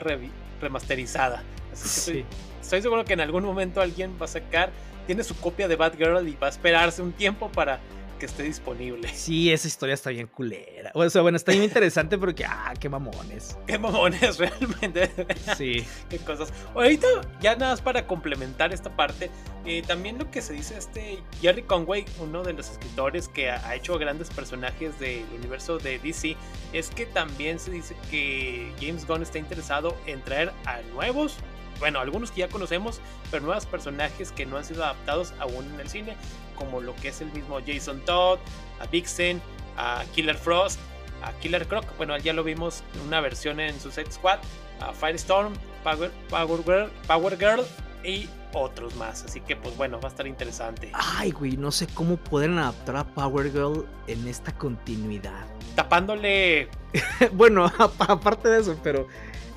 remasterizada. 0.61 1.43
Así 1.71 1.83
que 1.83 2.21
estoy, 2.21 2.37
estoy 2.63 2.83
seguro 2.83 3.05
que 3.05 3.13
en 3.13 3.21
algún 3.21 3.45
momento 3.45 3.83
alguien 3.83 4.17
va 4.21 4.25
a 4.25 4.29
sacar, 4.29 4.71
tiene 5.07 5.23
su 5.23 5.37
copia 5.37 5.69
de 5.69 5.77
Batgirl 5.77 6.27
y 6.27 6.37
va 6.37 6.47
a 6.47 6.51
esperarse 6.51 7.03
un 7.03 7.13
tiempo 7.13 7.53
para 7.53 7.79
que 8.21 8.27
esté 8.27 8.45
disponible. 8.45 9.11
Sí, 9.21 9.53
esa 9.53 9.69
historia 9.69 9.95
está 9.95 10.11
bien 10.11 10.27
culera. 10.27 10.93
O 10.95 11.09
sea, 11.09 11.23
bueno, 11.23 11.37
está 11.37 11.53
bien 11.53 11.65
interesante 11.65 12.17
porque, 12.17 12.45
ah, 12.45 12.73
qué 12.79 12.89
mamones. 12.89 13.57
Qué 13.67 13.79
mamones, 13.79 14.39
realmente. 14.39 15.11
Sí. 15.57 15.85
qué 16.09 16.19
cosas. 16.19 16.53
Ahorita, 16.75 17.07
ya 17.41 17.55
nada 17.57 17.73
más 17.73 17.81
para 17.81 18.07
complementar 18.07 18.73
esta 18.73 18.95
parte, 18.97 19.31
eh, 19.67 19.83
también 19.87 20.19
lo 20.19 20.31
que 20.31 20.43
se 20.43 20.53
dice 20.53 20.77
este 20.79 21.23
Jerry 21.41 21.63
Conway, 21.63 22.05
uno 22.19 22.43
de 22.43 22.53
los 22.53 22.71
escritores 22.71 23.29
que 23.29 23.51
ha 23.51 23.75
hecho 23.75 23.99
grandes 23.99 24.31
personajes 24.31 24.99
del 24.99 25.25
universo 25.37 25.79
de 25.79 25.99
DC, 25.99 26.37
es 26.73 26.91
que 26.91 27.07
también 27.07 27.59
se 27.59 27.71
dice 27.71 27.95
que 28.11 28.73
James 28.81 29.07
Gunn 29.07 29.23
está 29.23 29.39
interesado 29.39 29.97
en 30.07 30.23
traer 30.23 30.53
a 30.65 30.81
nuevos 30.95 31.37
bueno, 31.81 31.99
algunos 31.99 32.31
que 32.31 32.41
ya 32.41 32.49
conocemos, 32.49 33.01
pero 33.31 33.45
nuevos 33.45 33.67
personajes 33.67 34.31
que 34.31 34.47
no 34.47 34.57
han 34.57 34.65
sido 34.65 34.85
adaptados 34.85 35.33
aún 35.41 35.65
en 35.75 35.81
el 35.81 35.89
cine, 35.89 36.17
como 36.55 36.81
lo 36.81 36.95
que 36.97 37.09
es 37.09 37.21
el 37.21 37.33
mismo 37.33 37.59
Jason 37.67 38.05
Todd, 38.05 38.39
a 38.79 38.87
Vixen, 38.87 39.43
a 39.77 40.05
Killer 40.15 40.37
Frost, 40.37 40.79
a 41.23 41.33
Killer 41.41 41.67
Croc, 41.67 41.85
bueno, 41.97 42.17
ya 42.19 42.33
lo 42.33 42.45
vimos 42.45 42.83
en 42.95 43.01
una 43.09 43.21
versión 43.21 43.61
en 43.61 43.79
Suicide 43.81 44.13
Squad, 44.13 44.39
a 44.81 44.93
Firestorm, 44.93 45.55
Power, 45.83 46.11
Power, 46.29 46.63
Girl, 46.65 46.91
Power 47.07 47.39
Girl 47.39 47.65
y 48.05 48.29
otros 48.53 48.95
más. 48.97 49.25
Así 49.25 49.41
que, 49.41 49.57
pues 49.57 49.77
bueno, 49.77 50.01
va 50.01 50.09
a 50.09 50.11
estar 50.11 50.27
interesante. 50.27 50.91
Ay, 50.95 51.31
güey, 51.31 51.57
no 51.57 51.71
sé 51.71 51.87
cómo 51.87 52.17
pueden 52.17 52.59
adaptar 52.59 52.97
a 52.97 53.05
Power 53.05 53.51
Girl 53.51 53.87
en 54.07 54.27
esta 54.27 54.53
continuidad. 54.53 55.47
Tapándole. 55.75 56.69
bueno, 57.33 57.71
aparte 57.99 58.49
de 58.49 58.61
eso, 58.61 58.79
pero. 58.83 59.07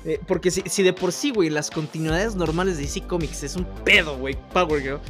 Eh, 0.04 0.20
porque 0.26 0.50
si, 0.50 0.82
de 0.82 0.92
por 0.92 1.12
sí, 1.12 1.30
güey, 1.30 1.48
las 1.48 1.70
continuidades 1.70 2.34
normales 2.34 2.76
de 2.76 2.82
DC 2.82 3.02
Comics 3.02 3.42
es 3.42 3.56
un 3.56 3.64
pedo, 3.84 4.18
güey, 4.18 4.36
Power 4.52 4.82
Girl. 4.82 5.00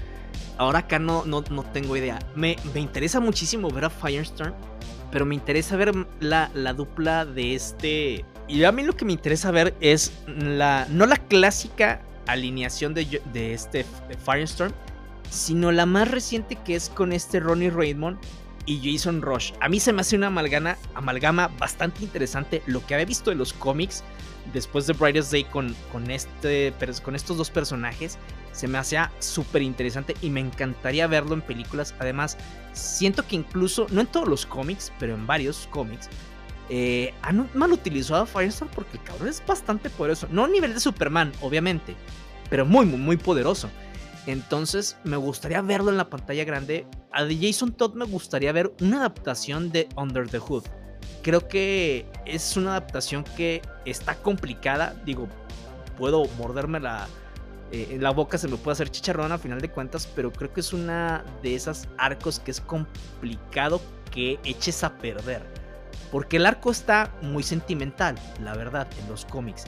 Ahora 0.56 0.80
acá 0.80 1.00
no, 1.00 1.24
no, 1.24 1.42
no 1.50 1.64
tengo 1.64 1.96
idea. 1.96 2.20
Me, 2.36 2.56
me, 2.72 2.80
interesa 2.80 3.18
muchísimo 3.18 3.70
ver 3.70 3.86
a 3.86 3.90
Firestorm, 3.90 4.54
pero 5.10 5.26
me 5.26 5.34
interesa 5.34 5.76
ver 5.76 5.92
la, 6.20 6.50
la, 6.54 6.72
dupla 6.72 7.24
de 7.24 7.54
este... 7.56 8.24
Y 8.46 8.62
a 8.62 8.70
mí 8.70 8.84
lo 8.84 8.96
que 8.96 9.04
me 9.04 9.12
interesa 9.12 9.50
ver 9.50 9.74
es 9.80 10.12
la, 10.26 10.86
no 10.90 11.06
la 11.06 11.16
clásica 11.16 12.02
alineación 12.26 12.94
de, 12.94 13.20
de 13.32 13.54
este 13.54 13.84
Firestorm, 14.24 14.72
sino 15.28 15.72
la 15.72 15.86
más 15.86 16.08
reciente 16.08 16.56
que 16.56 16.76
es 16.76 16.88
con 16.88 17.12
este 17.12 17.40
Ronnie 17.40 17.70
Raymond, 17.70 18.18
y 18.66 18.92
Jason 18.92 19.22
Rush. 19.22 19.52
A 19.60 19.68
mí 19.68 19.80
se 19.80 19.92
me 19.92 20.00
hace 20.00 20.16
una 20.16 20.28
amalgama, 20.28 20.76
amalgama 20.94 21.48
bastante 21.58 22.02
interesante. 22.02 22.62
Lo 22.66 22.84
que 22.86 22.94
había 22.94 23.06
visto 23.06 23.30
de 23.30 23.36
los 23.36 23.52
cómics 23.52 24.02
después 24.54 24.86
de 24.86 24.94
Brightest 24.94 25.30
Day 25.30 25.44
con, 25.44 25.74
este, 26.08 26.72
con 27.02 27.14
estos 27.14 27.36
dos 27.36 27.50
personajes 27.50 28.18
se 28.52 28.68
me 28.68 28.78
hacía 28.78 29.10
súper 29.18 29.62
interesante 29.62 30.14
y 30.22 30.30
me 30.30 30.40
encantaría 30.40 31.08
verlo 31.08 31.34
en 31.34 31.42
películas. 31.42 31.94
Además, 31.98 32.38
siento 32.72 33.26
que 33.26 33.34
incluso, 33.36 33.86
no 33.90 34.00
en 34.00 34.06
todos 34.06 34.28
los 34.28 34.46
cómics, 34.46 34.92
pero 35.00 35.14
en 35.14 35.26
varios 35.26 35.68
cómics, 35.70 36.08
eh, 36.70 37.12
han 37.22 37.50
mal 37.54 37.72
utilizado 37.72 38.22
a 38.22 38.26
Firestar 38.26 38.68
porque 38.70 38.96
el 38.96 39.02
cabrón 39.02 39.28
es 39.28 39.44
bastante 39.44 39.90
poderoso. 39.90 40.28
No 40.30 40.44
a 40.44 40.48
nivel 40.48 40.72
de 40.72 40.80
Superman, 40.80 41.32
obviamente, 41.40 41.96
pero 42.48 42.64
muy, 42.64 42.86
muy, 42.86 42.98
muy 42.98 43.16
poderoso. 43.16 43.68
Entonces 44.26 44.96
me 45.02 45.16
gustaría 45.16 45.60
verlo 45.60 45.90
en 45.90 45.98
la 45.98 46.08
pantalla 46.08 46.44
grande. 46.44 46.86
A 47.12 47.26
Jason 47.28 47.72
Todd 47.72 47.94
me 47.94 48.04
gustaría 48.04 48.52
ver 48.52 48.72
una 48.80 48.98
adaptación 48.98 49.70
de 49.70 49.88
Under 49.96 50.28
the 50.28 50.38
Hood. 50.38 50.64
Creo 51.24 51.48
que 51.48 52.06
es 52.26 52.54
una 52.58 52.72
adaptación 52.72 53.24
que 53.24 53.62
está 53.86 54.14
complicada. 54.14 54.94
Digo, 55.06 55.26
puedo 55.96 56.26
morderme 56.36 56.80
la, 56.80 57.08
eh, 57.72 57.96
la 57.98 58.10
boca, 58.10 58.36
se 58.36 58.46
me 58.46 58.58
puede 58.58 58.74
hacer 58.74 58.90
chicharrón 58.90 59.32
a 59.32 59.38
final 59.38 59.58
de 59.58 59.70
cuentas, 59.70 60.06
pero 60.14 60.30
creo 60.30 60.52
que 60.52 60.60
es 60.60 60.74
una 60.74 61.24
de 61.42 61.54
esas 61.54 61.88
arcos 61.96 62.40
que 62.40 62.50
es 62.50 62.60
complicado 62.60 63.80
que 64.12 64.38
eches 64.44 64.84
a 64.84 64.98
perder. 64.98 65.42
Porque 66.12 66.36
el 66.36 66.44
arco 66.44 66.70
está 66.70 67.10
muy 67.22 67.42
sentimental, 67.42 68.16
la 68.42 68.54
verdad, 68.54 68.86
en 69.00 69.08
los 69.08 69.24
cómics. 69.24 69.64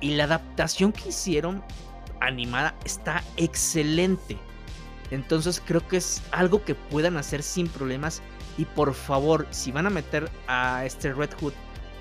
Y 0.00 0.14
la 0.14 0.24
adaptación 0.24 0.90
que 0.90 1.10
hicieron 1.10 1.62
animada 2.22 2.74
está 2.86 3.22
excelente. 3.36 4.38
Entonces 5.10 5.62
creo 5.62 5.86
que 5.86 5.98
es 5.98 6.22
algo 6.30 6.64
que 6.64 6.74
puedan 6.74 7.18
hacer 7.18 7.42
sin 7.42 7.68
problemas. 7.68 8.22
Y 8.56 8.64
por 8.64 8.94
favor, 8.94 9.46
si 9.50 9.72
van 9.72 9.86
a 9.86 9.90
meter 9.90 10.30
a 10.46 10.84
este 10.84 11.12
Red 11.12 11.30
Hood, 11.40 11.52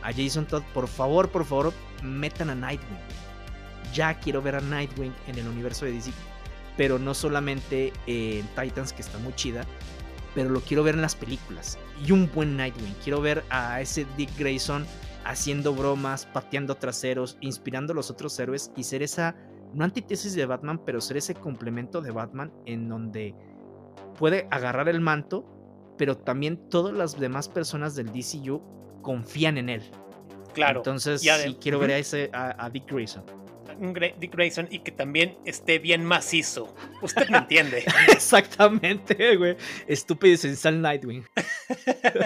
a 0.04 0.12
Jason 0.12 0.45
Todd, 0.45 0.64
por 0.74 0.88
favor, 0.88 1.30
por 1.30 1.45
favor, 1.45 1.74
metan 2.04 2.49
a 2.49 2.56
Nightwing. 2.56 2.99
Ya 3.93 4.20
quiero 4.20 4.41
ver 4.41 4.56
a 4.56 4.62
Nightwing 4.62 5.14
en 5.28 5.38
el 5.38 5.47
universo 5.47 5.86
de 5.86 5.93
DC. 5.93 6.12
Pero 6.78 6.99
no 6.99 7.14
solamente 7.14 7.93
en 8.08 8.45
Titans, 8.56 8.93
que 8.93 9.01
está 9.01 9.18
muy 9.20 9.34
chida. 9.34 9.66
Pero 10.36 10.49
lo 10.49 10.62
quiero 10.62 10.84
ver 10.84 10.95
en 10.95 11.01
las 11.01 11.16
películas. 11.16 11.78
Y 12.06 12.12
un 12.12 12.30
buen 12.34 12.58
Nightwing. 12.58 12.95
Quiero 13.04 13.22
ver 13.22 13.43
a 13.49 13.82
ese 13.82 14.06
Dick 14.18 14.36
Grayson 14.38 14.86
haciendo 15.26 15.74
bromas, 15.74 16.26
pateando 16.26 16.76
traseros, 16.76 17.38
inspirando 17.39 17.93
a 17.93 17.95
los 17.95 18.10
otros 18.10 18.38
héroes 18.39 18.72
y 18.76 18.84
ser 18.84 19.04
esa 19.04 19.36
no 19.74 19.84
antítesis 19.84 20.36
de 20.36 20.45
Batman, 20.45 20.80
pero 20.86 21.01
ser 21.01 21.18
ese 21.18 21.34
complemento 21.34 22.01
de 22.01 22.12
Batman 22.12 22.51
en 22.66 22.89
donde 22.89 23.36
puede 24.18 24.47
agarrar 24.51 24.88
el 24.88 25.01
manto, 25.01 25.45
pero 25.98 26.18
también 26.18 26.70
todas 26.70 26.94
las 26.96 27.20
demás 27.20 27.50
personas 27.50 27.96
del 27.96 28.08
DCU 28.08 28.62
confían 29.02 29.58
en 29.58 29.70
él. 29.70 29.84
Claro. 30.54 30.80
Entonces, 30.80 31.22
sí 31.22 31.58
quiero 31.60 31.80
ver 31.80 31.91
a, 31.91 31.98
ese, 31.98 32.30
a, 32.34 32.70
Dick 32.70 32.91
Grayson. 32.91 33.24
Dick 34.20 34.32
Grayson 34.32 34.68
y 34.70 34.80
que 34.80 34.91
también 34.91 35.38
esté 35.46 35.80
bien 35.80 36.06
macizo. 36.06 36.76
Usted 37.02 37.28
me 37.30 37.39
entiende. 37.39 37.84
Exactamente, 38.12 39.36
güey. 39.36 39.58
Estúpido 39.88 40.38
sensual 40.38 40.82
Nightwing. 40.82 41.26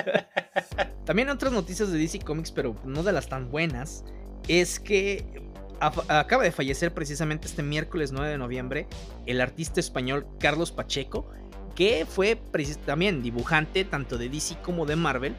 también 1.05 1.29
otras 1.29 1.53
noticias 1.53 1.91
de 1.91 1.97
DC 1.97 2.19
Comics, 2.19 2.51
pero 2.51 2.75
no 2.83 3.01
de 3.01 3.13
las 3.13 3.29
tan 3.29 3.49
buenas, 3.49 4.03
es 4.47 4.79
que 4.79 5.41
acaba 5.79 6.43
de 6.43 6.51
fallecer 6.51 6.93
precisamente 6.93 7.47
este 7.47 7.63
miércoles 7.63 8.11
9 8.11 8.29
de 8.29 8.37
noviembre 8.37 8.87
el 9.25 9.41
artista 9.41 9.79
español 9.79 10.27
Carlos 10.39 10.71
Pacheco, 10.71 11.29
que 11.77 12.07
fue 12.09 12.41
también 12.87 13.21
dibujante 13.21 13.85
tanto 13.85 14.17
de 14.17 14.29
DC 14.29 14.57
como 14.63 14.87
de 14.87 14.95
Marvel. 14.95 15.35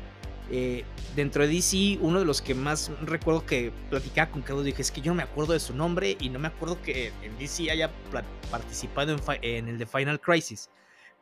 Eh, 0.51 0.85
dentro 1.17 1.43
de 1.43 1.53
DC, 1.53 1.99
uno 2.01 2.21
de 2.21 2.25
los 2.25 2.41
que 2.41 2.55
más 2.55 2.93
recuerdo 3.03 3.45
que 3.45 3.73
platicaba 3.91 4.31
con 4.31 4.43
Carlos, 4.43 4.65
dije, 4.65 4.81
es 4.81 4.93
que 4.93 5.01
yo 5.01 5.11
no 5.11 5.17
me 5.17 5.25
acuerdo 5.25 5.53
de 5.53 5.61
su 5.61 5.75
nombre 5.75 6.17
y 6.21 6.31
no 6.31 6.39
me 6.39 6.47
acuerdo 6.47 6.81
que 6.81 7.13
en 7.23 7.37
DC 7.39 7.73
haya 7.73 7.91
participado 8.53 9.17
en, 9.43 9.69
el 9.69 9.79
de 9.79 9.87
Final 9.87 10.21
Crisis. 10.21 10.71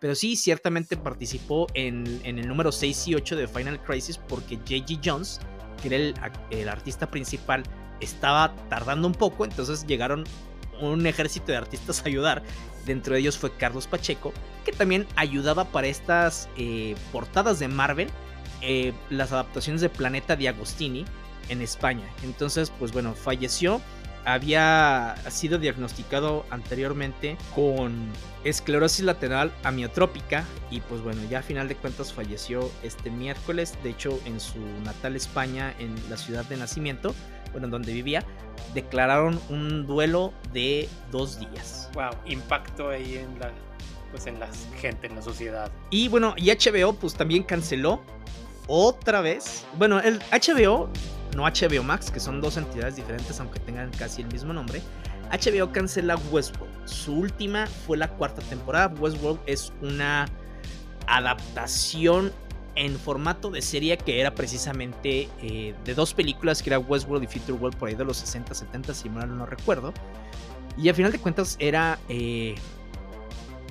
Pero 0.01 0.15
sí, 0.15 0.37
ciertamente 0.37 0.99
participó 0.99 1.67
en, 1.73 2.21
el 2.23 2.47
número 2.47 2.71
6 2.71 3.09
y 3.09 3.15
8 3.15 3.37
de 3.37 3.49
Final 3.49 3.83
Crisis 3.83 4.19
porque 4.19 4.57
J.G. 4.57 5.01
Jones, 5.03 5.41
que 5.81 5.89
era 5.89 5.97
el, 5.97 6.15
el 6.51 6.69
artista 6.69 7.11
principal, 7.11 7.63
estaba 8.01 8.55
tardando 8.69 9.09
un 9.09 9.15
poco, 9.15 9.47
entonces 9.47 9.87
llegaron 9.87 10.25
un 10.81 11.07
ejército 11.07 11.53
de 11.53 11.59
artistas 11.59 12.05
ayudar. 12.07 12.43
Dentro 12.85 13.15
de 13.15 13.21
ellos 13.21 13.37
fue 13.37 13.53
Carlos 13.57 13.87
Pacheco, 13.87 14.33
que 14.65 14.73
también 14.73 15.07
ayudaba 15.17 15.65
para 15.65 15.89
estas 15.89 16.49
eh, 16.57 16.95
portadas 17.13 17.59
de 17.59 17.69
Marvel, 17.69 18.09
eh, 18.63 18.93
las 19.11 19.33
adaptaciones 19.33 19.81
de 19.81 19.89
Planeta 19.89 20.37
de 20.37 20.49
Agostini 20.49 21.05
en 21.49 21.63
España. 21.63 22.09
Entonces, 22.23 22.73
pues 22.79 22.93
bueno, 22.93 23.15
falleció. 23.15 23.81
Había 24.25 25.15
sido 25.31 25.59
diagnosticado 25.59 26.47
anteriormente 26.51 27.37
con 27.55 28.09
esclerosis 28.43 29.05
lateral 29.05 29.53
amiotrópica 29.63 30.45
y 30.69 30.81
pues 30.81 31.01
bueno, 31.01 31.21
ya 31.31 31.39
a 31.39 31.43
final 31.43 31.69
de 31.69 31.77
cuentas 31.77 32.13
falleció 32.13 32.69
este 32.83 33.09
miércoles, 33.13 33.79
de 33.85 33.91
hecho 33.91 34.19
en 34.25 34.41
su 34.41 34.59
natal 34.85 35.15
España, 35.15 35.73
en 35.79 35.95
la 36.11 36.17
ciudad 36.17 36.45
de 36.45 36.57
nacimiento 36.57 37.15
bueno, 37.57 37.69
en 37.69 37.71
donde 37.71 37.95
vivía, 37.95 38.23
declararon 38.75 39.41
un 39.49 39.87
duelo 39.87 40.35
de 40.53 40.91
dos 41.11 41.41
días. 41.41 41.89
Wow, 41.95 42.11
impacto 42.27 42.91
ahí 42.91 43.17
en 43.17 43.39
la, 43.39 43.51
pues 44.11 44.27
en 44.27 44.39
la 44.39 44.47
gente, 44.79 45.07
en 45.07 45.17
la 45.17 45.23
sociedad. 45.23 45.73
Y 45.89 46.09
bueno, 46.09 46.35
y 46.37 46.51
HBO 46.51 46.93
pues 46.93 47.15
también 47.15 47.45
canceló 47.45 48.03
otra 48.67 49.23
vez. 49.23 49.65
Bueno, 49.79 50.01
el 50.01 50.19
HBO, 50.31 50.91
no 51.35 51.45
HBO 51.45 51.83
Max, 51.83 52.11
que 52.11 52.21
son 52.21 52.43
dos 52.43 52.59
entidades 52.59 52.97
diferentes 52.97 53.41
aunque 53.41 53.59
tengan 53.61 53.91
casi 53.93 54.21
el 54.21 54.29
mismo 54.29 54.53
nombre. 54.53 54.83
HBO 55.33 55.73
cancela 55.73 56.17
Westworld. 56.31 56.87
Su 56.87 57.15
última 57.15 57.67
fue 57.87 57.97
la 57.97 58.09
cuarta 58.09 58.43
temporada. 58.43 58.93
Westworld 59.01 59.41
es 59.47 59.73
una 59.81 60.27
adaptación 61.07 62.33
en 62.77 62.99
formato 62.99 63.51
de 63.51 63.63
serie 63.63 63.97
que 63.97 64.21
era 64.21 64.35
precisamente 64.35 65.29
eh, 65.43 65.75
de 65.85 65.95
dos 65.95 66.15
películas 66.15 66.63
que 66.63 66.71
era 66.71 66.79
Westworld 66.79 67.25
y 67.25 67.27
Future 67.27 67.55
World 67.55 67.77
por 67.77 67.89
ahí 67.89 67.95
de 67.95 68.05
los 68.05 68.19
60, 68.19 68.55
70, 68.55 68.95
si 68.95 69.09
mal 69.09 69.37
no 69.37 69.47
recuerdo. 69.47 69.93
Y 70.79 70.89
al 70.89 70.95
final 70.95 71.11
de 71.11 71.19
cuentas 71.19 71.57
era 71.59 71.99
eh, 72.09 72.55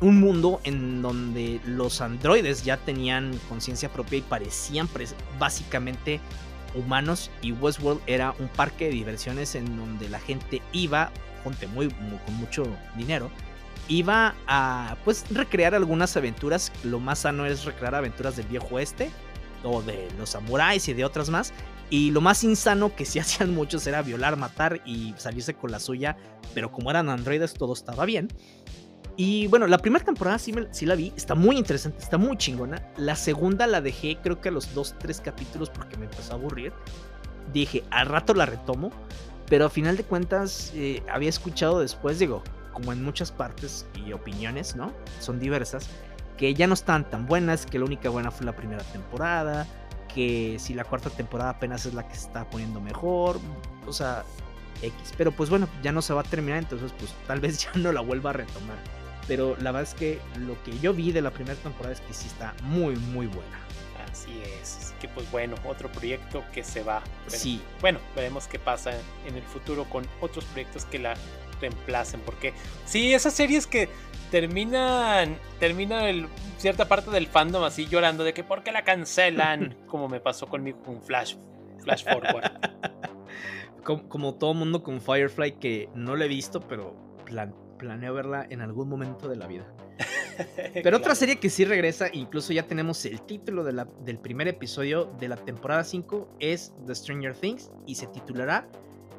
un 0.01 0.19
mundo 0.19 0.59
en 0.63 1.01
donde 1.01 1.61
los 1.65 2.01
androides 2.01 2.65
ya 2.65 2.77
tenían 2.77 3.39
conciencia 3.47 3.89
propia 3.89 4.19
y 4.19 4.21
parecían 4.21 4.89
básicamente 5.39 6.19
humanos 6.73 7.31
y 7.41 7.51
Westworld 7.53 8.01
era 8.05 8.33
un 8.39 8.47
parque 8.49 8.85
de 8.85 8.91
diversiones 8.91 9.55
en 9.55 9.77
donde 9.77 10.09
la 10.09 10.19
gente 10.19 10.61
iba, 10.73 11.11
muy, 11.73 11.89
con 11.89 12.35
mucho 12.35 12.65
dinero, 12.97 13.29
iba 13.87 14.35
a 14.47 14.97
pues 15.03 15.25
recrear 15.31 15.75
algunas 15.75 16.15
aventuras. 16.17 16.71
Lo 16.83 16.99
más 16.99 17.19
sano 17.19 17.45
es 17.45 17.65
recrear 17.65 17.95
aventuras 17.95 18.35
del 18.35 18.47
viejo 18.47 18.75
oeste 18.75 19.09
o 19.63 19.81
de 19.81 20.07
los 20.17 20.31
samuráis 20.31 20.87
y 20.87 20.93
de 20.93 21.05
otras 21.05 21.29
más. 21.29 21.53
Y 21.89 22.11
lo 22.11 22.21
más 22.21 22.43
insano 22.43 22.95
que 22.95 23.05
sí 23.05 23.19
hacían 23.19 23.53
muchos 23.53 23.85
era 23.87 24.01
violar, 24.01 24.37
matar 24.37 24.81
y 24.85 25.13
salirse 25.17 25.53
con 25.53 25.71
la 25.71 25.79
suya. 25.79 26.17
Pero 26.53 26.71
como 26.71 26.89
eran 26.89 27.09
androides, 27.09 27.53
todo 27.53 27.73
estaba 27.73 28.05
bien. 28.05 28.27
Y 29.17 29.47
bueno, 29.47 29.67
la 29.67 29.77
primera 29.77 30.03
temporada 30.03 30.37
sí, 30.37 30.53
sí, 30.71 30.85
la 30.85 30.95
vi, 30.95 31.13
está 31.15 31.35
muy 31.35 31.57
interesante, 31.57 31.99
está 31.99 32.17
muy 32.17 32.37
chingona. 32.37 32.85
La 32.97 33.15
segunda 33.15 33.65
la 33.65 33.79
dejé 33.79 34.17
creo 34.21 34.41
que 34.41 34.49
a 34.49 34.51
los 34.51 34.73
dos, 34.73 34.95
tres 34.99 35.21
capítulos 35.21 35.69
porque 35.69 35.95
me 35.97 36.05
empezó 36.05 36.33
a 36.33 36.35
aburrir. 36.35 36.73
Dije, 37.53 37.83
al 37.91 38.07
rato 38.07 38.33
la 38.33 38.45
retomo, 38.45 38.91
pero 39.47 39.65
a 39.65 39.69
final 39.69 39.95
de 39.95 40.03
cuentas 40.03 40.73
eh, 40.75 41.01
había 41.09 41.29
escuchado 41.29 41.79
después, 41.79 42.19
digo, 42.19 42.43
como 42.75 42.91
en 42.91 43.01
muchas 43.03 43.31
partes 43.31 43.87
y 44.05 44.11
opiniones, 44.11 44.75
¿no? 44.75 44.91
Son 45.19 45.39
diversas, 45.39 45.87
que 46.37 46.53
ya 46.53 46.67
no 46.67 46.73
están 46.73 47.09
tan 47.09 47.25
buenas, 47.25 47.65
que 47.65 47.79
la 47.79 47.85
única 47.85 48.09
buena 48.09 48.31
fue 48.31 48.45
la 48.45 48.55
primera 48.55 48.83
temporada, 48.83 49.65
que 50.13 50.57
si 50.59 50.73
la 50.73 50.83
cuarta 50.83 51.09
temporada 51.09 51.51
apenas 51.51 51.85
es 51.85 51.93
la 51.93 52.05
que 52.07 52.15
se 52.15 52.27
está 52.27 52.47
poniendo 52.49 52.81
mejor, 52.81 53.39
o 53.87 53.93
sea, 53.93 54.25
X. 54.81 55.13
Pero 55.17 55.31
pues 55.31 55.49
bueno, 55.49 55.69
ya 55.81 55.93
no 55.93 56.01
se 56.01 56.13
va 56.13 56.21
a 56.21 56.25
terminar, 56.25 56.59
entonces 56.59 56.91
pues 56.99 57.13
tal 57.27 57.39
vez 57.39 57.57
ya 57.63 57.71
no 57.75 57.91
la 57.91 58.01
vuelva 58.01 58.31
a 58.31 58.33
retomar. 58.33 58.77
Pero 59.27 59.55
la 59.61 59.71
verdad 59.71 59.89
es 59.89 59.95
que 59.95 60.19
lo 60.37 60.61
que 60.63 60.77
yo 60.79 60.93
vi 60.93 61.11
de 61.11 61.21
la 61.21 61.31
primera 61.31 61.55
temporada 61.55 61.93
es 61.93 62.01
que 62.01 62.13
sí 62.13 62.27
está 62.27 62.53
muy, 62.63 62.95
muy 62.95 63.25
buena. 63.25 63.59
Así 64.11 64.39
es. 64.61 64.77
Así 64.77 64.93
que 64.99 65.07
pues 65.07 65.29
bueno, 65.31 65.55
otro 65.65 65.91
proyecto 65.91 66.43
que 66.53 66.63
se 66.63 66.83
va. 66.83 67.01
sí. 67.27 67.61
Bueno, 67.81 67.99
veremos 68.15 68.47
qué 68.47 68.59
pasa 68.59 68.91
en 69.25 69.35
el 69.35 69.43
futuro 69.43 69.85
con 69.85 70.05
otros 70.21 70.45
proyectos 70.45 70.85
que 70.85 70.99
la 70.99 71.15
reemplacen. 71.61 72.19
Porque 72.21 72.53
sí, 72.85 73.13
esas 73.13 73.33
series 73.33 73.67
que 73.67 73.89
terminan, 74.31 75.37
termina 75.59 76.09
el, 76.09 76.27
cierta 76.57 76.87
parte 76.87 77.11
del 77.11 77.27
fandom 77.27 77.63
así 77.63 77.87
llorando 77.87 78.23
de 78.23 78.33
que 78.33 78.43
por 78.43 78.63
qué 78.63 78.71
la 78.71 78.83
cancelan, 78.83 79.77
como 79.87 80.07
me 80.07 80.19
pasó 80.19 80.47
conmigo 80.47 80.81
con 80.83 81.01
Flash, 81.01 81.35
Flash 81.83 82.03
Forward. 82.03 82.51
como, 84.09 84.35
todo 84.35 84.53
mundo 84.53 84.83
con 84.83 84.99
Firefly 84.99 85.53
que 85.53 85.89
no 85.93 86.15
la 86.15 86.25
he 86.25 86.27
visto, 86.27 86.59
pero 86.59 86.95
planeo 87.77 88.13
verla 88.13 88.45
en 88.49 88.61
algún 88.61 88.89
momento 88.89 89.27
de 89.29 89.35
la 89.35 89.47
vida. 89.47 89.65
Pero 90.83 90.97
otra 90.97 91.15
serie 91.15 91.37
que 91.37 91.49
sí 91.49 91.63
regresa, 91.63 92.09
incluso 92.11 92.51
ya 92.51 92.67
tenemos 92.67 93.05
el 93.05 93.21
título 93.21 93.63
de 93.63 93.71
la, 93.71 93.87
del 94.03 94.19
primer 94.19 94.49
episodio 94.49 95.05
de 95.17 95.29
la 95.29 95.37
temporada 95.37 95.83
5, 95.83 96.27
es 96.39 96.73
The 96.85 96.93
Stranger 96.93 97.33
Things 97.35 97.71
y 97.85 97.95
se 97.95 98.07
titulará 98.07 98.67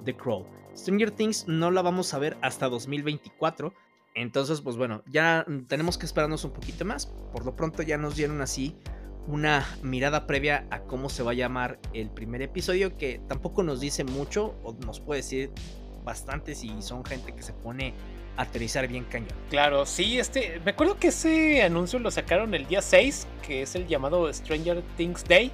The 0.05 0.15
Crawl. 0.15 0.45
Stranger 0.77 1.11
Things 1.11 1.49
no 1.49 1.71
la 1.71 1.83
vamos 1.83 2.13
a 2.15 2.19
ver 2.19 2.37
hasta 2.43 2.69
2024. 2.69 3.73
Entonces, 4.15 4.61
pues 4.61 4.77
bueno, 4.77 5.03
ya 5.07 5.45
tenemos 5.69 5.99
que 5.99 6.07
esperarnos 6.07 6.45
un 6.45 6.53
poquito 6.53 6.85
más. 6.85 7.07
Por 7.33 7.45
lo 7.45 7.57
pronto 7.57 7.83
ya 7.83 7.99
nos 7.99 8.17
dieron 8.17 8.41
así 8.41 8.77
una 9.27 9.67
mirada 9.83 10.27
previa 10.27 10.67
a 10.71 10.81
cómo 10.81 11.09
se 11.09 11.23
va 11.23 11.33
a 11.33 11.35
llamar 11.35 11.79
el 11.93 12.11
primer 12.11 12.43
episodio, 12.43 12.97
que 12.97 13.21
tampoco 13.27 13.63
nos 13.63 13.81
dice 13.81 14.05
mucho, 14.05 14.55
o 14.63 14.75
nos 14.85 15.01
puede 15.01 15.21
decir 15.21 15.51
bastante 16.05 16.55
si 16.55 16.81
son 16.81 17.05
gente 17.05 17.35
que 17.35 17.43
se 17.43 17.53
pone 17.53 17.93
a 18.37 18.43
aterrizar 18.43 18.87
bien 18.87 19.05
cañón. 19.05 19.29
Claro, 19.51 19.85
sí, 19.85 20.19
este, 20.19 20.61
me 20.65 20.71
acuerdo 20.71 20.99
que 20.99 21.09
ese 21.09 21.63
anuncio 21.63 21.99
lo 21.99 22.11
sacaron 22.11 22.55
el 22.55 22.67
día 22.67 22.81
6, 22.81 23.27
que 23.43 23.63
es 23.63 23.75
el 23.75 23.89
llamado 23.89 24.33
Stranger 24.33 24.83
Things 24.97 25.25
Day, 25.25 25.51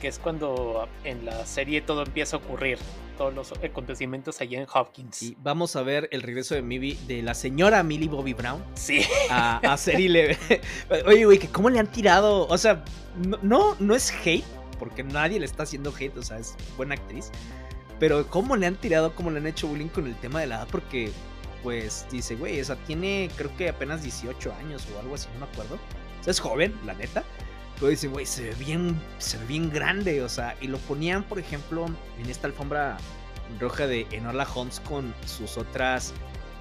que 0.00 0.08
es 0.08 0.18
cuando 0.18 0.88
en 1.04 1.24
la 1.24 1.46
serie 1.46 1.80
todo 1.80 2.02
empieza 2.02 2.36
a 2.36 2.40
ocurrir 2.40 2.78
todos 3.18 3.34
los 3.34 3.52
acontecimientos 3.52 4.40
allá 4.40 4.60
en 4.60 4.66
Hopkins. 4.72 5.22
Y 5.22 5.36
vamos 5.42 5.76
a 5.76 5.82
ver 5.82 6.08
el 6.12 6.22
regreso 6.22 6.54
de 6.54 6.62
Mibby, 6.62 6.94
de 7.06 7.20
la 7.20 7.34
señora 7.34 7.82
Millie 7.82 8.08
Bobby 8.08 8.32
Brown. 8.32 8.64
Sí. 8.74 9.02
A, 9.28 9.56
a. 9.56 9.76
Oye, 11.06 11.24
güey, 11.26 11.38
que 11.38 11.48
cómo 11.48 11.68
le 11.68 11.80
han 11.80 11.88
tirado. 11.88 12.46
O 12.46 12.56
sea, 12.56 12.84
no, 13.42 13.76
no, 13.78 13.94
es 13.94 14.10
hate, 14.24 14.44
porque 14.78 15.02
nadie 15.02 15.40
le 15.40 15.44
está 15.44 15.64
haciendo 15.64 15.92
hate, 15.92 16.16
o 16.16 16.22
sea, 16.22 16.38
es 16.38 16.54
buena 16.76 16.94
actriz. 16.94 17.30
Pero 17.98 18.26
cómo 18.28 18.56
le 18.56 18.66
han 18.66 18.76
tirado, 18.76 19.14
cómo 19.14 19.30
le 19.30 19.38
han 19.38 19.46
hecho 19.46 19.66
bullying 19.66 19.88
con 19.88 20.06
el 20.06 20.14
tema 20.16 20.40
de 20.40 20.46
la 20.46 20.56
edad, 20.56 20.68
porque, 20.70 21.10
pues, 21.64 22.06
dice, 22.12 22.36
güey, 22.36 22.60
o 22.60 22.64
sea, 22.64 22.76
tiene 22.86 23.28
creo 23.36 23.54
que 23.56 23.68
apenas 23.68 24.04
18 24.04 24.54
años 24.60 24.86
o 24.94 25.00
algo 25.00 25.16
así, 25.16 25.28
no 25.34 25.44
me 25.44 25.52
acuerdo. 25.52 25.74
O 25.74 26.24
sea, 26.24 26.30
es 26.30 26.38
joven, 26.38 26.72
la 26.86 26.94
neta. 26.94 27.24
Pero 27.78 27.90
dicen, 27.90 28.10
güey, 28.10 28.26
se 28.26 28.42
ve 28.42 28.54
bien, 28.54 29.00
se 29.18 29.38
ve 29.38 29.44
bien 29.46 29.70
grande, 29.70 30.22
o 30.22 30.28
sea, 30.28 30.56
y 30.60 30.66
lo 30.66 30.78
ponían, 30.78 31.22
por 31.22 31.38
ejemplo, 31.38 31.86
en 32.18 32.28
esta 32.28 32.48
alfombra 32.48 32.98
roja 33.60 33.86
de 33.86 34.06
Enola 34.10 34.46
Holmes 34.52 34.80
con 34.80 35.14
sus 35.26 35.56
otras 35.56 36.12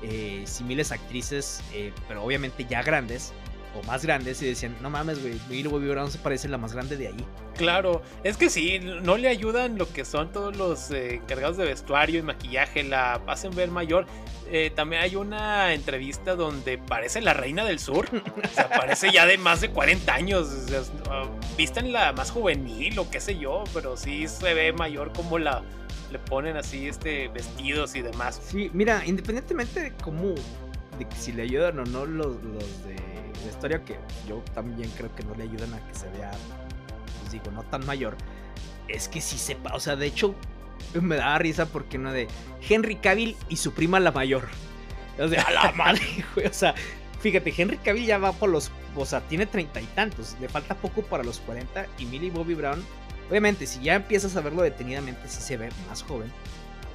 eh, 0.03 0.43
similes 0.45 0.91
actrices, 0.91 1.61
eh, 1.73 1.91
pero 2.07 2.23
obviamente 2.23 2.65
ya 2.69 2.83
grandes 2.83 3.33
o 3.77 3.83
más 3.83 4.03
grandes, 4.03 4.41
y 4.41 4.47
decían, 4.47 4.75
no 4.81 4.89
mames, 4.89 5.21
güey, 5.21 5.39
Millie 5.49 5.67
Bobby 5.67 5.87
Brown 5.87 6.11
se 6.11 6.17
parece 6.17 6.47
la 6.47 6.57
más 6.57 6.73
grande 6.73 6.97
de 6.97 7.07
ahí. 7.07 7.25
Claro, 7.55 8.01
es 8.23 8.37
que 8.37 8.49
sí, 8.49 8.79
no 8.79 9.17
le 9.17 9.27
ayudan 9.27 9.77
lo 9.77 9.91
que 9.91 10.05
son 10.05 10.31
todos 10.31 10.55
los 10.55 10.91
eh, 10.91 11.15
encargados 11.15 11.57
de 11.57 11.65
vestuario 11.65 12.19
y 12.19 12.23
maquillaje, 12.23 12.83
la 12.83 13.21
hacen 13.27 13.55
ver 13.55 13.69
mayor. 13.69 14.05
Eh, 14.49 14.71
también 14.73 15.01
hay 15.01 15.15
una 15.15 15.73
entrevista 15.73 16.35
donde 16.35 16.77
parece 16.77 17.19
la 17.21 17.33
reina 17.33 17.65
del 17.65 17.79
sur, 17.79 18.07
o 18.13 18.55
sea, 18.55 18.69
parece 18.69 19.11
ya 19.11 19.25
de 19.25 19.37
más 19.37 19.61
de 19.61 19.69
40 19.69 20.13
años, 20.13 20.47
o 21.09 21.81
la 21.83 22.13
más 22.13 22.31
juvenil 22.31 22.97
o 22.99 23.09
qué 23.09 23.19
sé 23.19 23.37
yo, 23.37 23.63
pero 23.73 23.97
sí 23.97 24.27
se 24.27 24.53
ve 24.53 24.71
mayor 24.73 25.11
como 25.13 25.37
la 25.37 25.63
le 26.11 26.19
ponen 26.19 26.57
así 26.57 26.87
este 26.87 27.27
vestidos 27.29 27.95
y 27.95 28.01
demás. 28.01 28.39
Sí, 28.41 28.69
mira, 28.73 29.03
independientemente 29.05 29.81
de 29.81 29.93
cómo, 29.93 30.35
de 30.97 31.07
si 31.15 31.31
le 31.31 31.43
ayudan 31.43 31.79
o 31.79 31.85
no 31.85 32.05
los, 32.05 32.41
los 32.43 32.83
de 32.85 32.95
la 33.43 33.51
historia, 33.51 33.83
que 33.83 33.99
yo 34.27 34.43
también 34.53 34.89
creo 34.97 35.13
que 35.15 35.23
no 35.23 35.35
le 35.35 35.43
ayudan 35.43 35.73
a 35.73 35.87
que 35.87 35.93
se 35.93 36.09
vea, 36.09 36.31
pues 37.19 37.31
digo, 37.31 37.51
no 37.51 37.63
tan 37.63 37.85
mayor, 37.85 38.15
es 38.87 39.07
que 39.07 39.21
sí 39.21 39.37
sepa, 39.37 39.73
o 39.73 39.79
sea, 39.79 39.95
de 39.95 40.07
hecho, 40.07 40.35
me 41.01 41.15
da 41.15 41.37
risa 41.37 41.65
porque 41.65 41.97
no 41.97 42.11
de 42.11 42.27
Henry 42.67 42.95
Cavill 42.95 43.35
y 43.49 43.57
su 43.57 43.73
prima 43.73 43.99
la 43.99 44.11
mayor. 44.11 44.47
O 45.19 45.27
sea, 45.27 45.43
a 45.43 45.51
la 45.51 45.71
madre, 45.75 46.01
güey, 46.35 46.47
o 46.47 46.53
sea, 46.53 46.73
fíjate, 47.19 47.53
Henry 47.55 47.77
Cavill 47.77 48.05
ya 48.05 48.17
va 48.17 48.31
por 48.31 48.49
los, 48.49 48.71
o 48.95 49.05
sea, 49.05 49.21
tiene 49.21 49.45
treinta 49.45 49.81
y 49.81 49.85
tantos, 49.85 50.35
le 50.39 50.47
falta 50.49 50.75
poco 50.75 51.01
para 51.01 51.23
los 51.23 51.39
40 51.39 51.87
y 51.97 52.05
Millie 52.05 52.31
Bobby 52.31 52.53
Brown, 52.53 52.83
obviamente, 53.29 53.65
si 53.65 53.81
ya 53.81 53.95
empiezas 53.95 54.35
a 54.35 54.41
verlo 54.41 54.61
detenidamente, 54.61 55.27
sí 55.27 55.41
se 55.41 55.57
ve 55.57 55.69
más 55.87 56.03
joven. 56.03 56.31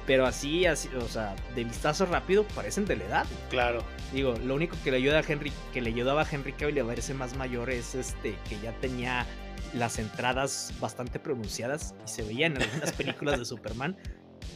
Pero 0.05 0.25
así, 0.25 0.65
así, 0.65 0.89
o 0.95 1.07
sea, 1.07 1.35
de 1.55 1.63
vistazo 1.63 2.05
rápido 2.05 2.43
parecen 2.55 2.85
de 2.85 2.97
la 2.97 3.05
edad. 3.05 3.25
Claro. 3.49 3.83
Digo, 4.11 4.33
lo 4.43 4.55
único 4.55 4.75
que 4.83 4.91
le 4.91 4.97
ayuda 4.97 5.19
a 5.19 5.23
Henry, 5.25 5.51
que 5.71 5.81
le 5.81 5.89
ayudaba 5.89 6.23
a 6.23 6.27
Henry 6.29 6.53
Cavill 6.53 6.79
a 6.79 6.83
verse 6.83 7.13
más 7.13 7.35
mayor 7.37 7.69
es 7.69 7.95
este, 7.95 8.35
que 8.49 8.59
ya 8.59 8.73
tenía 8.79 9.25
las 9.73 9.99
entradas 9.99 10.73
bastante 10.79 11.19
pronunciadas 11.19 11.95
y 12.05 12.09
se 12.09 12.23
veía 12.23 12.47
en 12.47 12.61
algunas 12.61 12.91
películas 12.97 13.39
de 13.39 13.45
Superman. 13.45 13.97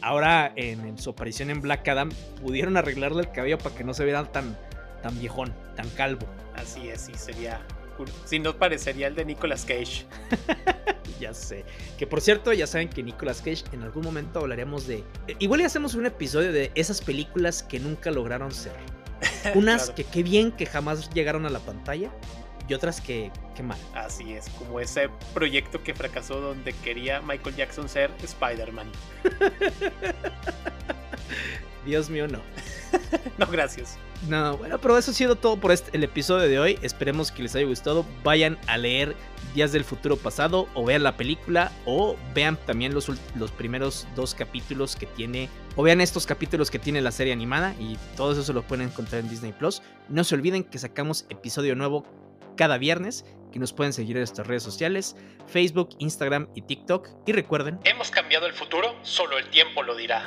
Ahora 0.00 0.52
en, 0.54 0.98
su 0.98 1.10
aparición 1.10 1.50
en 1.50 1.60
Black 1.60 1.88
Adam 1.88 2.10
pudieron 2.42 2.76
arreglarle 2.76 3.22
el 3.22 3.32
cabello 3.32 3.58
para 3.58 3.74
que 3.74 3.84
no 3.84 3.94
se 3.94 4.04
viera 4.04 4.24
tan, 4.30 4.56
tan 5.02 5.18
viejón, 5.18 5.54
tan 5.76 5.88
calvo. 5.90 6.26
Así 6.54 6.88
es, 6.88 7.00
sí, 7.02 7.12
sería 7.16 7.60
si 8.24 8.38
no 8.38 8.56
parecería 8.56 9.06
el 9.06 9.14
de 9.14 9.24
Nicolas 9.24 9.64
Cage. 9.64 10.06
ya 11.20 11.34
sé. 11.34 11.64
Que 11.98 12.06
por 12.06 12.20
cierto, 12.20 12.52
ya 12.52 12.66
saben 12.66 12.88
que 12.88 13.02
Nicolas 13.02 13.38
Cage 13.38 13.64
en 13.72 13.82
algún 13.82 14.04
momento 14.04 14.40
hablaremos 14.40 14.86
de. 14.86 15.04
Eh, 15.26 15.36
igual 15.38 15.60
ya 15.60 15.66
hacemos 15.66 15.94
un 15.94 16.06
episodio 16.06 16.52
de 16.52 16.70
esas 16.74 17.00
películas 17.00 17.62
que 17.62 17.80
nunca 17.80 18.10
lograron 18.10 18.52
ser. 18.52 18.76
Unas 19.54 19.90
que 19.90 20.04
qué 20.04 20.22
bien 20.22 20.52
que 20.52 20.66
jamás 20.66 21.10
llegaron 21.10 21.46
a 21.46 21.50
la 21.50 21.58
pantalla 21.58 22.10
y 22.68 22.74
otras 22.74 23.00
que, 23.00 23.32
qué 23.56 23.62
mal. 23.62 23.78
Así 23.94 24.34
es, 24.34 24.48
como 24.50 24.78
ese 24.78 25.08
proyecto 25.32 25.82
que 25.82 25.94
fracasó 25.94 26.40
donde 26.40 26.74
quería 26.84 27.22
Michael 27.22 27.56
Jackson 27.56 27.88
ser 27.88 28.10
Spider-Man. 28.22 28.92
Dios 31.88 32.10
mío, 32.10 32.28
no. 32.28 32.40
no, 33.38 33.46
gracias. 33.46 33.98
No, 34.28 34.58
bueno, 34.58 34.78
pero 34.78 34.98
eso 34.98 35.10
ha 35.10 35.14
sido 35.14 35.36
todo 35.36 35.58
por 35.58 35.72
este, 35.72 35.96
el 35.96 36.04
episodio 36.04 36.46
de 36.48 36.58
hoy. 36.58 36.78
Esperemos 36.82 37.32
que 37.32 37.42
les 37.42 37.54
haya 37.56 37.66
gustado. 37.66 38.04
Vayan 38.22 38.58
a 38.66 38.76
leer 38.76 39.16
Días 39.54 39.72
del 39.72 39.84
Futuro 39.84 40.16
Pasado 40.16 40.68
o 40.74 40.84
vean 40.84 41.02
la 41.02 41.16
película 41.16 41.72
o 41.86 42.16
vean 42.34 42.58
también 42.66 42.92
los, 42.92 43.10
los 43.36 43.50
primeros 43.52 44.06
dos 44.14 44.34
capítulos 44.34 44.96
que 44.96 45.06
tiene 45.06 45.48
o 45.76 45.82
vean 45.82 46.02
estos 46.02 46.26
capítulos 46.26 46.70
que 46.70 46.78
tiene 46.78 47.00
la 47.00 47.10
serie 47.10 47.32
animada 47.32 47.74
y 47.80 47.96
todo 48.16 48.32
eso 48.32 48.42
se 48.42 48.52
lo 48.52 48.62
pueden 48.62 48.88
encontrar 48.88 49.22
en 49.22 49.30
Disney 49.30 49.52
Plus. 49.52 49.80
No 50.10 50.24
se 50.24 50.34
olviden 50.34 50.64
que 50.64 50.78
sacamos 50.78 51.24
episodio 51.30 51.74
nuevo 51.74 52.04
cada 52.56 52.76
viernes, 52.76 53.24
que 53.50 53.58
nos 53.58 53.72
pueden 53.72 53.94
seguir 53.94 54.16
en 54.16 54.20
nuestras 54.20 54.46
redes 54.46 54.62
sociales, 54.62 55.16
Facebook, 55.46 55.90
Instagram 56.00 56.48
y 56.54 56.62
TikTok. 56.62 57.08
Y 57.24 57.32
recuerden, 57.32 57.78
hemos 57.84 58.10
cambiado 58.10 58.46
el 58.46 58.52
futuro, 58.52 58.94
solo 59.02 59.38
el 59.38 59.48
tiempo 59.48 59.82
lo 59.82 59.96
dirá. 59.96 60.26